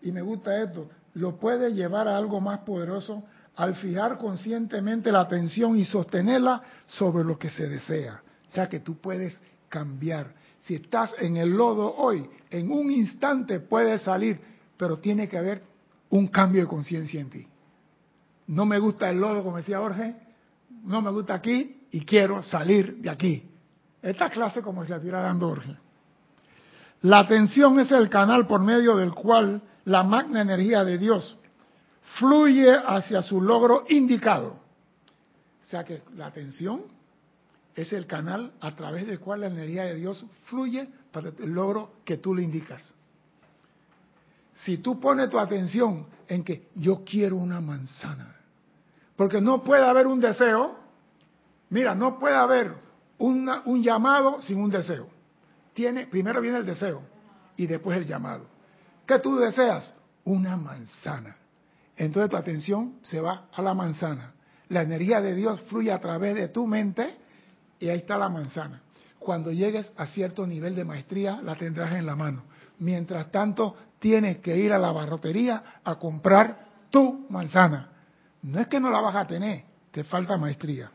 Y 0.07 0.13
me 0.13 0.23
gusta 0.23 0.63
esto, 0.63 0.89
lo 1.15 1.37
puede 1.37 1.75
llevar 1.75 2.07
a 2.07 2.17
algo 2.17 2.41
más 2.41 2.61
poderoso 2.61 3.25
al 3.57 3.75
fijar 3.75 4.19
conscientemente 4.19 5.11
la 5.11 5.23
atención 5.23 5.77
y 5.77 5.85
sostenerla 5.85 6.63
sobre 6.87 7.25
lo 7.25 7.37
que 7.37 7.51
se 7.51 7.69
desea. 7.69 8.23
O 8.47 8.51
sea 8.53 8.69
que 8.69 8.79
tú 8.79 8.99
puedes 9.01 9.37
cambiar. 9.69 10.33
Si 10.61 10.77
estás 10.77 11.13
en 11.19 11.37
el 11.39 11.51
lodo 11.51 11.93
hoy, 11.97 12.25
en 12.51 12.71
un 12.71 12.89
instante 12.89 13.59
puedes 13.59 14.03
salir, 14.03 14.41
pero 14.77 14.99
tiene 14.99 15.29
que 15.29 15.39
haber 15.39 15.65
un 16.11 16.29
cambio 16.29 16.61
de 16.61 16.69
conciencia 16.69 17.21
en 17.21 17.31
ti. 17.31 17.49
No 18.47 18.65
me 18.65 18.79
gusta 18.79 19.11
el 19.11 19.19
lodo, 19.19 19.43
como 19.43 19.57
decía 19.57 19.81
Jorge, 19.81 20.15
no 20.85 21.03
me 21.03 21.11
gusta 21.11 21.35
aquí 21.35 21.89
y 21.91 22.05
quiero 22.05 22.45
salir 22.45 22.99
de 22.99 23.11
aquí. 23.11 23.43
Esta 24.01 24.31
clase 24.31 24.63
como 24.63 24.85
si 24.85 24.91
la 24.91 24.99
estuviera 24.99 25.23
dando 25.23 25.49
Jorge. 25.49 25.75
La 27.01 27.19
atención 27.19 27.81
es 27.81 27.91
el 27.91 28.09
canal 28.09 28.47
por 28.47 28.61
medio 28.61 28.97
del 28.97 29.13
cual 29.13 29.63
la 29.87 30.03
magna 30.03 30.43
energía 30.43 30.85
de 30.85 30.99
Dios 30.99 31.37
fluye 32.19 32.73
hacia 32.75 33.23
su 33.23 33.41
logro 33.41 33.85
indicado. 33.89 34.59
O 35.63 35.65
sea 35.69 35.85
que 35.85 36.03
la 36.17 36.27
atención 36.27 36.83
es 37.75 37.93
el 37.93 38.07
canal 38.07 38.53
a 38.61 38.75
través 38.75 39.07
del 39.07 39.21
cual 39.21 39.41
la 39.41 39.47
energía 39.47 39.85
de 39.85 39.95
Dios 39.95 40.25
fluye 40.45 40.89
para 41.13 41.29
el 41.29 41.53
logro 41.53 41.93
que 42.05 42.17
tú 42.17 42.35
le 42.35 42.43
indicas. 42.43 42.93
Si 44.55 44.79
tú 44.79 44.99
pones 44.99 45.31
tu 45.31 45.39
atención 45.39 46.07
en 46.27 46.43
que 46.43 46.69
yo 46.75 47.05
quiero 47.05 47.37
una 47.37 47.61
manzana, 47.61 48.35
porque 49.15 49.41
no 49.41 49.63
puede 49.63 49.85
haber 49.85 50.07
un 50.07 50.21
deseo, 50.21 50.77
mira, 51.71 51.95
no 51.95 52.19
puede 52.19 52.35
haber 52.35 52.75
un 53.19 53.83
llamado 53.83 54.43
sin 54.43 54.59
un 54.59 54.71
deseo. 54.71 55.09
Tiene, 55.75 56.07
primero 56.07 56.41
viene 56.41 56.59
el 56.59 56.67
deseo 56.67 57.03
y 57.57 57.67
después 57.67 57.99
el 57.99 58.07
llamado. 58.07 58.56
¿Qué 59.07 59.19
tú 59.21 59.37
deseas? 59.37 59.95
Una 60.25 60.57
manzana. 60.57 61.37
Entonces 61.97 62.31
tu 62.31 62.37
atención 62.37 62.97
se 63.03 63.21
va 63.21 63.47
a 63.53 63.63
la 63.63 63.73
manzana. 63.73 64.33
La 64.69 64.83
energía 64.83 65.21
de 65.21 65.35
Dios 65.35 65.61
fluye 65.69 65.93
a 65.93 66.01
través 66.01 66.35
de 66.35 66.49
tu 66.49 66.67
mente 66.67 67.17
y 67.79 67.89
ahí 67.89 67.99
está 67.99 68.19
la 68.19 68.29
manzana. 68.29 68.83
Cuando 69.19 69.53
llegues 69.53 69.91
a 69.97 70.07
cierto 70.07 70.47
nivel 70.47 70.75
de 70.75 70.85
maestría, 70.85 71.41
la 71.43 71.55
tendrás 71.55 71.95
en 71.95 72.05
la 72.05 72.17
mano. 72.17 72.43
Mientras 72.79 73.31
tanto, 73.31 73.77
tienes 73.99 74.39
que 74.39 74.57
ir 74.57 74.73
a 74.73 74.79
la 74.79 74.93
barrotería 74.93 75.81
a 75.85 75.95
comprar 75.97 76.67
tu 76.91 77.27
manzana. 77.31 77.89
No 78.43 78.61
es 78.61 78.67
que 78.67 78.81
no 78.81 78.91
la 78.91 79.01
vas 79.01 79.17
a 79.17 79.27
tener, 79.27 79.65
te 79.91 80.05
falta 80.05 80.37
maestría. 80.37 80.91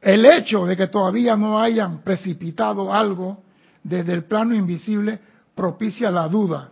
El 0.00 0.26
hecho 0.26 0.66
de 0.66 0.76
que 0.76 0.88
todavía 0.88 1.36
no 1.36 1.58
hayan 1.58 2.00
precipitado 2.00 2.92
algo 2.92 3.42
desde 3.82 4.12
el 4.12 4.24
plano 4.24 4.54
invisible 4.54 5.18
propicia 5.54 6.10
la 6.10 6.28
duda. 6.28 6.70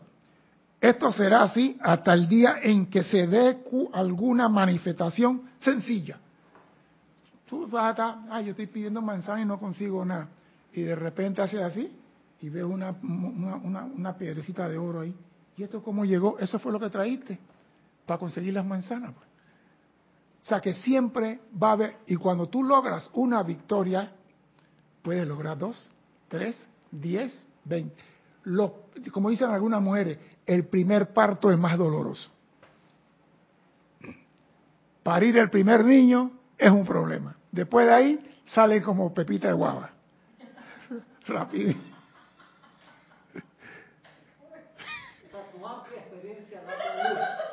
Esto 0.81 1.13
será 1.13 1.45
así 1.45 1.79
hasta 1.81 2.13
el 2.13 2.29
día 2.29 2.57
en 2.61 2.87
que 2.87 3.05
se 3.05 3.27
dé 3.27 3.63
alguna 3.93 4.49
manifestación 4.49 5.51
sencilla. 5.61 6.19
Tú 7.49 7.69
vas 7.69 7.85
a 7.85 7.91
estar, 7.91 8.19
ah, 8.31 8.41
yo 8.41 8.51
estoy 8.51 8.67
pidiendo 8.67 9.01
manzana 9.01 9.43
y 9.43 9.45
no 9.45 9.61
consigo 9.61 10.05
nada. 10.05 10.29
Y 10.73 10.83
de 10.83 10.97
repente 10.97 11.41
hace 11.41 11.63
así 11.63 11.93
y 12.41 12.49
ves 12.49 12.65
una, 12.65 12.97
una, 13.03 13.85
una, 13.85 14.17
piedrecita 14.17 14.69
de 14.69 14.77
oro 14.77 15.01
ahí. 15.01 15.15
¿Y 15.57 15.63
esto 15.63 15.83
cómo 15.83 16.05
llegó? 16.05 16.39
Eso 16.41 16.59
fue 16.59 16.73
lo 16.73 16.81
que 16.81 16.91
traíste 16.91 17.39
para 18.05 18.19
conseguir 18.19 18.55
las 18.55 18.67
manzanas. 18.67 19.13
Pues. 19.15 19.27
O 20.43 20.45
sea 20.47 20.61
que 20.61 20.75
siempre 20.75 21.43
va 21.63 21.69
a 21.69 21.73
haber, 21.73 21.97
y 22.07 22.17
cuando 22.17 22.49
tú 22.49 22.65
logras 22.65 23.09
una 23.15 23.45
victoria, 23.45 24.11
puedes 25.03 25.29
lograr 25.29 25.57
dos, 25.57 25.93
tres, 26.29 26.67
diez, 26.91 27.47
veinte 27.65 28.12
como 29.13 29.31
dicen 29.31 29.51
algunas 29.51 29.81
mujeres, 29.81 30.19
el 30.47 30.65
primer 30.67 31.13
parto 31.13 31.51
es 31.51 31.59
más 31.59 31.79
doloroso. 31.79 32.31
Parir 35.03 35.37
el 35.39 35.51
primer 35.51 35.85
niño 35.85 36.31
es 36.57 36.71
un 36.71 36.85
problema. 36.85 37.37
Después 37.51 37.87
de 37.87 37.93
ahí 37.93 38.41
sale 38.45 38.81
como 38.83 39.13
pepita 39.13 39.49
de 39.49 39.55
guava. 39.55 39.91
Rápido. 41.27 41.75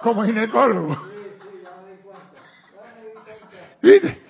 Como 0.02 0.24
ginecólogo. 0.24 0.98
¿Viste? 3.82 4.29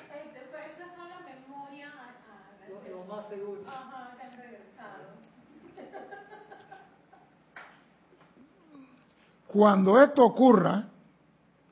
Cuando 9.52 10.00
esto 10.00 10.24
ocurra, 10.24 10.90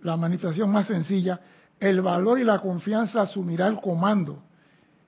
la 0.01 0.17
manifestación 0.17 0.71
más 0.71 0.88
sencilla, 0.88 1.39
el 1.80 2.01
valor 2.01 2.39
y 2.39 2.43
la 2.43 2.57
confianza 2.57 3.21
asumirá 3.21 3.67
el 3.67 3.80
comando 3.80 4.41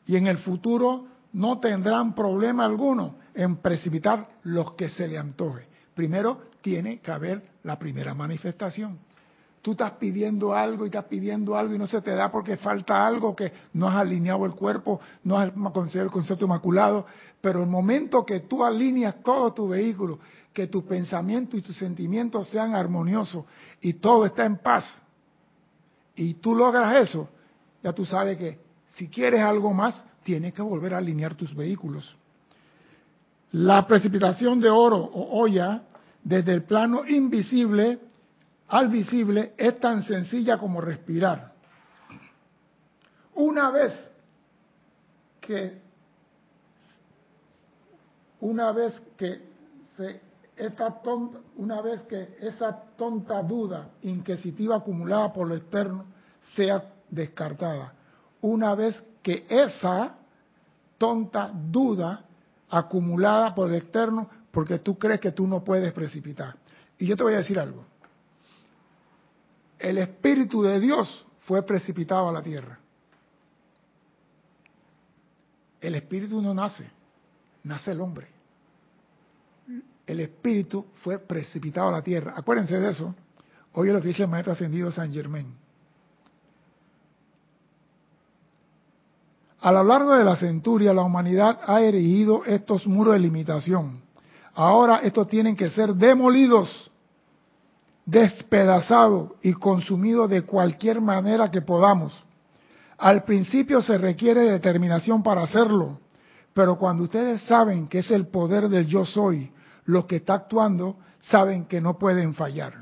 y 0.05 0.15
en 0.15 0.27
el 0.27 0.37
futuro 0.37 1.07
no 1.33 1.59
tendrán 1.59 2.13
problema 2.13 2.65
alguno 2.65 3.15
en 3.33 3.57
precipitar 3.57 4.27
los 4.43 4.75
que 4.75 4.87
se 4.87 5.07
le 5.07 5.17
antoje. 5.17 5.67
Primero 5.95 6.43
tiene 6.61 6.99
que 6.99 7.11
haber 7.11 7.41
la 7.63 7.79
primera 7.79 8.13
manifestación. 8.13 8.99
Tú 9.61 9.71
estás 9.71 9.91
pidiendo 9.93 10.53
algo 10.53 10.85
y 10.85 10.87
estás 10.87 11.05
pidiendo 11.05 11.55
algo 11.57 11.75
y 11.75 11.77
no 11.77 11.87
se 11.87 12.01
te 12.01 12.11
da 12.11 12.31
porque 12.31 12.57
falta 12.57 13.05
algo 13.05 13.35
que 13.35 13.51
no 13.73 13.89
has 13.89 13.95
alineado 13.97 14.45
el 14.45 14.53
cuerpo, 14.53 15.01
no 15.23 15.37
has 15.37 15.51
conseguido 15.73 16.05
el 16.05 16.11
concepto 16.11 16.45
inmaculado, 16.45 17.05
pero 17.41 17.61
el 17.61 17.69
momento 17.69 18.25
que 18.25 18.41
tú 18.41 18.63
alineas 18.63 19.21
todo 19.21 19.53
tu 19.53 19.67
vehículo 19.67 20.19
que 20.53 20.67
tu 20.67 20.85
pensamiento 20.85 21.55
y 21.55 21.61
tus 21.61 21.77
sentimientos 21.77 22.49
sean 22.49 22.75
armoniosos 22.75 23.45
y 23.81 23.93
todo 23.93 24.25
está 24.25 24.45
en 24.45 24.57
paz, 24.57 25.01
y 26.15 26.33
tú 26.33 26.53
logras 26.53 27.09
eso, 27.09 27.29
ya 27.81 27.93
tú 27.93 28.05
sabes 28.05 28.37
que 28.37 28.59
si 28.87 29.07
quieres 29.07 29.41
algo 29.41 29.73
más, 29.73 30.03
tienes 30.23 30.53
que 30.53 30.61
volver 30.61 30.93
a 30.93 30.97
alinear 30.97 31.35
tus 31.35 31.55
vehículos. 31.55 32.15
La 33.51 33.87
precipitación 33.87 34.59
de 34.59 34.69
oro 34.69 34.97
o 34.97 35.41
olla 35.41 35.83
desde 36.23 36.53
el 36.53 36.63
plano 36.63 37.07
invisible 37.07 37.99
al 38.69 38.87
visible 38.87 39.53
es 39.57 39.79
tan 39.79 40.03
sencilla 40.03 40.57
como 40.57 40.79
respirar. 40.79 41.53
Una 43.35 43.71
vez 43.71 43.93
que 45.41 45.81
una 48.41 48.71
vez 48.71 48.99
que 49.17 49.41
se 49.97 50.21
esta 50.55 51.01
tonta, 51.01 51.39
una 51.55 51.81
vez 51.81 52.01
que 52.03 52.35
esa 52.41 52.77
tonta 52.97 53.41
duda 53.41 53.91
inquisitiva 54.01 54.75
acumulada 54.75 55.31
por 55.31 55.47
lo 55.47 55.55
externo 55.55 56.05
sea 56.55 56.83
descartada, 57.09 57.93
una 58.41 58.75
vez 58.75 59.01
que 59.23 59.45
esa 59.49 60.15
tonta 60.97 61.49
duda 61.53 62.25
acumulada 62.69 63.55
por 63.55 63.69
el 63.69 63.75
externo, 63.75 64.29
porque 64.51 64.79
tú 64.79 64.97
crees 64.97 65.19
que 65.19 65.31
tú 65.31 65.47
no 65.47 65.63
puedes 65.63 65.91
precipitar. 65.93 66.55
Y 66.97 67.07
yo 67.07 67.15
te 67.15 67.23
voy 67.23 67.33
a 67.33 67.37
decir 67.37 67.57
algo. 67.57 67.85
El 69.79 69.97
Espíritu 69.97 70.61
de 70.61 70.79
Dios 70.79 71.25
fue 71.41 71.63
precipitado 71.63 72.29
a 72.29 72.31
la 72.31 72.43
tierra. 72.43 72.77
El 75.81 75.95
Espíritu 75.95 76.41
no 76.41 76.53
nace, 76.53 76.87
nace 77.63 77.91
el 77.91 78.01
hombre 78.01 78.39
el 80.09 80.21
espíritu 80.21 80.87
fue 81.03 81.19
precipitado 81.19 81.89
a 81.89 81.91
la 81.91 82.01
tierra. 82.01 82.33
Acuérdense 82.35 82.79
de 82.79 82.89
eso. 82.89 83.13
Oye 83.73 83.93
lo 83.93 84.01
que 84.01 84.07
dice 84.07 84.23
el 84.23 84.29
maestro 84.29 84.53
ascendido 84.53 84.91
San 84.91 85.13
Germán. 85.13 85.53
A 89.61 89.71
lo 89.71 89.83
largo 89.83 90.15
de 90.15 90.23
la 90.23 90.35
centuria, 90.37 90.93
la 90.93 91.03
humanidad 91.03 91.59
ha 91.63 91.81
erigido 91.81 92.43
estos 92.45 92.87
muros 92.87 93.13
de 93.13 93.19
limitación. 93.19 94.01
Ahora 94.55 94.97
estos 95.03 95.27
tienen 95.27 95.55
que 95.55 95.69
ser 95.69 95.93
demolidos, 95.93 96.89
despedazados 98.09 99.33
y 99.43 99.53
consumidos 99.53 100.29
de 100.29 100.41
cualquier 100.41 100.99
manera 100.99 101.51
que 101.51 101.61
podamos. 101.61 102.13
Al 102.97 103.23
principio 103.23 103.81
se 103.81 103.97
requiere 103.97 104.41
determinación 104.41 105.21
para 105.21 105.43
hacerlo, 105.43 105.99
pero 106.53 106.77
cuando 106.77 107.03
ustedes 107.03 107.41
saben 107.43 107.87
que 107.87 107.99
es 107.99 108.09
el 108.11 108.27
poder 108.27 108.67
del 108.67 108.87
yo 108.87 109.05
soy 109.05 109.51
los 109.85 110.05
que 110.05 110.17
está 110.17 110.33
actuando 110.33 110.97
saben 111.19 111.65
que 111.65 111.81
no 111.81 111.97
pueden 111.97 112.33
fallar. 112.33 112.73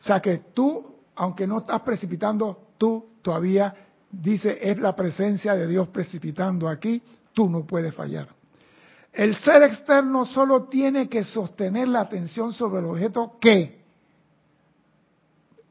O 0.00 0.02
sea 0.02 0.20
que 0.20 0.38
tú, 0.54 0.96
aunque 1.14 1.46
no 1.46 1.58
estás 1.58 1.80
precipitando, 1.82 2.68
tú 2.78 3.06
todavía 3.22 3.74
dice 4.10 4.58
es 4.60 4.78
la 4.78 4.96
presencia 4.96 5.54
de 5.54 5.66
Dios 5.66 5.88
precipitando 5.88 6.68
aquí, 6.68 7.02
tú 7.32 7.48
no 7.48 7.66
puedes 7.66 7.94
fallar. 7.94 8.35
El 9.16 9.34
ser 9.38 9.62
externo 9.62 10.26
solo 10.26 10.64
tiene 10.64 11.08
que 11.08 11.24
sostener 11.24 11.88
la 11.88 12.02
atención 12.02 12.52
sobre 12.52 12.80
el 12.80 12.84
objeto 12.84 13.38
que 13.40 13.80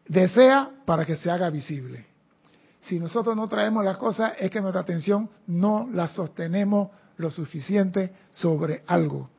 desea 0.08 0.72
para 0.84 1.06
que 1.06 1.16
se 1.16 1.30
haga 1.30 1.52
visible. 1.52 2.08
Si 2.82 3.00
nosotros 3.00 3.36
no 3.36 3.48
traemos 3.48 3.86
las 3.86 3.98
cosas 3.98 4.34
es 4.40 4.50
que 4.50 4.62
nuestra 4.62 4.82
atención 4.82 5.30
no 5.46 5.88
la 5.94 6.08
sostenemos 6.08 6.90
lo 7.18 7.30
suficiente 7.30 8.16
sobre 8.32 8.82
algo. 8.88 9.30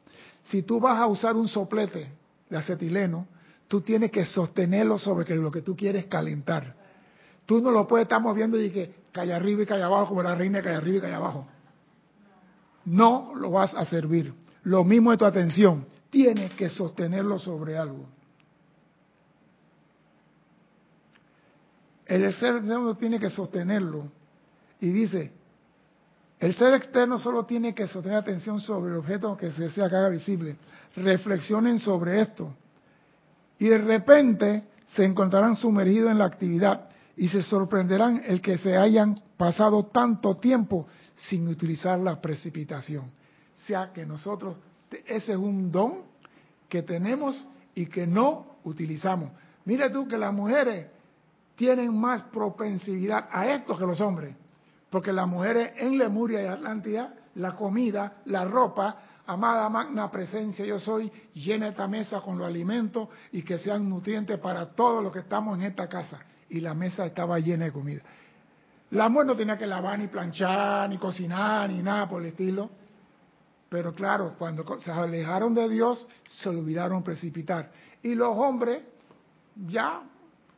Si 0.45 0.63
tú 0.63 0.79
vas 0.79 1.01
a 1.01 1.09
usar 1.09 1.35
un 1.35 1.49
soplete 1.49 2.07
de 2.49 2.57
acetileno, 2.57 3.27
tú 3.67 3.81
tienes 3.81 4.13
que 4.13 4.25
sostenerlo 4.25 4.99
sobre 4.99 5.35
lo 5.35 5.51
que 5.51 5.63
tú 5.63 5.75
quieres 5.75 6.07
calentar. 6.07 6.77
Tú 7.45 7.61
no 7.61 7.73
lo 7.73 7.89
puedes 7.89 8.05
estar 8.05 8.23
moviendo 8.23 8.61
y 8.61 8.71
que 8.71 8.95
cae 9.11 9.33
arriba 9.33 9.65
y 9.65 9.67
cae 9.67 9.83
abajo 9.83 10.11
como 10.11 10.23
la 10.23 10.37
reina 10.37 10.63
cae 10.63 10.77
arriba 10.77 10.99
y 10.99 11.01
cae 11.01 11.15
abajo. 11.15 11.49
No 12.87 13.33
lo 13.35 13.51
vas 13.51 13.75
a 13.75 13.85
servir. 13.85 14.33
Lo 14.63 14.85
mismo 14.85 15.11
de 15.11 15.19
tu 15.19 15.25
atención. 15.25 15.87
Tienes 16.11 16.55
que 16.55 16.71
sostenerlo 16.71 17.39
sobre 17.39 17.77
algo. 17.77 18.07
El 22.07 22.33
ser 22.35 22.57
externo 22.57 22.95
tiene 22.97 23.19
que 23.19 23.31
sostenerlo. 23.31 24.11
Y 24.81 24.91
dice, 24.91 25.33
el 26.39 26.55
ser 26.55 26.75
externo 26.75 27.19
solo 27.19 27.45
tiene 27.45 27.75
que 27.75 27.89
sostener 27.89 28.19
atención 28.19 28.61
sobre 28.61 28.93
el 28.93 28.99
objeto 28.99 29.37
que 29.37 29.51
se 29.51 29.65
desea 29.65 29.89
que 29.89 29.97
haga 29.97 30.09
visible. 30.09 30.57
Reflexionen 30.95 31.81
sobre 31.81 32.21
esto. 32.21 32.55
Y 33.59 33.67
de 33.67 33.79
repente 33.79 34.65
se 34.95 35.05
encontrarán 35.05 35.57
sumergidos 35.57 36.11
en 36.11 36.19
la 36.19 36.27
actividad 36.27 36.89
y 37.17 37.29
se 37.29 37.43
sorprenderán 37.43 38.23
el 38.27 38.41
que 38.41 38.59
se 38.59 38.77
hayan 38.77 39.21
pasado 39.37 39.87
tanto 39.87 40.37
tiempo 40.37 40.87
sin 41.17 41.49
utilizar 41.49 41.99
la 41.99 42.21
precipitación. 42.21 43.05
O 43.05 43.59
sea 43.67 43.93
que 43.93 44.05
nosotros, 44.05 44.57
ese 45.07 45.33
es 45.33 45.39
un 45.39 45.73
don 45.73 46.03
que 46.69 46.83
tenemos 46.83 47.47
y 47.75 47.87
que 47.87 48.07
no 48.07 48.59
utilizamos. 48.65 49.31
Mira 49.65 49.91
tú 49.91 50.07
que 50.07 50.19
las 50.19 50.33
mujeres 50.33 50.87
tienen 51.57 51.99
más 51.99 52.23
propensibilidad 52.25 53.29
a 53.33 53.47
esto 53.53 53.77
que 53.77 53.87
los 53.87 54.01
hombres. 54.01 54.37
Porque 54.91 55.13
las 55.13 55.27
mujeres 55.27 55.73
en 55.79 55.99
Lemuria 55.99 56.43
y 56.43 56.47
Atlántida, 56.47 57.15
la 57.35 57.57
comida, 57.57 58.19
la 58.27 58.45
ropa, 58.45 58.97
amada 59.27 59.69
magna 59.69 60.11
presencia, 60.11 60.65
yo 60.65 60.79
soy, 60.79 61.11
llena 61.35 61.69
esta 61.69 61.89
mesa 61.89 62.21
con 62.21 62.39
los 62.39 62.47
alimentos 62.47 63.09
y 63.33 63.43
que 63.43 63.59
sean 63.59 63.89
nutrientes 63.89 64.39
para 64.39 64.67
todos 64.67 65.03
los 65.03 65.13
que 65.13 65.21
estamos 65.21 65.59
en 65.59 65.65
esta 65.65 65.89
casa. 65.89 66.21
Y 66.49 66.61
la 66.61 66.75
mesa 66.75 67.05
estaba 67.05 67.41
llena 67.41 67.65
de 67.65 67.73
comida. 67.73 68.03
La 68.91 69.09
mujer 69.09 69.27
no 69.27 69.37
tenía 69.37 69.57
que 69.57 69.67
lavar, 69.67 69.99
ni 69.99 70.07
planchar, 70.07 70.89
ni 70.89 70.99
cocinar, 70.99 71.71
ni 71.71 71.83
nada 71.83 72.09
por 72.09 72.23
el 72.23 72.29
estilo. 72.29 72.71
Pero 73.69 73.93
claro, 73.93 74.37
cuando 74.39 74.65
se 74.79 74.93
alejaron 74.93 75.55
de 75.55 75.69
Dios, 75.69 76.07
se 76.25 76.49
olvidaron 76.49 77.03
precipitar. 77.03 77.73
Y 78.03 78.15
los 78.15 78.37
hombres 78.37 78.83
ya 79.69 80.03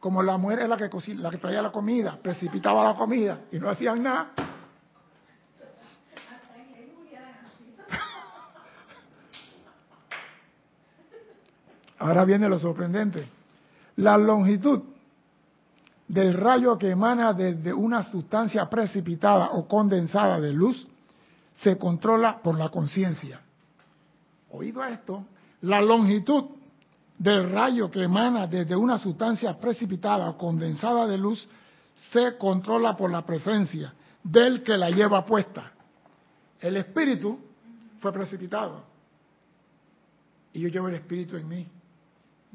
como 0.01 0.23
la 0.23 0.37
mujer 0.37 0.61
es 0.61 0.69
la 0.69 0.77
que, 0.77 0.91
la 1.15 1.31
que 1.31 1.39
traía 1.39 1.63
la 1.63 1.73
comida, 1.73 2.19
precipitaba 2.23 2.85
la 2.85 2.95
comida 2.97 3.47
y 3.51 3.59
no 3.59 3.71
hacían 3.71 4.03
nada. 4.03 4.33
Ahora 11.99 12.25
viene 12.25 12.49
lo 12.49 12.59
sorprendente. 12.59 13.29
La 13.97 14.17
longitud 14.17 14.83
del 16.09 16.33
rayo 16.33 16.79
que 16.79 16.91
emana 16.91 17.35
desde 17.35 17.73
una 17.73 18.03
sustancia 18.03 18.69
precipitada 18.69 19.51
o 19.51 19.69
condensada 19.69 20.41
de 20.41 20.53
luz 20.53 20.89
se 21.55 21.77
controla 21.77 22.41
por 22.43 22.57
la 22.57 22.71
conciencia. 22.71 23.41
Oído 24.51 24.83
esto, 24.85 25.27
la 25.63 25.83
longitud 25.83 26.45
del 27.19 27.51
rayo 27.51 27.91
que 27.91 28.05
emana 28.05 28.47
desde 28.47 28.75
una 28.75 28.97
sustancia 28.97 29.59
precipitada 29.59 30.31
o 30.31 30.39
condensada 30.39 31.07
de 31.07 31.19
luz 31.19 31.47
se 32.11 32.39
controla 32.39 32.97
por 32.97 33.11
la 33.11 33.27
presencia 33.27 33.93
del 34.23 34.63
que 34.63 34.77
la 34.77 34.89
lleva 34.89 35.27
puesta. 35.27 35.73
El 36.61 36.77
espíritu 36.77 37.39
fue 38.01 38.13
precipitado 38.13 38.83
y 40.55 40.61
yo 40.61 40.69
llevo 40.69 40.89
el 40.89 40.95
espíritu 40.95 41.37
en 41.37 41.49
mí. 41.49 41.67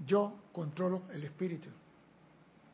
Yo 0.08 0.34
controlo 0.52 1.04
el 1.14 1.24
espíritu 1.24 1.70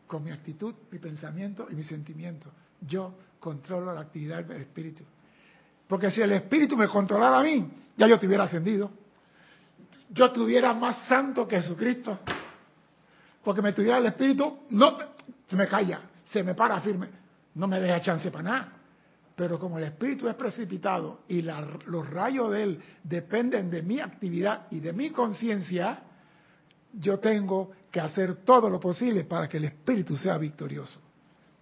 con 0.10 0.26
mi 0.26 0.32
actitud, 0.32 0.74
mi 0.92 1.00
pensamiento 1.00 1.68
y 1.70 1.76
mi 1.76 1.84
sentimiento. 1.84 2.52
Yo 2.82 3.14
controlo 3.40 3.94
la 3.94 4.02
actividad 4.02 4.44
del 4.44 4.58
espíritu. 4.58 5.06
Porque 5.88 6.12
si 6.12 6.22
el 6.22 6.34
espíritu 6.34 6.76
me 6.76 6.90
controlara 6.90 7.40
a 7.40 7.44
mí, 7.44 7.72
ya 7.96 8.08
yo 8.08 8.20
te 8.20 8.28
hubiera 8.28 8.44
ascendido 8.44 8.92
yo 10.10 10.26
estuviera 10.26 10.74
más 10.74 11.08
santo 11.08 11.48
que 11.48 11.62
Jesucristo. 11.62 12.20
Porque 13.44 13.62
me 13.62 13.74
tuviera 13.74 13.98
el 13.98 14.06
Espíritu, 14.08 14.60
no, 14.72 14.98
se 15.48 15.56
me 15.56 15.68
calla, 15.68 16.02
se 16.26 16.44
me 16.44 16.56
para 16.56 16.82
firme, 16.82 17.08
no 17.56 17.68
me 17.68 17.80
deja 17.80 18.02
chance 18.02 18.30
para 18.32 18.44
nada. 18.44 18.74
Pero 19.36 19.58
como 19.58 19.78
el 19.78 19.86
Espíritu 19.86 20.28
es 20.28 20.36
precipitado 20.36 21.22
y 21.30 21.42
los 21.42 22.10
rayos 22.10 22.52
de 22.52 22.64
él 22.64 22.84
dependen 23.04 23.70
de 23.70 23.82
mi 23.84 24.00
actividad 24.00 24.68
y 24.72 24.82
de 24.82 24.92
mi 24.92 25.12
conciencia, 25.12 26.04
yo 26.94 27.20
tengo 27.20 27.72
que 27.92 28.00
hacer 28.00 28.38
todo 28.38 28.70
lo 28.70 28.80
posible 28.80 29.24
para 29.24 29.48
que 29.48 29.58
el 29.58 29.66
Espíritu 29.66 30.16
sea 30.18 30.38
victorioso. 30.38 31.00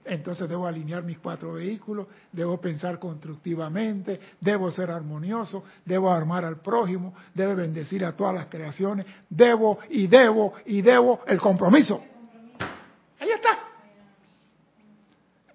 Entonces 0.08 0.48
debo 0.48 0.66
alinear 0.66 1.04
mis 1.04 1.20
cuatro 1.20 1.54
vehículos, 1.54 2.08
debo 2.32 2.62
pensar 2.62 2.98
constructivamente, 2.98 4.20
debo 4.40 4.72
ser 4.72 4.90
armonioso, 4.90 5.66
debo 5.84 6.10
armar 6.10 6.46
al 6.46 6.62
prójimo, 6.62 7.14
debo 7.34 7.56
bendecir 7.56 8.06
a 8.06 8.16
todas 8.16 8.34
las 8.34 8.48
creaciones, 8.48 9.06
debo 9.30 9.80
y 9.90 10.08
debo 10.08 10.54
y 10.66 10.82
debo 10.82 11.22
el 11.28 11.40
compromiso. 11.42 12.02
Ahí 13.20 13.30
está. 13.32 13.60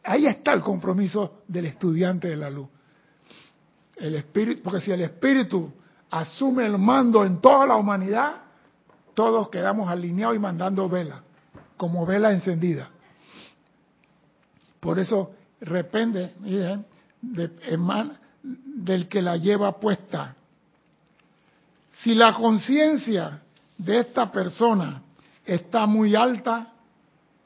Ahí 0.05 0.27
está 0.27 0.53
el 0.53 0.61
compromiso 0.61 1.43
del 1.49 1.67
estudiante 1.67 2.29
de 2.29 2.37
la 2.37 2.51
luz. 2.51 2.69
El 3.97 4.17
espíritu, 4.17 4.63
porque 4.63 4.81
si 4.81 4.91
el 4.91 5.01
espíritu 5.01 5.73
asume 6.11 6.67
el 6.67 6.77
mando 6.77 7.25
en 7.25 7.41
toda 7.41 7.67
la 7.67 7.77
humanidad, 7.77 8.43
todos 9.15 9.49
quedamos 9.51 9.91
alineados 9.91 10.37
y 10.37 10.39
mandando 10.39 10.89
vela, 10.89 11.23
como 11.77 12.07
vela 12.07 12.33
encendida. 12.33 12.91
Por 14.81 14.99
eso 14.99 15.33
repende 15.61 16.33
del 18.43 19.09
que 19.09 19.23
la 19.23 19.37
lleva 19.37 19.79
puesta. 19.79 20.35
Si 22.03 22.15
la 22.15 22.35
conciencia 22.35 23.43
de 23.79 24.01
esta 24.01 24.33
persona 24.33 25.03
está 25.45 25.87
muy 25.87 26.17
alta, 26.17 26.73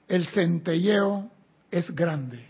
el 0.08 0.26
centelleo 0.28 1.30
es 1.70 1.94
grande. 1.94 2.46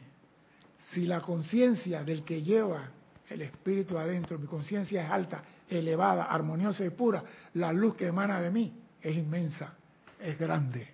Si 0.90 1.06
la 1.06 1.20
conciencia 1.20 2.04
del 2.04 2.22
que 2.22 2.42
lleva 2.42 2.90
el 3.28 3.42
espíritu 3.42 3.98
adentro, 3.98 4.38
mi 4.38 4.46
conciencia 4.46 5.04
es 5.04 5.10
alta, 5.10 5.42
elevada, 5.68 6.24
armoniosa 6.24 6.84
y 6.84 6.90
pura, 6.90 7.24
la 7.54 7.72
luz 7.72 7.96
que 7.96 8.06
emana 8.06 8.40
de 8.40 8.50
mí 8.52 8.72
es 9.06 9.16
inmensa, 9.16 9.72
es 10.18 10.36
grande. 10.36 10.88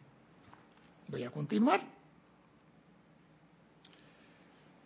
Voy 1.09 1.25
a 1.25 1.31
continuar. 1.31 1.81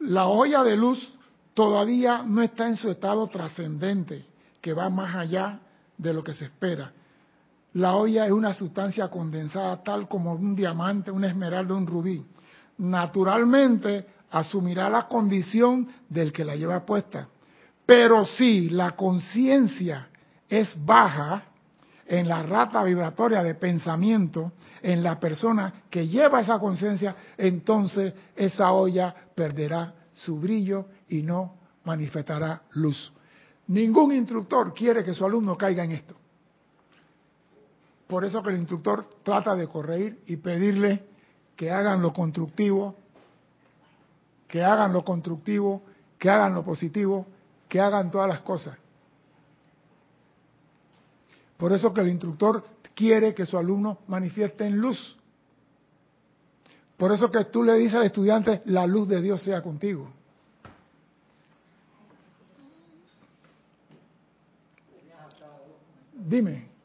La 0.00 0.26
olla 0.26 0.62
de 0.62 0.76
luz 0.76 1.12
todavía 1.52 2.22
no 2.24 2.40
está 2.40 2.68
en 2.68 2.76
su 2.76 2.88
estado 2.88 3.26
trascendente, 3.26 4.24
que 4.60 4.72
va 4.72 4.88
más 4.90 5.16
allá 5.16 5.58
de 5.98 6.14
lo 6.14 6.22
que 6.22 6.34
se 6.34 6.44
espera. 6.44 6.92
La 7.72 7.96
olla 7.96 8.26
es 8.26 8.32
una 8.32 8.54
sustancia 8.54 9.08
condensada 9.08 9.82
tal 9.82 10.06
como 10.06 10.32
un 10.34 10.54
diamante, 10.54 11.10
una 11.10 11.26
esmeralda, 11.26 11.74
un 11.74 11.86
rubí. 11.86 12.24
Naturalmente 12.78 14.06
asumirá 14.30 14.88
la 14.88 15.08
condición 15.08 15.88
del 16.08 16.32
que 16.32 16.44
la 16.44 16.54
lleva 16.54 16.86
puesta. 16.86 17.26
Pero 17.84 18.24
si 18.24 18.70
la 18.70 18.92
conciencia 18.92 20.08
es 20.48 20.76
baja 20.84 21.42
en 22.08 22.28
la 22.28 22.42
rata 22.42 22.82
vibratoria 22.84 23.42
de 23.42 23.54
pensamiento, 23.54 24.52
en 24.82 25.02
la 25.02 25.18
persona 25.18 25.82
que 25.90 26.06
lleva 26.06 26.40
esa 26.40 26.58
conciencia, 26.58 27.16
entonces 27.36 28.14
esa 28.34 28.72
olla 28.72 29.14
perderá 29.34 29.92
su 30.12 30.38
brillo 30.38 30.86
y 31.08 31.22
no 31.22 31.54
manifestará 31.84 32.62
luz. 32.72 33.12
Ningún 33.68 34.12
instructor 34.12 34.72
quiere 34.72 35.04
que 35.04 35.14
su 35.14 35.24
alumno 35.24 35.56
caiga 35.56 35.84
en 35.84 35.92
esto. 35.92 36.14
Por 38.06 38.24
eso 38.24 38.42
que 38.42 38.50
el 38.50 38.58
instructor 38.58 39.04
trata 39.24 39.56
de 39.56 39.66
corregir 39.66 40.20
y 40.26 40.36
pedirle 40.36 41.04
que 41.56 41.70
hagan 41.72 42.00
lo 42.00 42.12
constructivo, 42.12 42.94
que 44.46 44.62
hagan 44.62 44.92
lo 44.92 45.04
constructivo, 45.04 45.82
que 46.18 46.30
hagan 46.30 46.54
lo 46.54 46.64
positivo, 46.64 47.26
que 47.68 47.80
hagan 47.80 48.10
todas 48.10 48.28
las 48.28 48.40
cosas. 48.42 48.78
Por 51.56 51.72
eso 51.72 51.92
que 51.92 52.00
el 52.00 52.08
instructor 52.08 52.64
quiere 52.94 53.34
que 53.34 53.46
su 53.46 53.56
alumno 53.58 53.98
manifieste 54.08 54.66
en 54.66 54.76
luz. 54.78 55.16
Por 56.96 57.12
eso 57.12 57.30
que 57.30 57.44
tú 57.44 57.62
le 57.62 57.74
dices 57.74 57.94
al 57.94 58.06
estudiante, 58.06 58.62
la 58.66 58.86
luz 58.86 59.08
de 59.08 59.20
Dios 59.20 59.42
sea 59.42 59.62
contigo. 59.62 60.10
Dime. 66.14 66.76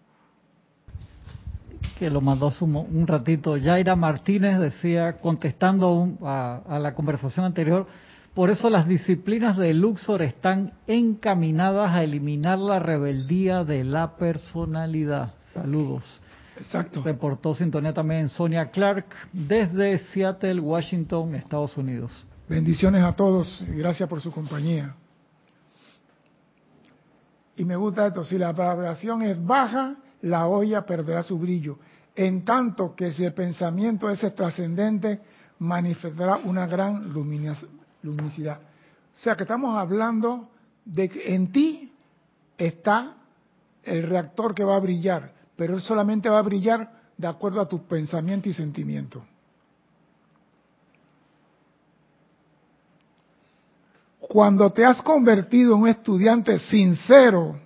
que 1.98 2.10
lo 2.10 2.20
mandó 2.20 2.52
un, 2.62 3.06
ratito. 3.06 3.58
Yaira 3.58 3.96
Martínez 3.96 4.60
decía, 4.60 5.20
contestando 5.20 6.18
a, 6.24 6.80
la 6.80 6.96
conversación 6.96 7.46
anterior, 7.46 7.86
por 8.34 8.50
eso 8.50 8.70
las 8.70 8.88
disciplinas 8.88 9.58
de 9.58 9.74
Luxor 9.74 10.22
están 10.22 10.74
encaminadas 10.88 11.92
a 11.92 12.04
eliminar 12.04 12.60
la 12.60 12.80
rebeldía 12.80 13.64
de 13.64 13.84
la 13.84 14.16
personalidad. 14.16 15.34
Saludos. 15.54 16.22
Exacto. 16.58 17.02
Reportó 17.04 17.54
sintonía 17.54 17.94
también 17.94 18.30
Sonia 18.30 18.70
Clark 18.70 19.06
desde 19.34 20.00
Seattle, 20.14 20.60
Washington, 20.60 21.36
Estados 21.36 21.76
Unidos. 21.76 22.26
Bendiciones 22.48 23.04
a 23.04 23.14
todos 23.14 23.64
y 23.68 23.78
gracias 23.78 24.08
por 24.08 24.22
su 24.22 24.32
compañía. 24.32 24.96
Y 27.58 27.66
me 27.66 27.76
gusta 27.76 28.08
esto, 28.08 28.24
si 28.24 28.38
la 28.38 28.54
vibración 28.54 29.24
es 29.24 29.44
baja, 29.44 29.96
la 30.22 30.48
olla 30.48 30.86
perderá 30.86 31.24
su 31.24 31.38
brillo. 31.38 31.80
En 32.16 32.46
tanto 32.46 32.96
que 32.96 33.12
si 33.14 33.26
el 33.26 33.34
pensamiento 33.34 34.10
es 34.10 34.20
trascendente, 34.36 35.22
manifestará 35.60 36.38
una 36.38 36.66
gran 36.66 37.14
O 38.04 38.30
sea 39.14 39.36
que 39.36 39.44
estamos 39.44 39.78
hablando 39.78 40.50
de 40.86 41.10
que 41.10 41.36
en 41.36 41.52
ti 41.52 41.92
está 42.58 43.16
el 43.84 44.04
reactor 44.04 44.56
que 44.56 44.64
va 44.64 44.76
a 44.76 44.80
brillar, 44.80 45.34
pero 45.56 45.76
él 45.76 45.82
solamente 45.82 46.30
va 46.30 46.40
a 46.40 46.44
brillar 46.44 47.02
de 47.18 47.28
acuerdo 47.28 47.62
a 47.62 47.70
tus 47.70 47.82
pensamientos 47.82 48.48
y 48.48 48.54
sentimientos. 48.54 49.24
Cuando 54.20 54.72
te 54.72 54.86
has 54.86 55.02
convertido 55.02 55.76
en 55.76 55.82
un 55.82 55.88
estudiante 55.90 56.58
sincero 56.60 57.60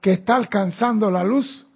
que 0.00 0.14
está 0.14 0.36
alcanzando 0.36 1.10
la 1.10 1.22
luz, 1.22 1.66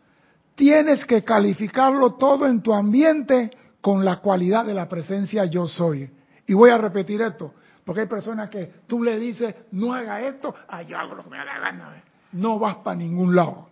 tienes 0.54 1.04
que 1.04 1.22
calificarlo 1.22 2.14
todo 2.14 2.46
en 2.46 2.60
tu 2.60 2.72
ambiente 2.74 3.50
con 3.80 4.04
la 4.04 4.16
cualidad 4.16 4.64
de 4.64 4.74
la 4.74 4.88
presencia 4.88 5.44
yo 5.44 5.66
soy. 5.66 6.10
Y 6.46 6.54
voy 6.54 6.70
a 6.70 6.78
repetir 6.78 7.22
esto, 7.22 7.54
porque 7.84 8.02
hay 8.02 8.06
personas 8.06 8.50
que 8.50 8.72
tú 8.86 9.02
le 9.02 9.18
dices, 9.18 9.54
no 9.72 9.94
haga 9.94 10.20
esto, 10.22 10.54
ah, 10.68 10.82
yo 10.82 10.98
hago 10.98 11.14
lo 11.14 11.24
que 11.24 11.30
me 11.30 11.38
da 11.38 11.44
la 11.44 11.58
gana. 11.58 12.02
No 12.32 12.58
vas 12.58 12.76
para 12.76 12.96
ningún 12.96 13.34
lado. 13.34 13.68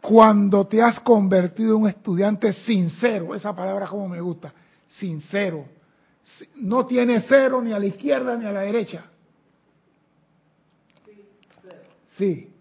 Cuando 0.00 0.66
te 0.66 0.82
has 0.82 1.00
convertido 1.00 1.76
en 1.76 1.82
un 1.82 1.88
estudiante 1.88 2.52
sincero, 2.52 3.34
esa 3.34 3.54
palabra 3.54 3.86
como 3.86 4.08
me 4.08 4.20
gusta, 4.20 4.52
sincero, 4.88 5.66
no 6.56 6.86
tiene 6.86 7.20
cero 7.22 7.60
ni 7.62 7.72
a 7.72 7.78
la 7.78 7.86
izquierda 7.86 8.36
ni 8.36 8.46
a 8.46 8.52
la 8.52 8.60
derecha, 8.60 9.04
Sí. 12.20 12.52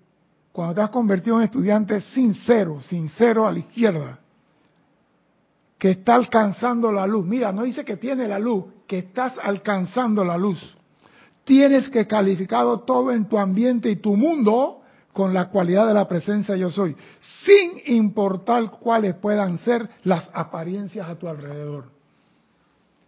Cuando 0.54 0.76
te 0.76 0.82
has 0.82 0.90
convertido 0.90 1.38
en 1.38 1.44
estudiante 1.44 2.00
sincero, 2.00 2.80
sincero 2.80 3.46
a 3.46 3.52
la 3.52 3.60
izquierda, 3.60 4.20
que 5.78 5.92
está 5.92 6.16
alcanzando 6.16 6.94
la 6.94 7.06
luz. 7.06 7.26
Mira, 7.26 7.52
no 7.52 7.64
dice 7.64 7.84
que 7.84 7.98
tiene 7.98 8.26
la 8.26 8.40
luz, 8.40 8.64
que 8.90 8.98
estás 8.98 9.38
alcanzando 9.38 10.26
la 10.26 10.36
luz. 10.36 10.76
Tienes 11.44 11.90
que 11.90 12.08
calificar 12.08 12.66
todo 12.88 13.12
en 13.12 13.30
tu 13.30 13.38
ambiente 13.38 13.88
y 13.92 13.98
tu 13.98 14.16
mundo 14.16 14.82
con 15.14 15.32
la 15.32 15.50
cualidad 15.50 15.88
de 15.88 15.94
la 15.94 16.08
presencia 16.08 16.56
yo 16.56 16.72
soy, 16.72 16.96
sin 17.46 17.96
importar 17.96 18.72
cuáles 18.72 19.14
puedan 19.14 19.60
ser 19.60 19.88
las 20.04 20.28
apariencias 20.34 21.08
a 21.08 21.16
tu 21.16 21.28
alrededor. 21.28 21.86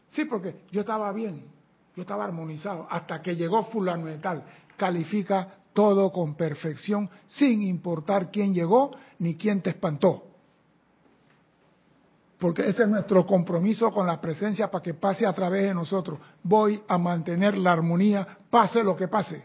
Sí, 0.10 0.26
porque 0.26 0.62
yo 0.72 0.82
estaba 0.82 1.12
bien, 1.14 1.46
yo 1.96 2.02
estaba 2.02 2.26
armonizado, 2.26 2.86
hasta 2.88 3.20
que 3.24 3.36
llegó 3.36 3.64
fulano 3.64 4.06
de 4.06 4.20
tal, 4.20 4.44
califica 4.78 5.56
todo 5.74 6.12
con 6.12 6.36
perfección, 6.36 7.10
sin 7.26 7.64
importar 7.64 8.30
quién 8.30 8.54
llegó 8.54 8.92
ni 9.18 9.36
quién 9.36 9.62
te 9.62 9.72
espantó. 9.72 10.31
Porque 12.42 12.68
ese 12.68 12.82
es 12.82 12.90
nuestro 12.90 13.24
compromiso 13.24 13.92
con 13.92 14.08
la 14.08 14.20
presencia 14.20 14.72
para 14.72 14.82
que 14.82 14.96
pase 14.96 15.28
a 15.28 15.34
través 15.34 15.62
de 15.62 15.76
nosotros. 15.76 16.18
Voy 16.42 16.82
a 16.88 16.98
mantener 16.98 17.56
la 17.56 17.72
armonía, 17.72 18.28
pase 18.50 18.84
lo 18.84 18.96
que 18.96 19.08
pase. 19.08 19.44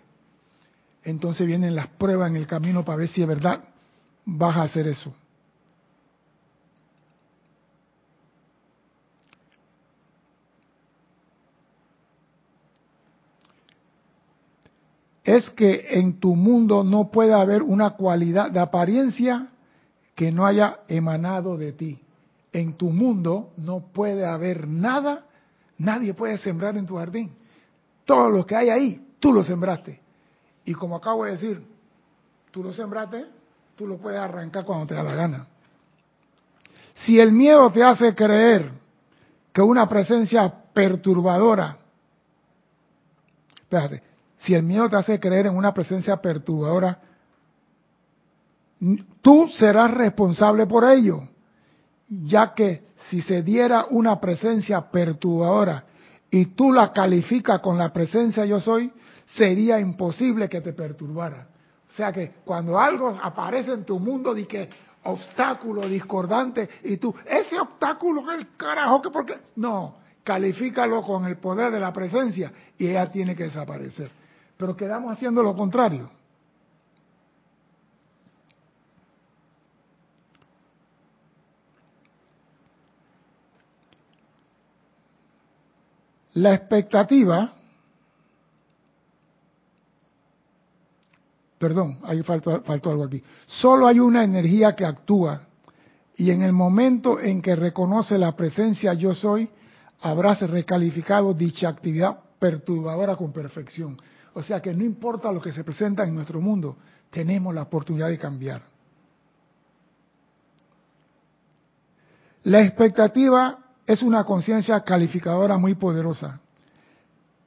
Entonces 1.05 1.47
vienen 1.47 1.77
las 1.77 1.89
pruebas 1.89 2.31
en 2.31 2.37
el 2.37 2.47
camino 2.47 2.87
para 2.87 2.97
ver 2.97 3.09
si 3.09 3.21
es 3.21 3.29
verdad 3.29 3.61
vas 4.25 4.57
a 4.57 4.63
hacer 4.63 4.89
eso. 4.89 5.15
es 15.23 15.51
que 15.51 15.89
en 15.91 16.21
tu 16.21 16.37
mundo 16.37 16.85
no 16.85 17.11
puede 17.11 17.35
haber 17.35 17.61
una 17.61 17.91
cualidad 17.91 18.49
de 18.49 18.61
apariencia 18.61 19.49
que 20.15 20.31
no 20.31 20.47
haya 20.47 20.79
emanado 20.87 21.57
de 21.57 21.73
ti. 21.73 22.06
En 22.57 22.73
tu 22.73 22.89
mundo 22.89 23.53
no 23.59 23.81
puede 23.93 24.25
haber 24.25 24.67
nada, 24.67 25.27
nadie 25.77 26.15
puede 26.15 26.39
sembrar 26.39 26.75
en 26.79 26.87
tu 26.87 26.97
jardín. 26.97 27.31
Todo 28.07 28.31
lo 28.31 28.47
que 28.47 28.57
hay 28.57 28.71
ahí, 28.71 29.07
tú 29.21 29.31
lo 29.31 29.45
sembraste. 29.45 30.01
Y 30.65 30.73
como 30.73 30.97
acabo 30.97 31.27
de 31.27 31.33
decir, 31.33 31.63
tú 32.51 32.63
lo 32.63 32.73
sembraste, 32.73 33.27
tú 33.77 33.87
lo 33.87 33.99
puedes 33.99 34.19
arrancar 34.19 34.65
cuando 34.65 34.87
te 34.87 34.95
da 34.95 35.03
la 35.03 35.15
gana. 35.15 35.47
Si 36.95 37.21
el 37.21 37.31
miedo 37.31 37.71
te 37.71 37.85
hace 37.85 38.15
creer 38.15 38.71
que 39.53 39.61
una 39.61 39.87
presencia 39.87 40.51
perturbadora, 40.73 41.77
espérate, 43.65 44.03
si 44.39 44.55
el 44.55 44.63
miedo 44.63 44.89
te 44.89 44.97
hace 44.97 45.21
creer 45.21 45.45
en 45.45 45.59
una 45.59 45.75
presencia 45.75 46.17
perturbadora, 46.17 47.03
tú 49.21 49.47
serás 49.59 49.91
responsable 49.91 50.67
por 50.67 50.91
ello, 50.91 51.36
ya 52.09 52.55
que 52.55 52.87
si 53.09 53.21
se 53.23 53.43
diera 53.43 53.87
una 53.91 54.21
presencia 54.21 54.91
perturbadora 54.91 55.85
y 56.31 56.47
tú 56.47 56.73
la 56.73 56.93
calificas 56.93 57.61
con 57.61 57.79
la 57.79 57.93
presencia 57.93 58.45
yo 58.45 58.61
soy, 58.61 58.93
sería 59.27 59.79
imposible 59.81 60.49
que 60.49 60.61
te 60.61 60.73
perturbara. 60.73 61.49
O 61.89 61.93
sea 61.93 62.13
que 62.13 62.35
cuando 62.45 62.79
algo 62.79 63.17
aparece 63.23 63.73
en 63.73 63.85
tu 63.85 63.99
mundo 63.99 64.35
de 64.35 64.47
que 64.47 64.69
obstáculo 65.05 65.89
discordante 65.89 66.69
y 66.85 66.97
tú, 66.97 67.15
ese 67.25 67.59
obstáculo 67.59 68.31
es 68.33 68.41
el 68.41 68.57
carajo 68.57 69.01
que 69.03 69.11
porque 69.11 69.35
no, 69.57 69.97
califícalo 70.25 71.03
con 71.03 71.25
el 71.27 71.37
poder 71.37 71.73
de 71.73 71.81
la 71.81 71.93
presencia 71.93 72.53
y 72.77 72.89
ella 72.89 73.11
tiene 73.11 73.35
que 73.35 73.45
desaparecer 73.45 74.11
pero 74.57 74.77
quedamos 74.77 75.13
haciendo 75.13 75.43
lo 75.43 75.55
contrario. 75.55 76.11
La 86.37 86.53
expectativa, 86.53 87.55
perdón, 91.59 91.99
ahí 92.03 92.23
faltó, 92.23 92.63
algo 92.69 93.05
aquí, 93.05 93.23
solo 93.47 93.87
hay 93.87 94.01
una 94.01 94.23
energía 94.23 94.77
que 94.77 94.85
actúa 94.85 95.47
y 96.15 96.31
en 96.31 96.43
el 96.43 96.53
momento 96.53 97.19
en 97.19 97.41
que 97.41 97.57
reconoce 97.57 98.19
la 98.19 98.37
presencia 98.37 98.93
yo 98.93 99.15
soy, 99.15 99.49
habrás 100.03 100.43
recalificado 100.43 101.33
dicha 101.33 101.71
actividad 101.71 102.19
perturbadora 102.39 103.17
con 103.17 103.33
perfección. 103.33 103.97
O 104.35 104.43
sea 104.43 104.61
que 104.61 104.75
no 104.75 104.85
importa 104.85 105.33
lo 105.33 105.41
que 105.41 105.55
se 105.55 105.65
presenta 105.65 106.05
en 106.05 106.15
nuestro 106.15 106.43
mundo, 106.43 106.77
tenemos 107.09 107.55
la 107.55 107.63
oportunidad 107.63 108.09
de 108.09 108.19
cambiar. 108.19 108.61
La 112.45 112.61
expectativa 112.61 113.66
es 113.87 114.03
una 114.03 114.25
conciencia 114.25 114.81
calificadora 114.81 115.57
muy 115.59 115.75
poderosa. 115.75 116.41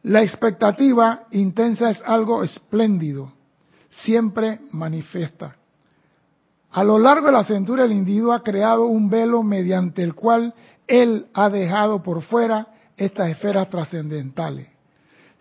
La 0.04 0.24
expectativa 0.24 1.28
intensa 1.32 1.92
es 1.92 2.02
algo 2.06 2.44
espléndido, 2.44 3.34
siempre 3.90 4.62
manifiesta. 4.72 5.58
A 6.72 6.84
lo 6.84 7.00
largo 7.00 7.28
de 7.28 7.34
la 7.34 7.44
centuria 7.44 7.86
el 7.86 7.92
individuo 7.92 8.32
ha 8.32 8.44
creado 8.44 8.86
un 8.86 9.10
velo 9.10 9.44
mediante 9.44 10.04
el 10.04 10.14
cual 10.14 10.54
él 10.88 11.28
ha 11.34 11.50
dejado 11.50 12.02
por 12.02 12.22
fuera 12.22 12.68
estas 12.96 13.30
esferas 13.30 13.70
trascendentales. 13.70 14.68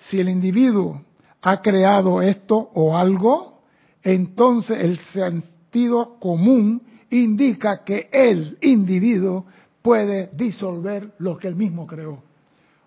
Si 0.08 0.18
el 0.18 0.28
individuo 0.28 1.02
ha 1.42 1.60
creado 1.60 2.22
esto 2.22 2.70
o 2.74 2.96
algo, 2.96 3.60
entonces 4.02 4.78
el 4.80 4.98
sentido 5.12 6.18
común 6.18 6.82
indica 7.10 7.84
que 7.84 8.08
el 8.12 8.58
individuo 8.60 9.46
puede 9.82 10.30
disolver 10.34 11.12
lo 11.18 11.36
que 11.36 11.48
él 11.48 11.56
mismo 11.56 11.86
creó. 11.86 12.22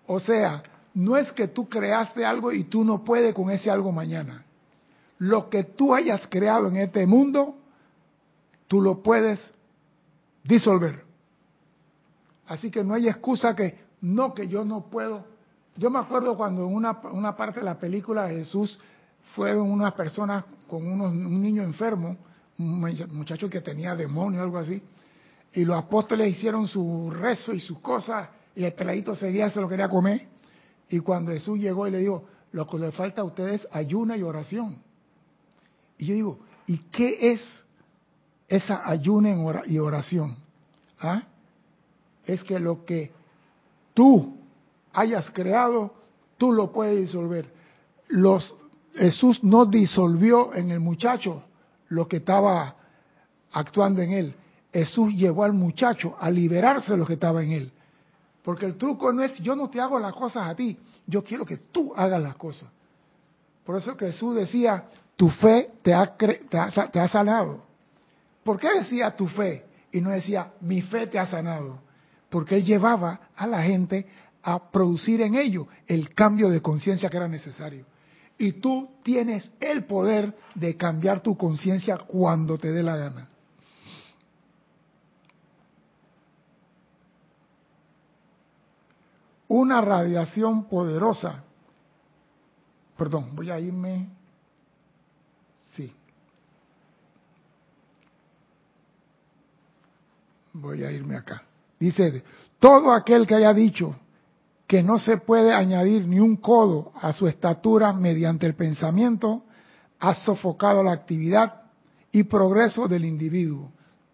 O 0.06 0.20
sea, 0.20 0.62
no 0.94 1.16
es 1.16 1.32
que 1.32 1.48
tú 1.48 1.68
creaste 1.68 2.24
algo 2.24 2.52
y 2.52 2.64
tú 2.64 2.84
no 2.84 3.04
puedes 3.04 3.34
con 3.34 3.50
ese 3.50 3.70
algo 3.70 3.92
mañana. 3.92 4.44
Lo 5.18 5.48
que 5.48 5.64
tú 5.64 5.94
hayas 5.94 6.26
creado 6.28 6.68
en 6.68 6.76
este 6.76 7.06
mundo, 7.06 7.56
tú 8.68 8.80
lo 8.80 9.02
puedes 9.02 9.52
disolver. 10.44 11.04
Así 12.46 12.70
que 12.70 12.82
no 12.82 12.94
hay 12.94 13.08
excusa 13.08 13.54
que 13.54 13.80
no, 14.00 14.34
que 14.34 14.48
yo 14.48 14.64
no 14.64 14.90
puedo 14.90 15.32
yo 15.76 15.90
me 15.90 15.98
acuerdo 15.98 16.36
cuando 16.36 16.66
en 16.66 16.74
una, 16.74 16.98
una 17.12 17.34
parte 17.34 17.60
de 17.60 17.66
la 17.66 17.78
película 17.78 18.28
Jesús 18.28 18.78
fue 19.34 19.56
unas 19.58 19.94
personas 19.94 20.44
con 20.68 20.86
unos, 20.86 21.12
un 21.12 21.42
niño 21.42 21.62
enfermo, 21.62 22.16
un 22.58 22.80
muchacho 23.12 23.48
que 23.48 23.60
tenía 23.60 23.96
demonio 23.96 24.40
o 24.40 24.42
algo 24.42 24.58
así, 24.58 24.82
y 25.54 25.64
los 25.64 25.76
apóstoles 25.76 26.28
hicieron 26.28 26.66
su 26.66 27.10
rezo 27.10 27.52
y 27.52 27.60
sus 27.60 27.78
cosas 27.80 28.28
y 28.54 28.64
el 28.64 28.72
peladito 28.72 29.14
seguía, 29.14 29.50
se 29.50 29.60
lo 29.60 29.68
quería 29.68 29.88
comer. 29.88 30.28
Y 30.88 31.00
cuando 31.00 31.32
Jesús 31.32 31.58
llegó 31.58 31.86
y 31.86 31.90
le 31.90 31.98
dijo, 31.98 32.24
lo 32.52 32.66
que 32.66 32.78
le 32.78 32.92
falta 32.92 33.22
a 33.22 33.24
ustedes 33.24 33.62
es 33.62 33.68
ayuna 33.72 34.16
y 34.16 34.22
oración. 34.22 34.76
Y 35.98 36.06
yo 36.06 36.14
digo, 36.14 36.38
¿y 36.66 36.78
qué 36.90 37.32
es 37.32 37.64
esa 38.48 38.82
ayuna 38.84 39.34
y 39.66 39.78
oración? 39.78 40.36
¿Ah? 41.00 41.22
Es 42.24 42.44
que 42.44 42.60
lo 42.60 42.84
que 42.84 43.10
tú 43.94 44.36
hayas 44.92 45.30
creado, 45.30 45.94
tú 46.36 46.52
lo 46.52 46.72
puedes 46.72 46.98
disolver. 46.98 47.50
Los, 48.08 48.54
Jesús 48.94 49.42
no 49.42 49.64
disolvió 49.64 50.54
en 50.54 50.70
el 50.70 50.80
muchacho 50.80 51.42
lo 51.88 52.06
que 52.06 52.18
estaba 52.18 52.76
actuando 53.52 54.02
en 54.02 54.12
él. 54.12 54.34
Jesús 54.72 55.12
llevó 55.14 55.44
al 55.44 55.52
muchacho 55.52 56.16
a 56.18 56.30
liberarse 56.30 56.92
de 56.92 56.98
lo 56.98 57.06
que 57.06 57.14
estaba 57.14 57.42
en 57.42 57.52
él. 57.52 57.72
Porque 58.42 58.66
el 58.66 58.76
truco 58.76 59.12
no 59.12 59.22
es 59.22 59.38
yo 59.38 59.54
no 59.54 59.68
te 59.70 59.80
hago 59.80 59.98
las 59.98 60.14
cosas 60.14 60.48
a 60.48 60.54
ti, 60.54 60.76
yo 61.06 61.22
quiero 61.22 61.44
que 61.44 61.58
tú 61.58 61.92
hagas 61.94 62.20
las 62.20 62.36
cosas. 62.36 62.68
Por 63.64 63.76
eso 63.76 63.96
que 63.96 64.06
Jesús 64.06 64.34
decía, 64.34 64.84
tu 65.16 65.28
fe 65.28 65.70
te 65.82 65.94
ha, 65.94 66.16
te 66.16 66.58
ha, 66.58 66.90
te 66.90 66.98
ha 66.98 67.08
sanado. 67.08 67.62
¿Por 68.42 68.58
qué 68.58 68.72
decía 68.74 69.14
tu 69.14 69.28
fe? 69.28 69.64
Y 69.92 70.00
no 70.00 70.10
decía, 70.10 70.52
mi 70.60 70.82
fe 70.82 71.06
te 71.06 71.18
ha 71.18 71.26
sanado. 71.26 71.78
Porque 72.28 72.56
él 72.56 72.64
llevaba 72.64 73.20
a 73.36 73.46
la 73.46 73.62
gente 73.62 74.06
a 74.42 74.70
producir 74.70 75.20
en 75.20 75.36
ello 75.36 75.68
el 75.86 76.12
cambio 76.14 76.48
de 76.48 76.60
conciencia 76.60 77.08
que 77.08 77.18
era 77.18 77.28
necesario. 77.28 77.84
Y 78.38 78.52
tú 78.52 78.88
tienes 79.04 79.48
el 79.60 79.84
poder 79.84 80.34
de 80.54 80.76
cambiar 80.76 81.20
tu 81.20 81.36
conciencia 81.36 81.98
cuando 81.98 82.58
te 82.58 82.72
dé 82.72 82.82
la 82.82 82.96
gana. 82.96 83.28
Una 89.54 89.82
radiación 89.82 90.64
poderosa. 90.64 91.44
Perdón, 92.96 93.36
voy 93.36 93.50
a 93.50 93.60
irme. 93.60 94.08
Sí. 95.74 95.92
Voy 100.54 100.82
a 100.82 100.90
irme 100.90 101.16
acá. 101.16 101.42
Dice, 101.78 102.24
todo 102.58 102.92
aquel 102.94 103.26
que 103.26 103.34
haya 103.34 103.52
dicho 103.52 103.94
que 104.66 104.82
no 104.82 104.98
se 104.98 105.18
puede 105.18 105.52
añadir 105.52 106.08
ni 106.08 106.18
un 106.18 106.36
codo 106.36 106.92
a 106.94 107.12
su 107.12 107.28
estatura 107.28 107.92
mediante 107.92 108.46
el 108.46 108.54
pensamiento, 108.54 109.42
ha 110.00 110.14
sofocado 110.14 110.82
la 110.82 110.92
actividad 110.92 111.64
y 112.10 112.22
progreso 112.22 112.88
del 112.88 113.04
individuo. 113.04 113.70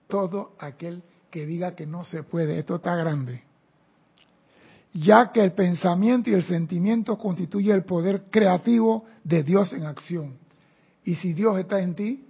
Todo 0.08 0.56
aquel 0.58 1.04
que 1.30 1.46
diga 1.46 1.76
que 1.76 1.86
no 1.86 2.02
se 2.02 2.24
puede, 2.24 2.58
esto 2.58 2.74
está 2.74 2.96
grande. 2.96 3.47
Ya 5.00 5.30
que 5.30 5.42
el 5.42 5.52
pensamiento 5.52 6.30
y 6.30 6.34
el 6.34 6.44
sentimiento 6.44 7.16
constituyen 7.16 7.76
el 7.76 7.84
poder 7.84 8.24
creativo 8.30 9.04
de 9.22 9.42
Dios 9.44 9.72
en 9.72 9.84
acción. 9.84 10.36
Y 11.04 11.14
si 11.14 11.34
Dios 11.34 11.58
está 11.58 11.80
en 11.80 11.94
ti, 11.94 12.24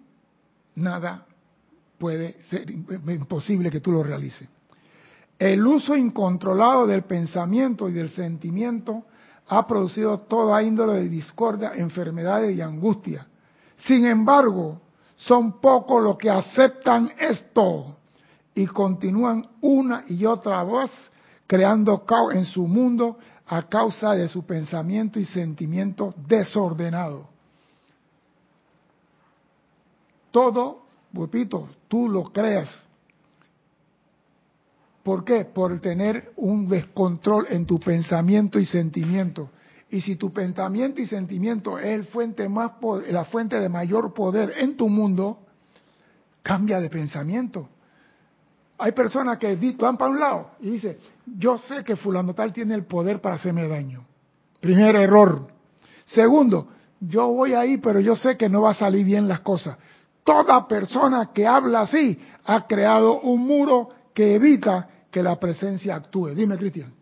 nada 0.74 1.24
puede 1.98 2.42
ser 2.44 2.70
imposible 2.70 3.70
que 3.70 3.80
tú 3.80 3.92
lo 3.92 4.02
realices. 4.02 4.48
El 5.38 5.66
uso 5.66 5.96
incontrolado 5.96 6.86
del 6.86 7.02
pensamiento 7.04 7.88
y 7.88 7.92
del 7.92 8.10
sentimiento 8.10 9.04
ha 9.48 9.66
producido 9.66 10.18
toda 10.20 10.62
índole 10.62 10.94
de 10.94 11.08
discordia, 11.08 11.72
enfermedades 11.74 12.56
y 12.56 12.60
angustia. 12.60 13.26
Sin 13.78 14.04
embargo, 14.04 14.80
son 15.16 15.60
pocos 15.60 16.02
los 16.02 16.18
que 16.18 16.28
aceptan 16.28 17.10
esto 17.18 17.96
y 18.54 18.66
continúan 18.66 19.46
una 19.60 20.04
y 20.08 20.24
otra 20.26 20.64
vez 20.64 20.90
creando 21.48 22.04
caos 22.04 22.34
en 22.34 22.44
su 22.44 22.68
mundo 22.68 23.18
a 23.48 23.64
causa 23.68 24.14
de 24.14 24.28
su 24.28 24.46
pensamiento 24.46 25.18
y 25.18 25.24
sentimiento 25.24 26.14
desordenado. 26.28 27.26
Todo, 30.30 30.82
repito, 31.12 31.68
tú 31.88 32.08
lo 32.08 32.24
creas 32.24 32.68
¿Por 35.08 35.24
qué? 35.24 35.46
Por 35.46 35.80
tener 35.80 36.32
un 36.36 36.68
descontrol 36.68 37.46
en 37.48 37.64
tu 37.64 37.80
pensamiento 37.80 38.58
y 38.58 38.66
sentimiento. 38.66 39.48
Y 39.88 40.02
si 40.02 40.16
tu 40.16 40.34
pensamiento 40.34 41.00
y 41.00 41.06
sentimiento 41.06 41.78
es 41.78 41.86
el 41.86 42.04
fuente 42.04 42.46
más 42.46 42.72
la 43.08 43.24
fuente 43.24 43.58
de 43.58 43.70
mayor 43.70 44.12
poder 44.12 44.52
en 44.58 44.76
tu 44.76 44.90
mundo, 44.90 45.38
cambia 46.42 46.78
de 46.78 46.90
pensamiento. 46.90 47.70
Hay 48.76 48.92
personas 48.92 49.38
que 49.38 49.56
van 49.78 49.96
para 49.96 50.10
un 50.10 50.20
lado 50.20 50.50
y 50.60 50.72
dicen, 50.72 50.98
yo 51.36 51.58
sé 51.58 51.84
que 51.84 51.96
fulano 51.96 52.34
tal 52.34 52.52
tiene 52.52 52.74
el 52.74 52.84
poder 52.84 53.20
para 53.20 53.36
hacerme 53.36 53.68
daño. 53.68 54.04
Primer 54.60 54.96
error. 54.96 55.48
Segundo, 56.06 56.68
yo 57.00 57.28
voy 57.28 57.54
ahí, 57.54 57.78
pero 57.78 58.00
yo 58.00 58.16
sé 58.16 58.36
que 58.36 58.48
no 58.48 58.62
va 58.62 58.70
a 58.70 58.74
salir 58.74 59.04
bien 59.04 59.28
las 59.28 59.40
cosas. 59.40 59.76
Toda 60.24 60.66
persona 60.66 61.30
que 61.32 61.46
habla 61.46 61.82
así 61.82 62.18
ha 62.44 62.66
creado 62.66 63.20
un 63.20 63.46
muro 63.46 63.90
que 64.14 64.34
evita 64.34 64.88
que 65.10 65.22
la 65.22 65.38
presencia 65.38 65.94
actúe. 65.94 66.34
Dime, 66.34 66.56
Cristian. 66.56 66.92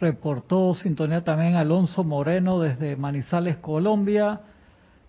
Reportó 0.00 0.74
sintonía 0.74 1.24
también 1.24 1.56
Alonso 1.56 2.04
Moreno 2.04 2.60
desde 2.60 2.96
Manizales, 2.96 3.56
Colombia, 3.56 4.40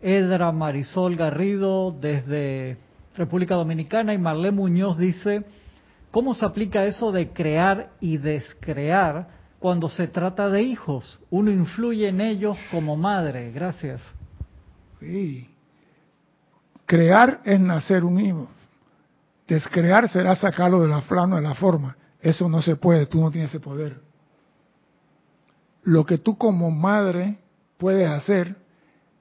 Edra 0.01 0.51
Marisol 0.51 1.15
Garrido 1.15 1.91
desde 1.91 2.77
República 3.15 3.55
Dominicana 3.55 4.13
y 4.13 4.17
Marlene 4.17 4.51
Muñoz 4.51 4.97
dice, 4.97 5.43
¿cómo 6.11 6.33
se 6.33 6.45
aplica 6.45 6.85
eso 6.85 7.11
de 7.11 7.31
crear 7.31 7.91
y 7.99 8.17
descrear 8.17 9.27
cuando 9.59 9.89
se 9.89 10.07
trata 10.07 10.49
de 10.49 10.61
hijos? 10.61 11.19
Uno 11.29 11.51
influye 11.51 12.07
en 12.07 12.21
ellos 12.21 12.57
como 12.71 12.95
madre. 12.95 13.51
Gracias. 13.51 14.01
Sí. 14.99 15.49
Crear 16.85 17.41
es 17.45 17.59
nacer 17.59 18.03
un 18.03 18.19
hijo. 18.19 18.49
Descrear 19.47 20.09
será 20.09 20.35
sacarlo 20.35 20.81
de 20.81 20.87
la 20.87 21.01
flama, 21.01 21.37
de 21.37 21.41
la 21.41 21.55
forma. 21.55 21.95
Eso 22.21 22.49
no 22.49 22.61
se 22.61 22.75
puede, 22.75 23.05
tú 23.05 23.19
no 23.21 23.31
tienes 23.31 23.49
ese 23.49 23.59
poder. 23.59 24.01
Lo 25.83 26.05
que 26.05 26.17
tú 26.17 26.37
como 26.37 26.69
madre 26.69 27.39
puedes 27.77 28.09
hacer 28.09 28.55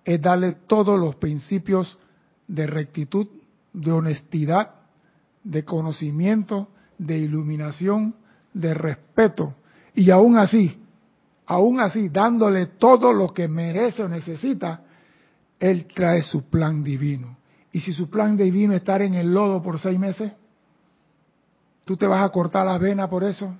es 0.04 0.20
darle 0.20 0.52
todos 0.66 0.98
los 0.98 1.16
principios 1.16 1.98
de 2.46 2.66
rectitud, 2.66 3.28
de 3.72 3.92
honestidad, 3.92 4.74
de 5.44 5.64
conocimiento, 5.64 6.68
de 6.98 7.18
iluminación, 7.18 8.14
de 8.52 8.74
respeto. 8.74 9.54
Y 9.94 10.10
aún 10.10 10.36
así, 10.36 10.76
aún 11.46 11.80
así, 11.80 12.08
dándole 12.08 12.66
todo 12.66 13.12
lo 13.12 13.32
que 13.32 13.48
merece 13.48 14.02
o 14.02 14.08
necesita, 14.08 14.82
Él 15.58 15.86
trae 15.94 16.22
su 16.22 16.42
plan 16.48 16.82
divino. 16.82 17.36
Y 17.72 17.80
si 17.80 17.92
su 17.92 18.10
plan 18.10 18.36
divino 18.36 18.72
es 18.72 18.80
estar 18.80 19.02
en 19.02 19.14
el 19.14 19.32
lodo 19.32 19.62
por 19.62 19.78
seis 19.78 19.98
meses, 19.98 20.32
¿tú 21.84 21.96
te 21.96 22.06
vas 22.06 22.24
a 22.24 22.28
cortar 22.30 22.66
las 22.66 22.80
venas 22.80 23.08
por 23.08 23.24
eso? 23.24 23.54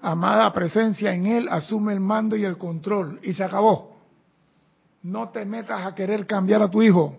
Amada 0.00 0.52
presencia 0.52 1.14
en 1.14 1.26
Él, 1.26 1.48
asume 1.50 1.92
el 1.92 2.00
mando 2.00 2.36
y 2.36 2.44
el 2.44 2.58
control. 2.58 3.20
Y 3.22 3.32
se 3.32 3.44
acabó. 3.44 3.96
No 5.02 5.30
te 5.30 5.44
metas 5.44 5.86
a 5.86 5.94
querer 5.94 6.26
cambiar 6.26 6.62
a 6.62 6.70
tu 6.70 6.82
hijo. 6.82 7.16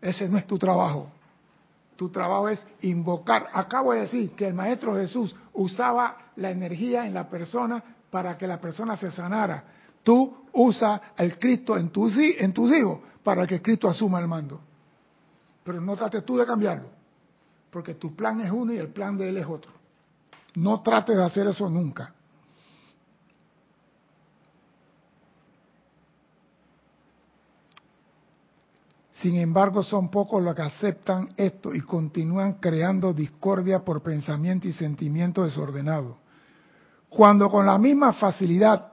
Ese 0.00 0.28
no 0.28 0.38
es 0.38 0.46
tu 0.46 0.58
trabajo. 0.58 1.10
Tu 1.96 2.10
trabajo 2.10 2.48
es 2.48 2.64
invocar. 2.82 3.48
Acabo 3.52 3.92
de 3.92 4.00
decir 4.00 4.30
que 4.32 4.46
el 4.46 4.54
Maestro 4.54 4.94
Jesús 4.96 5.34
usaba 5.54 6.16
la 6.36 6.50
energía 6.50 7.06
en 7.06 7.14
la 7.14 7.28
persona 7.28 7.82
para 8.10 8.36
que 8.36 8.46
la 8.46 8.60
persona 8.60 8.96
se 8.96 9.10
sanara. 9.10 9.64
Tú 10.02 10.44
usa 10.52 11.12
el 11.16 11.38
Cristo 11.38 11.76
en 11.76 11.88
tus, 11.90 12.16
en 12.18 12.52
tus 12.52 12.72
hijos 12.72 13.00
para 13.22 13.46
que 13.46 13.60
Cristo 13.60 13.88
asuma 13.88 14.20
el 14.20 14.28
mando. 14.28 14.60
Pero 15.64 15.80
no 15.80 15.96
trates 15.96 16.24
tú 16.24 16.36
de 16.36 16.46
cambiarlo, 16.46 16.88
porque 17.70 17.94
tu 17.94 18.14
plan 18.14 18.40
es 18.40 18.52
uno 18.52 18.72
y 18.72 18.76
el 18.76 18.88
plan 18.88 19.16
de 19.16 19.28
él 19.28 19.38
es 19.38 19.46
otro. 19.46 19.72
No 20.54 20.80
trates 20.80 21.16
de 21.16 21.24
hacer 21.24 21.46
eso 21.48 21.68
nunca. 21.68 22.14
Sin 29.20 29.36
embargo, 29.36 29.82
son 29.82 30.10
pocos 30.10 30.42
los 30.42 30.54
que 30.54 30.62
aceptan 30.62 31.30
esto 31.36 31.74
y 31.74 31.80
continúan 31.80 32.54
creando 32.54 33.12
discordia 33.12 33.84
por 33.84 34.02
pensamiento 34.02 34.68
y 34.68 34.72
sentimiento 34.72 35.44
desordenado. 35.44 36.18
Cuando 37.08 37.48
con 37.48 37.64
la 37.64 37.78
misma 37.78 38.12
facilidad 38.12 38.92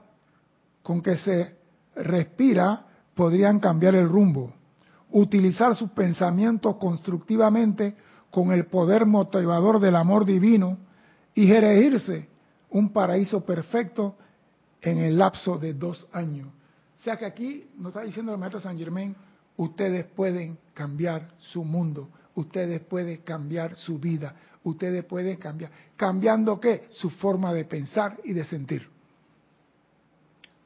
con 0.82 1.02
que 1.02 1.16
se 1.16 1.56
respira 1.96 2.86
podrían 3.14 3.60
cambiar 3.60 3.94
el 3.94 4.08
rumbo 4.08 4.52
utilizar 5.14 5.76
sus 5.76 5.90
pensamientos 5.90 6.76
constructivamente 6.76 7.94
con 8.32 8.50
el 8.50 8.66
poder 8.66 9.06
motivador 9.06 9.78
del 9.78 9.94
amor 9.94 10.24
divino 10.24 10.76
y 11.34 11.50
erigirse 11.52 12.28
un 12.70 12.92
paraíso 12.92 13.44
perfecto 13.44 14.16
en 14.82 14.98
el 14.98 15.16
lapso 15.16 15.56
de 15.56 15.72
dos 15.72 16.08
años. 16.12 16.48
O 16.48 17.00
sea 17.00 17.16
que 17.16 17.26
aquí 17.26 17.64
nos 17.76 17.88
está 17.88 18.02
diciendo 18.02 18.32
el 18.32 18.38
maestro 18.38 18.60
San 18.60 18.76
Germain, 18.76 19.14
ustedes 19.56 20.04
pueden 20.04 20.58
cambiar 20.72 21.28
su 21.38 21.64
mundo, 21.64 22.08
ustedes 22.34 22.80
pueden 22.80 23.18
cambiar 23.18 23.76
su 23.76 23.98
vida, 23.98 24.34
ustedes 24.64 25.04
pueden 25.04 25.36
cambiar. 25.36 25.70
¿Cambiando 25.96 26.58
qué? 26.58 26.88
Su 26.90 27.10
forma 27.10 27.52
de 27.52 27.64
pensar 27.64 28.18
y 28.24 28.32
de 28.32 28.44
sentir. 28.44 28.88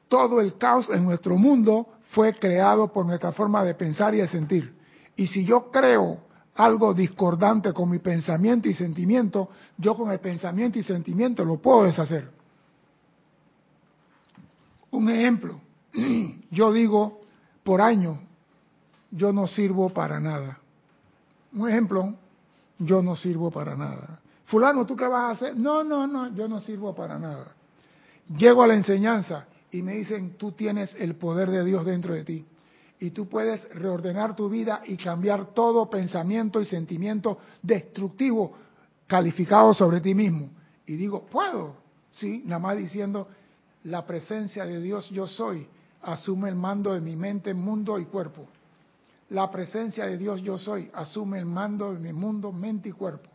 Todo 0.07 0.41
el 0.41 0.57
caos 0.57 0.89
en 0.89 1.03
nuestro 1.03 1.37
mundo 1.37 1.87
fue 2.11 2.33
creado 2.33 2.91
por 2.91 3.05
nuestra 3.05 3.31
forma 3.31 3.63
de 3.63 3.75
pensar 3.75 4.15
y 4.15 4.17
de 4.17 4.27
sentir. 4.27 4.73
Y 5.15 5.27
si 5.27 5.45
yo 5.45 5.69
creo 5.69 6.21
algo 6.55 6.93
discordante 6.93 7.71
con 7.73 7.89
mi 7.89 7.99
pensamiento 7.99 8.67
y 8.67 8.73
sentimiento, 8.73 9.49
yo 9.77 9.95
con 9.95 10.11
el 10.11 10.19
pensamiento 10.19 10.79
y 10.79 10.83
sentimiento 10.83 11.45
lo 11.45 11.57
puedo 11.57 11.83
deshacer. 11.83 12.29
Un 14.91 15.09
ejemplo, 15.09 15.61
yo 16.51 16.73
digo 16.73 17.21
por 17.63 17.79
año, 17.79 18.19
yo 19.11 19.33
no 19.33 19.47
sirvo 19.47 19.89
para 19.89 20.19
nada. 20.19 20.59
Un 21.53 21.69
ejemplo, 21.69 22.15
yo 22.77 23.01
no 23.01 23.15
sirvo 23.15 23.51
para 23.51 23.75
nada. 23.75 24.19
Fulano, 24.45 24.85
¿tú 24.85 24.95
qué 24.95 25.07
vas 25.07 25.23
a 25.23 25.29
hacer? 25.31 25.57
No, 25.57 25.83
no, 25.83 26.07
no, 26.07 26.33
yo 26.33 26.47
no 26.47 26.61
sirvo 26.61 26.95
para 26.95 27.19
nada. 27.19 27.55
Llego 28.35 28.63
a 28.63 28.67
la 28.67 28.75
enseñanza 28.75 29.45
y 29.71 29.81
me 29.81 29.93
dicen, 29.93 30.35
tú 30.37 30.51
tienes 30.51 30.95
el 30.95 31.15
poder 31.15 31.49
de 31.49 31.63
Dios 31.63 31.85
dentro 31.85 32.13
de 32.13 32.23
ti. 32.23 32.45
Y 32.99 33.11
tú 33.11 33.29
puedes 33.29 33.67
reordenar 33.73 34.35
tu 34.35 34.49
vida 34.49 34.81
y 34.85 34.97
cambiar 34.97 35.53
todo 35.53 35.89
pensamiento 35.89 36.59
y 36.61 36.65
sentimiento 36.65 37.39
destructivo 37.61 38.53
calificado 39.07 39.73
sobre 39.73 40.01
ti 40.01 40.13
mismo. 40.13 40.49
Y 40.85 40.95
digo, 40.95 41.25
¿puedo? 41.25 41.75
Sí, 42.09 42.43
nada 42.45 42.59
más 42.59 42.77
diciendo, 42.77 43.27
la 43.83 44.05
presencia 44.05 44.65
de 44.65 44.81
Dios 44.81 45.09
yo 45.09 45.27
soy, 45.27 45.67
asume 46.01 46.49
el 46.49 46.55
mando 46.55 46.93
de 46.93 47.01
mi 47.01 47.15
mente, 47.15 47.53
mundo 47.53 47.99
y 47.99 48.05
cuerpo. 48.05 48.47
La 49.29 49.49
presencia 49.49 50.05
de 50.05 50.17
Dios 50.17 50.41
yo 50.41 50.57
soy, 50.57 50.89
asume 50.93 51.39
el 51.39 51.45
mando 51.45 51.93
de 51.93 51.99
mi 51.99 52.13
mundo, 52.13 52.51
mente 52.51 52.89
y 52.89 52.91
cuerpo. 52.91 53.29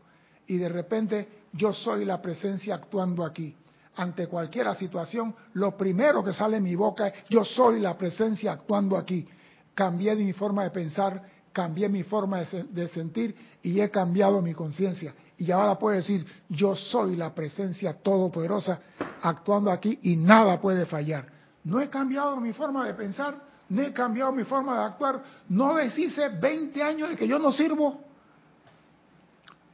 Y 0.47 0.57
de 0.57 0.69
repente 0.69 1.29
yo 1.53 1.73
soy 1.73 2.05
la 2.05 2.21
presencia 2.21 2.75
actuando 2.75 3.25
aquí. 3.25 3.55
Ante 3.97 4.27
cualquier 4.27 4.75
situación, 4.75 5.35
lo 5.55 5.77
primero 5.77 6.25
que 6.25 6.33
sale 6.33 6.57
en 6.57 6.65
mi 6.65 6.75
boca 6.75 7.09
es 7.09 7.15
yo 7.29 7.45
soy 7.45 7.81
la 7.81 7.97
presencia 7.97 8.53
actuando 8.53 8.97
aquí. 8.97 9.27
Cambié 9.73 10.17
mi 10.17 10.33
forma 10.33 10.65
de 10.65 10.71
pensar, 10.71 11.23
cambié 11.53 11.89
mi 11.89 12.03
forma 12.03 12.41
de, 12.41 12.65
de 12.65 12.89
sentir 12.89 13.35
y 13.63 13.81
he 13.81 13.89
cambiado 13.91 14.43
mi 14.43 14.53
conciencia 14.53 15.15
y 15.37 15.51
ahora 15.51 15.79
puede 15.79 15.99
decir, 15.99 16.25
yo 16.49 16.77
soy 16.77 17.17
la 17.17 17.35
presencia 17.35 17.95
todopoderosa 17.95 18.81
actuando 19.23 19.71
aquí 19.71 19.99
y 20.03 20.17
nada 20.17 20.61
puede 20.61 20.87
fallar. 20.87 21.27
No 21.65 21.81
he 21.81 21.89
cambiado 21.89 22.37
mi 22.41 22.53
forma 22.53 22.87
de 22.87 22.95
pensar, 22.95 23.41
no 23.69 23.83
he 23.83 23.93
cambiado 23.93 24.33
mi 24.33 24.45
forma 24.45 24.79
de 24.79 24.85
actuar, 24.85 25.23
no 25.49 25.75
deshice 25.77 26.29
20 26.29 26.83
años 26.83 27.11
de 27.11 27.17
que 27.17 27.27
yo 27.27 27.39
no 27.39 27.53
sirvo. 27.53 28.01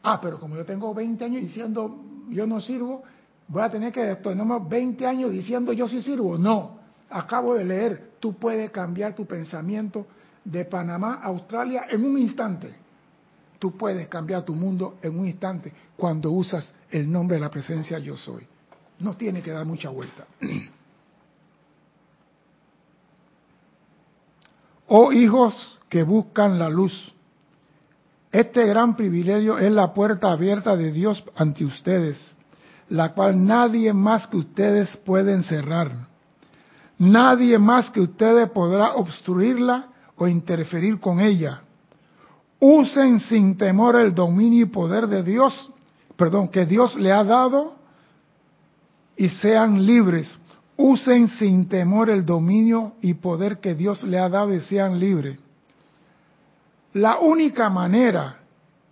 Ah, 0.03 0.21
pero 0.21 0.39
como 0.39 0.57
yo 0.57 0.65
tengo 0.65 0.95
20 0.95 1.25
años 1.25 1.43
diciendo 1.43 1.99
yo 2.31 2.47
no 2.47 2.61
sirvo, 2.61 3.03
voy 3.49 3.63
a 3.63 3.71
tener 3.71 3.93
que 3.93 4.03
después 4.03 4.37
20 4.69 5.07
años 5.07 5.31
diciendo 5.31 5.73
yo 5.73 5.89
sí 5.89 6.01
sirvo. 6.03 6.39
No, 6.39 6.79
acabo 7.11 7.55
de 7.55 7.65
leer, 7.65 8.13
tú 8.21 8.35
puedes 8.35 8.71
cambiar 8.71 9.15
tu 9.15 9.27
pensamiento 9.27 10.07
de 10.45 10.65
Panamá 10.65 11.21
a 11.23 11.27
Australia 11.27 11.87
en 11.91 12.05
un 12.05 12.19
instante. 12.19 12.75
Tú 13.59 13.77
puedes 13.77 14.09
cambiar 14.09 14.43
tu 14.45 14.55
mundo 14.55 14.97
en 15.03 15.19
un 15.19 15.27
instante 15.27 15.73
cuando 15.97 16.31
usas 16.31 16.73
el 16.91 17.11
nombre 17.11 17.37
de 17.37 17.43
la 17.43 17.51
presencia 17.51 17.99
yo 17.99 18.17
soy. 18.17 18.47
No 19.01 19.17
tiene 19.17 19.43
que 19.43 19.51
dar 19.51 19.67
mucha 19.67 19.91
vuelta. 19.91 20.27
Oh 24.93 25.13
hijos 25.13 25.79
que 25.89 26.03
buscan 26.03 26.59
la 26.59 26.69
luz, 26.69 27.15
este 28.33 28.67
gran 28.67 28.97
privilegio 28.97 29.59
es 29.59 29.73
la 29.73 29.95
puerta 29.95 30.33
abierta 30.33 30.77
de 30.77 30.93
Dios 30.93 31.25
ante 31.37 31.65
ustedes, 31.65 32.35
la 32.89 33.13
cual 33.13 33.47
nadie 33.47 33.93
más 33.93 34.27
que 34.27 34.37
ustedes 34.37 34.97
pueden 34.99 35.45
cerrar. 35.45 35.93
Nadie 36.99 37.59
más 37.59 37.91
que 37.91 38.01
ustedes 38.01 38.51
podrá 38.51 38.95
obstruirla 38.95 39.89
o 40.17 40.29
interferir 40.29 41.01
con 41.01 41.21
ella 41.21 41.63
usen 42.61 43.19
sin 43.21 43.57
temor 43.57 43.97
el 43.97 44.15
dominio 44.15 44.67
y 44.67 44.69
poder 44.69 45.07
de 45.07 45.23
Dios, 45.23 45.73
perdón, 46.17 46.49
que 46.49 46.67
Dios 46.67 46.95
le 46.97 47.11
ha 47.11 47.25
dado 47.25 47.75
y 49.17 49.29
sean 49.31 49.85
libres. 49.85 50.31
Usen 50.83 51.29
sin 51.29 51.69
temor 51.69 52.09
el 52.09 52.25
dominio 52.25 52.95
y 53.03 53.13
poder 53.13 53.61
que 53.61 53.75
Dios 53.75 54.03
le 54.03 54.19
ha 54.19 54.31
dado 54.31 54.55
y 54.55 54.61
sean 54.61 54.99
libres. 54.99 55.39
La 56.95 57.19
única 57.19 57.69
manera 57.69 58.39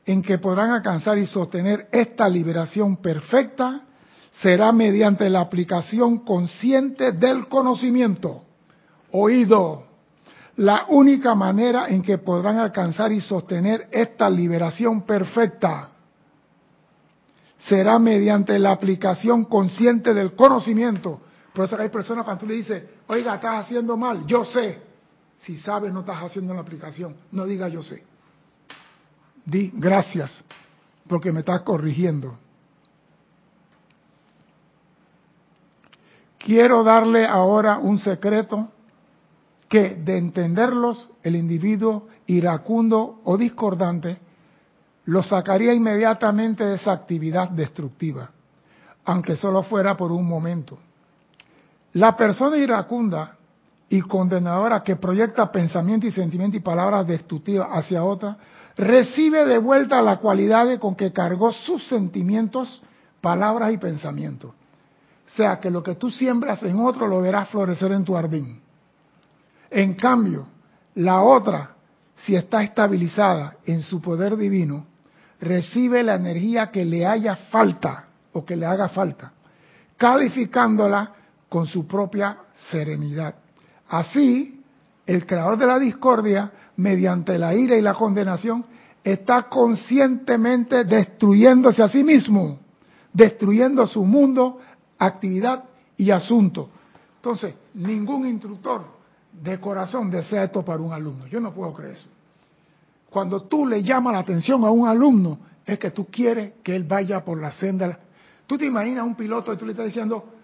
en 0.04 0.20
que 0.20 0.36
podrán 0.36 0.70
alcanzar 0.70 1.16
y 1.16 1.24
sostener 1.24 1.88
esta 1.90 2.28
liberación 2.28 2.98
perfecta 2.98 3.84
será 4.42 4.70
mediante 4.70 5.30
la 5.30 5.40
aplicación 5.40 6.18
consciente 6.18 7.12
del 7.12 7.48
conocimiento. 7.48 8.42
Oído, 9.12 9.84
la 10.56 10.84
única 10.88 11.34
manera 11.34 11.88
en 11.88 12.02
que 12.02 12.18
podrán 12.18 12.58
alcanzar 12.58 13.12
y 13.12 13.22
sostener 13.22 13.88
esta 13.92 14.28
liberación 14.28 15.06
perfecta 15.06 15.88
será 17.60 17.98
mediante 17.98 18.58
la 18.58 18.72
aplicación 18.72 19.46
consciente 19.46 20.12
del 20.12 20.34
conocimiento. 20.34 21.22
Por 21.58 21.64
eso 21.64 21.76
hay 21.76 21.88
personas 21.88 22.24
cuando 22.24 22.42
tú 22.42 22.46
le 22.46 22.54
dices, 22.54 22.84
oiga, 23.08 23.34
estás 23.34 23.66
haciendo 23.66 23.96
mal, 23.96 24.24
yo 24.26 24.44
sé. 24.44 24.80
Si 25.38 25.56
sabes, 25.56 25.92
no 25.92 26.00
estás 26.00 26.22
haciendo 26.22 26.54
la 26.54 26.60
aplicación. 26.60 27.16
No 27.32 27.46
diga 27.46 27.66
yo 27.66 27.82
sé. 27.82 28.04
Di 29.44 29.72
gracias, 29.74 30.44
porque 31.08 31.32
me 31.32 31.40
estás 31.40 31.62
corrigiendo. 31.62 32.38
Quiero 36.38 36.84
darle 36.84 37.26
ahora 37.26 37.78
un 37.78 37.98
secreto 37.98 38.68
que 39.68 39.96
de 39.96 40.16
entenderlos 40.16 41.10
el 41.24 41.34
individuo 41.34 42.06
iracundo 42.28 43.20
o 43.24 43.36
discordante 43.36 44.16
lo 45.06 45.24
sacaría 45.24 45.74
inmediatamente 45.74 46.64
de 46.64 46.76
esa 46.76 46.92
actividad 46.92 47.48
destructiva, 47.50 48.30
aunque 49.04 49.34
solo 49.34 49.64
fuera 49.64 49.96
por 49.96 50.12
un 50.12 50.28
momento. 50.28 50.78
La 51.94 52.16
persona 52.16 52.56
iracunda 52.56 53.36
y 53.88 54.00
condenadora 54.02 54.82
que 54.82 54.96
proyecta 54.96 55.50
pensamiento 55.50 56.06
y 56.06 56.12
sentimiento 56.12 56.56
y 56.56 56.60
palabras 56.60 57.06
destructivas 57.06 57.68
hacia 57.72 58.04
otra, 58.04 58.36
recibe 58.76 59.46
de 59.46 59.58
vuelta 59.58 60.02
la 60.02 60.18
cualidad 60.18 60.78
con 60.78 60.94
que 60.94 61.12
cargó 61.12 61.52
sus 61.52 61.86
sentimientos, 61.88 62.82
palabras 63.20 63.72
y 63.72 63.78
pensamientos. 63.78 64.50
O 64.50 65.30
sea 65.30 65.58
que 65.60 65.70
lo 65.70 65.82
que 65.82 65.94
tú 65.94 66.10
siembras 66.10 66.62
en 66.62 66.78
otro 66.80 67.06
lo 67.06 67.20
verás 67.20 67.48
florecer 67.48 67.92
en 67.92 68.04
tu 68.04 68.14
jardín. 68.14 68.60
En 69.70 69.94
cambio, 69.94 70.46
la 70.94 71.22
otra, 71.22 71.74
si 72.16 72.34
está 72.34 72.62
estabilizada 72.62 73.56
en 73.64 73.82
su 73.82 74.00
poder 74.00 74.36
divino, 74.36 74.86
recibe 75.40 76.02
la 76.02 76.14
energía 76.14 76.70
que 76.70 76.84
le 76.84 77.06
haya 77.06 77.36
falta 77.36 78.06
o 78.32 78.44
que 78.44 78.56
le 78.56 78.66
haga 78.66 78.88
falta, 78.88 79.32
calificándola 79.96 81.12
con 81.48 81.66
su 81.66 81.86
propia 81.86 82.38
serenidad. 82.70 83.34
Así, 83.88 84.62
el 85.06 85.26
creador 85.26 85.58
de 85.58 85.66
la 85.66 85.78
discordia, 85.78 86.52
mediante 86.76 87.38
la 87.38 87.54
ira 87.54 87.76
y 87.76 87.82
la 87.82 87.94
condenación, 87.94 88.64
está 89.02 89.44
conscientemente 89.44 90.84
destruyéndose 90.84 91.82
a 91.82 91.88
sí 91.88 92.04
mismo, 92.04 92.58
destruyendo 93.12 93.86
su 93.86 94.04
mundo, 94.04 94.60
actividad 94.98 95.64
y 95.96 96.10
asunto. 96.10 96.68
Entonces, 97.16 97.54
ningún 97.74 98.26
instructor 98.26 98.84
de 99.32 99.58
corazón 99.58 100.10
desea 100.10 100.44
esto 100.44 100.64
para 100.64 100.82
un 100.82 100.92
alumno. 100.92 101.26
Yo 101.26 101.40
no 101.40 101.54
puedo 101.54 101.72
creer 101.72 101.94
eso. 101.94 102.08
Cuando 103.10 103.42
tú 103.42 103.66
le 103.66 103.82
llamas 103.82 104.12
la 104.12 104.18
atención 104.20 104.64
a 104.64 104.70
un 104.70 104.86
alumno, 104.86 105.38
es 105.64 105.78
que 105.78 105.90
tú 105.90 106.06
quieres 106.06 106.54
que 106.62 106.76
él 106.76 106.84
vaya 106.84 107.24
por 107.24 107.40
la 107.40 107.52
senda. 107.52 107.98
Tú 108.46 108.58
te 108.58 108.66
imaginas 108.66 109.04
un 109.04 109.14
piloto 109.14 109.52
y 109.52 109.56
tú 109.56 109.64
le 109.64 109.72
estás 109.72 109.86
diciendo, 109.86 110.37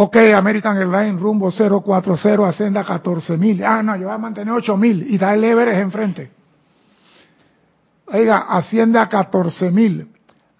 ok, 0.00 0.16
American 0.36 0.76
Airlines 0.76 1.20
rumbo 1.20 1.50
040 1.50 2.48
a 2.48 2.52
senda 2.52 2.84
14.000. 2.84 3.64
Ah, 3.66 3.82
no, 3.82 3.96
yo 3.96 4.06
voy 4.06 4.14
a 4.14 4.18
mantener 4.18 4.54
8.000 4.54 5.06
y 5.08 5.18
da 5.18 5.34
el 5.34 5.42
Everest 5.42 5.80
enfrente. 5.80 6.30
Oiga, 8.06 8.46
asciende 8.48 8.98
a 9.00 9.08
14.000. 9.08 10.06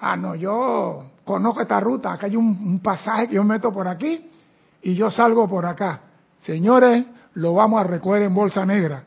Ah, 0.00 0.16
no, 0.16 0.34
yo 0.34 1.12
conozco 1.24 1.60
esta 1.60 1.78
ruta, 1.78 2.12
acá 2.12 2.26
hay 2.26 2.34
un, 2.34 2.46
un 2.46 2.80
pasaje 2.80 3.28
que 3.28 3.34
yo 3.36 3.44
meto 3.44 3.72
por 3.72 3.86
aquí 3.86 4.28
y 4.82 4.96
yo 4.96 5.08
salgo 5.08 5.48
por 5.48 5.66
acá. 5.66 6.00
Señores, 6.38 7.04
lo 7.34 7.54
vamos 7.54 7.80
a 7.80 7.84
recoger 7.84 8.22
en 8.22 8.34
bolsa 8.34 8.66
negra 8.66 9.04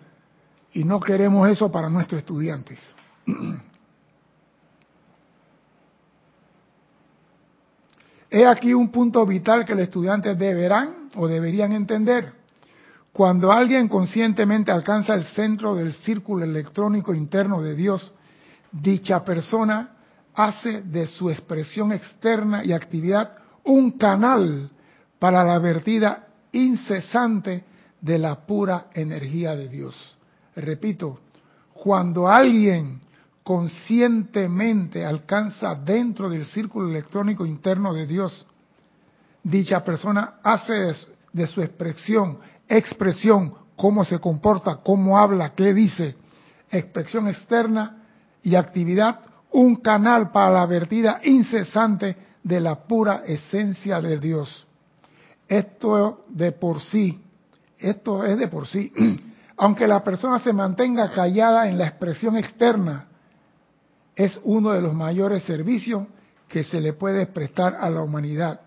y 0.71 0.86
no 0.86 1.01
queremos 1.01 1.49
eso 1.49 1.69
para 1.69 1.89
nuestros 1.89 2.19
estudiantes. 2.19 2.79
He 8.32 8.47
aquí 8.47 8.73
un 8.73 8.89
punto 8.89 9.25
vital 9.25 9.65
que 9.65 9.75
los 9.75 9.84
estudiantes 9.84 10.39
deberán 10.39 11.09
o 11.17 11.27
deberían 11.27 11.73
entender. 11.73 12.32
Cuando 13.11 13.51
alguien 13.51 13.89
conscientemente 13.89 14.71
alcanza 14.71 15.13
el 15.13 15.25
centro 15.25 15.75
del 15.75 15.93
círculo 15.95 16.45
electrónico 16.45 17.13
interno 17.13 17.61
de 17.61 17.75
Dios 17.75 18.13
dicha 18.71 19.25
persona 19.25 19.97
hace 20.34 20.82
de 20.82 21.07
su 21.07 21.29
expresión 21.29 21.91
externa 21.91 22.63
y 22.63 22.71
actividad 22.71 23.34
un 23.65 23.97
canal 23.97 24.71
para 25.19 25.43
la 25.43 25.59
vertida 25.59 26.27
incesante 26.53 27.65
de 27.99 28.17
la 28.17 28.45
pura 28.45 28.86
energía 28.93 29.57
de 29.57 29.67
Dios. 29.67 30.17
Repito, 30.55 31.19
cuando 31.73 32.29
alguien 32.29 33.01
conscientemente 33.43 35.05
alcanza 35.05 35.75
dentro 35.75 36.29
del 36.29 36.45
círculo 36.45 36.89
electrónico 36.89 37.45
interno 37.45 37.93
de 37.93 38.05
Dios, 38.05 38.45
dicha 39.43 39.83
persona 39.83 40.35
hace 40.43 40.93
de 41.33 41.47
su 41.47 41.61
expresión, 41.61 42.37
expresión, 42.67 43.53
cómo 43.75 44.05
se 44.05 44.19
comporta, 44.19 44.77
cómo 44.83 45.17
habla, 45.17 45.53
qué 45.55 45.73
dice, 45.73 46.15
expresión 46.69 47.27
externa 47.27 48.03
y 48.43 48.55
actividad, 48.55 49.21
un 49.51 49.77
canal 49.77 50.31
para 50.31 50.51
la 50.51 50.65
vertida 50.65 51.19
incesante 51.23 52.15
de 52.43 52.59
la 52.59 52.83
pura 52.83 53.23
esencia 53.25 53.99
de 54.01 54.19
Dios. 54.19 54.67
Esto 55.47 56.25
de 56.29 56.51
por 56.51 56.81
sí, 56.81 57.21
esto 57.77 58.23
es 58.23 58.37
de 58.37 58.47
por 58.47 58.67
sí, 58.67 58.91
aunque 59.57 59.87
la 59.87 60.03
persona 60.03 60.39
se 60.39 60.53
mantenga 60.53 61.11
callada 61.11 61.67
en 61.67 61.77
la 61.77 61.87
expresión 61.87 62.37
externa, 62.37 63.07
es 64.16 64.39
uno 64.43 64.72
de 64.72 64.82
los 64.82 64.93
mayores 64.93 65.43
servicios 65.43 66.07
que 66.47 66.64
se 66.64 66.82
le 66.82 66.93
puede 66.93 67.26
prestar 67.28 67.78
a 67.80 67.89
la 67.89 68.01
humanidad, 68.01 68.62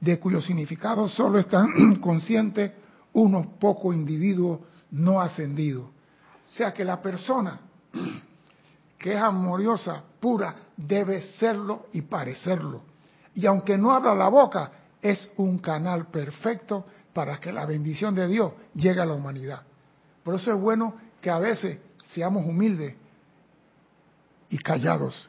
de 0.00 0.18
cuyo 0.20 0.40
significado 0.40 1.08
solo 1.08 1.38
están 1.38 1.96
conscientes 2.00 2.72
unos 3.12 3.46
pocos 3.58 3.94
individuos 3.94 4.60
no 4.90 5.20
ascendidos. 5.20 5.86
O 5.86 6.46
sea 6.48 6.72
que 6.72 6.84
la 6.84 7.00
persona 7.00 7.60
que 8.98 9.12
es 9.12 9.20
amorosa, 9.20 10.02
pura, 10.20 10.54
debe 10.76 11.22
serlo 11.38 11.86
y 11.92 12.02
parecerlo. 12.02 12.82
Y 13.34 13.46
aunque 13.46 13.76
no 13.76 13.92
abra 13.92 14.14
la 14.14 14.28
boca, 14.28 14.72
es 15.02 15.30
un 15.36 15.58
canal 15.58 16.06
perfecto 16.06 16.86
para 17.12 17.38
que 17.38 17.52
la 17.52 17.66
bendición 17.66 18.14
de 18.14 18.26
Dios 18.26 18.52
llegue 18.74 19.00
a 19.00 19.06
la 19.06 19.14
humanidad. 19.14 19.62
Por 20.22 20.36
eso 20.36 20.52
es 20.52 20.58
bueno 20.58 20.94
que 21.20 21.30
a 21.30 21.38
veces 21.38 21.78
seamos 22.04 22.46
humildes 22.46 22.94
y 24.54 24.58
callados. 24.58 25.28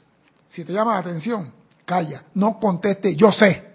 Si 0.49 0.63
te 0.63 0.71
llama 0.71 0.93
la 0.93 0.99
atención, 0.99 1.51
calla, 1.83 2.25
no 2.35 2.59
conteste 2.59 3.15
yo 3.15 3.31
sé. 3.31 3.73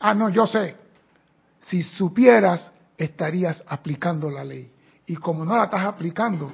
Ah, 0.00 0.14
no, 0.14 0.30
yo 0.30 0.46
sé. 0.46 0.74
Si 1.60 1.82
supieras, 1.82 2.70
estarías 2.96 3.62
aplicando 3.66 4.30
la 4.30 4.42
ley. 4.42 4.72
Y 5.04 5.16
como 5.16 5.44
no 5.44 5.54
la 5.54 5.64
estás 5.64 5.84
aplicando, 5.84 6.50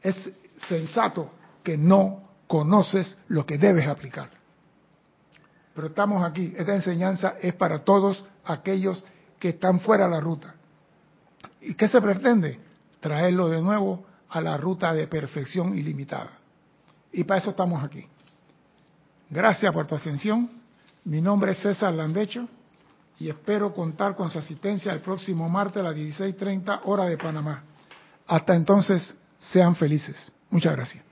es 0.00 0.30
sensato 0.68 1.32
que 1.64 1.76
no 1.76 2.22
conoces 2.46 3.18
lo 3.26 3.44
que 3.44 3.58
debes 3.58 3.88
aplicar. 3.88 4.30
Pero 5.74 5.88
estamos 5.88 6.24
aquí, 6.24 6.54
esta 6.56 6.76
enseñanza 6.76 7.34
es 7.40 7.54
para 7.54 7.80
todos 7.80 8.24
aquellos 8.44 9.04
que 9.40 9.48
están 9.48 9.80
fuera 9.80 10.04
de 10.04 10.10
la 10.12 10.20
ruta. 10.20 10.54
¿Y 11.60 11.74
qué 11.74 11.88
se 11.88 12.00
pretende? 12.00 12.60
Traerlo 13.00 13.48
de 13.48 13.60
nuevo 13.60 14.06
a 14.28 14.40
la 14.40 14.56
ruta 14.56 14.94
de 14.94 15.08
perfección 15.08 15.76
ilimitada. 15.76 16.39
Y 17.12 17.24
para 17.24 17.40
eso 17.40 17.50
estamos 17.50 17.82
aquí. 17.82 18.06
Gracias 19.28 19.72
por 19.72 19.86
tu 19.86 19.94
atención. 19.94 20.50
Mi 21.04 21.20
nombre 21.20 21.52
es 21.52 21.58
César 21.58 21.94
Landecho 21.94 22.48
y 23.18 23.28
espero 23.28 23.72
contar 23.72 24.14
con 24.14 24.30
su 24.30 24.38
asistencia 24.38 24.92
el 24.92 25.00
próximo 25.00 25.48
martes 25.48 25.80
a 25.80 25.84
las 25.84 25.94
16.30 25.94 26.80
hora 26.84 27.04
de 27.04 27.16
Panamá. 27.16 27.62
Hasta 28.26 28.54
entonces, 28.54 29.14
sean 29.40 29.76
felices. 29.76 30.32
Muchas 30.50 30.74
gracias. 30.74 31.04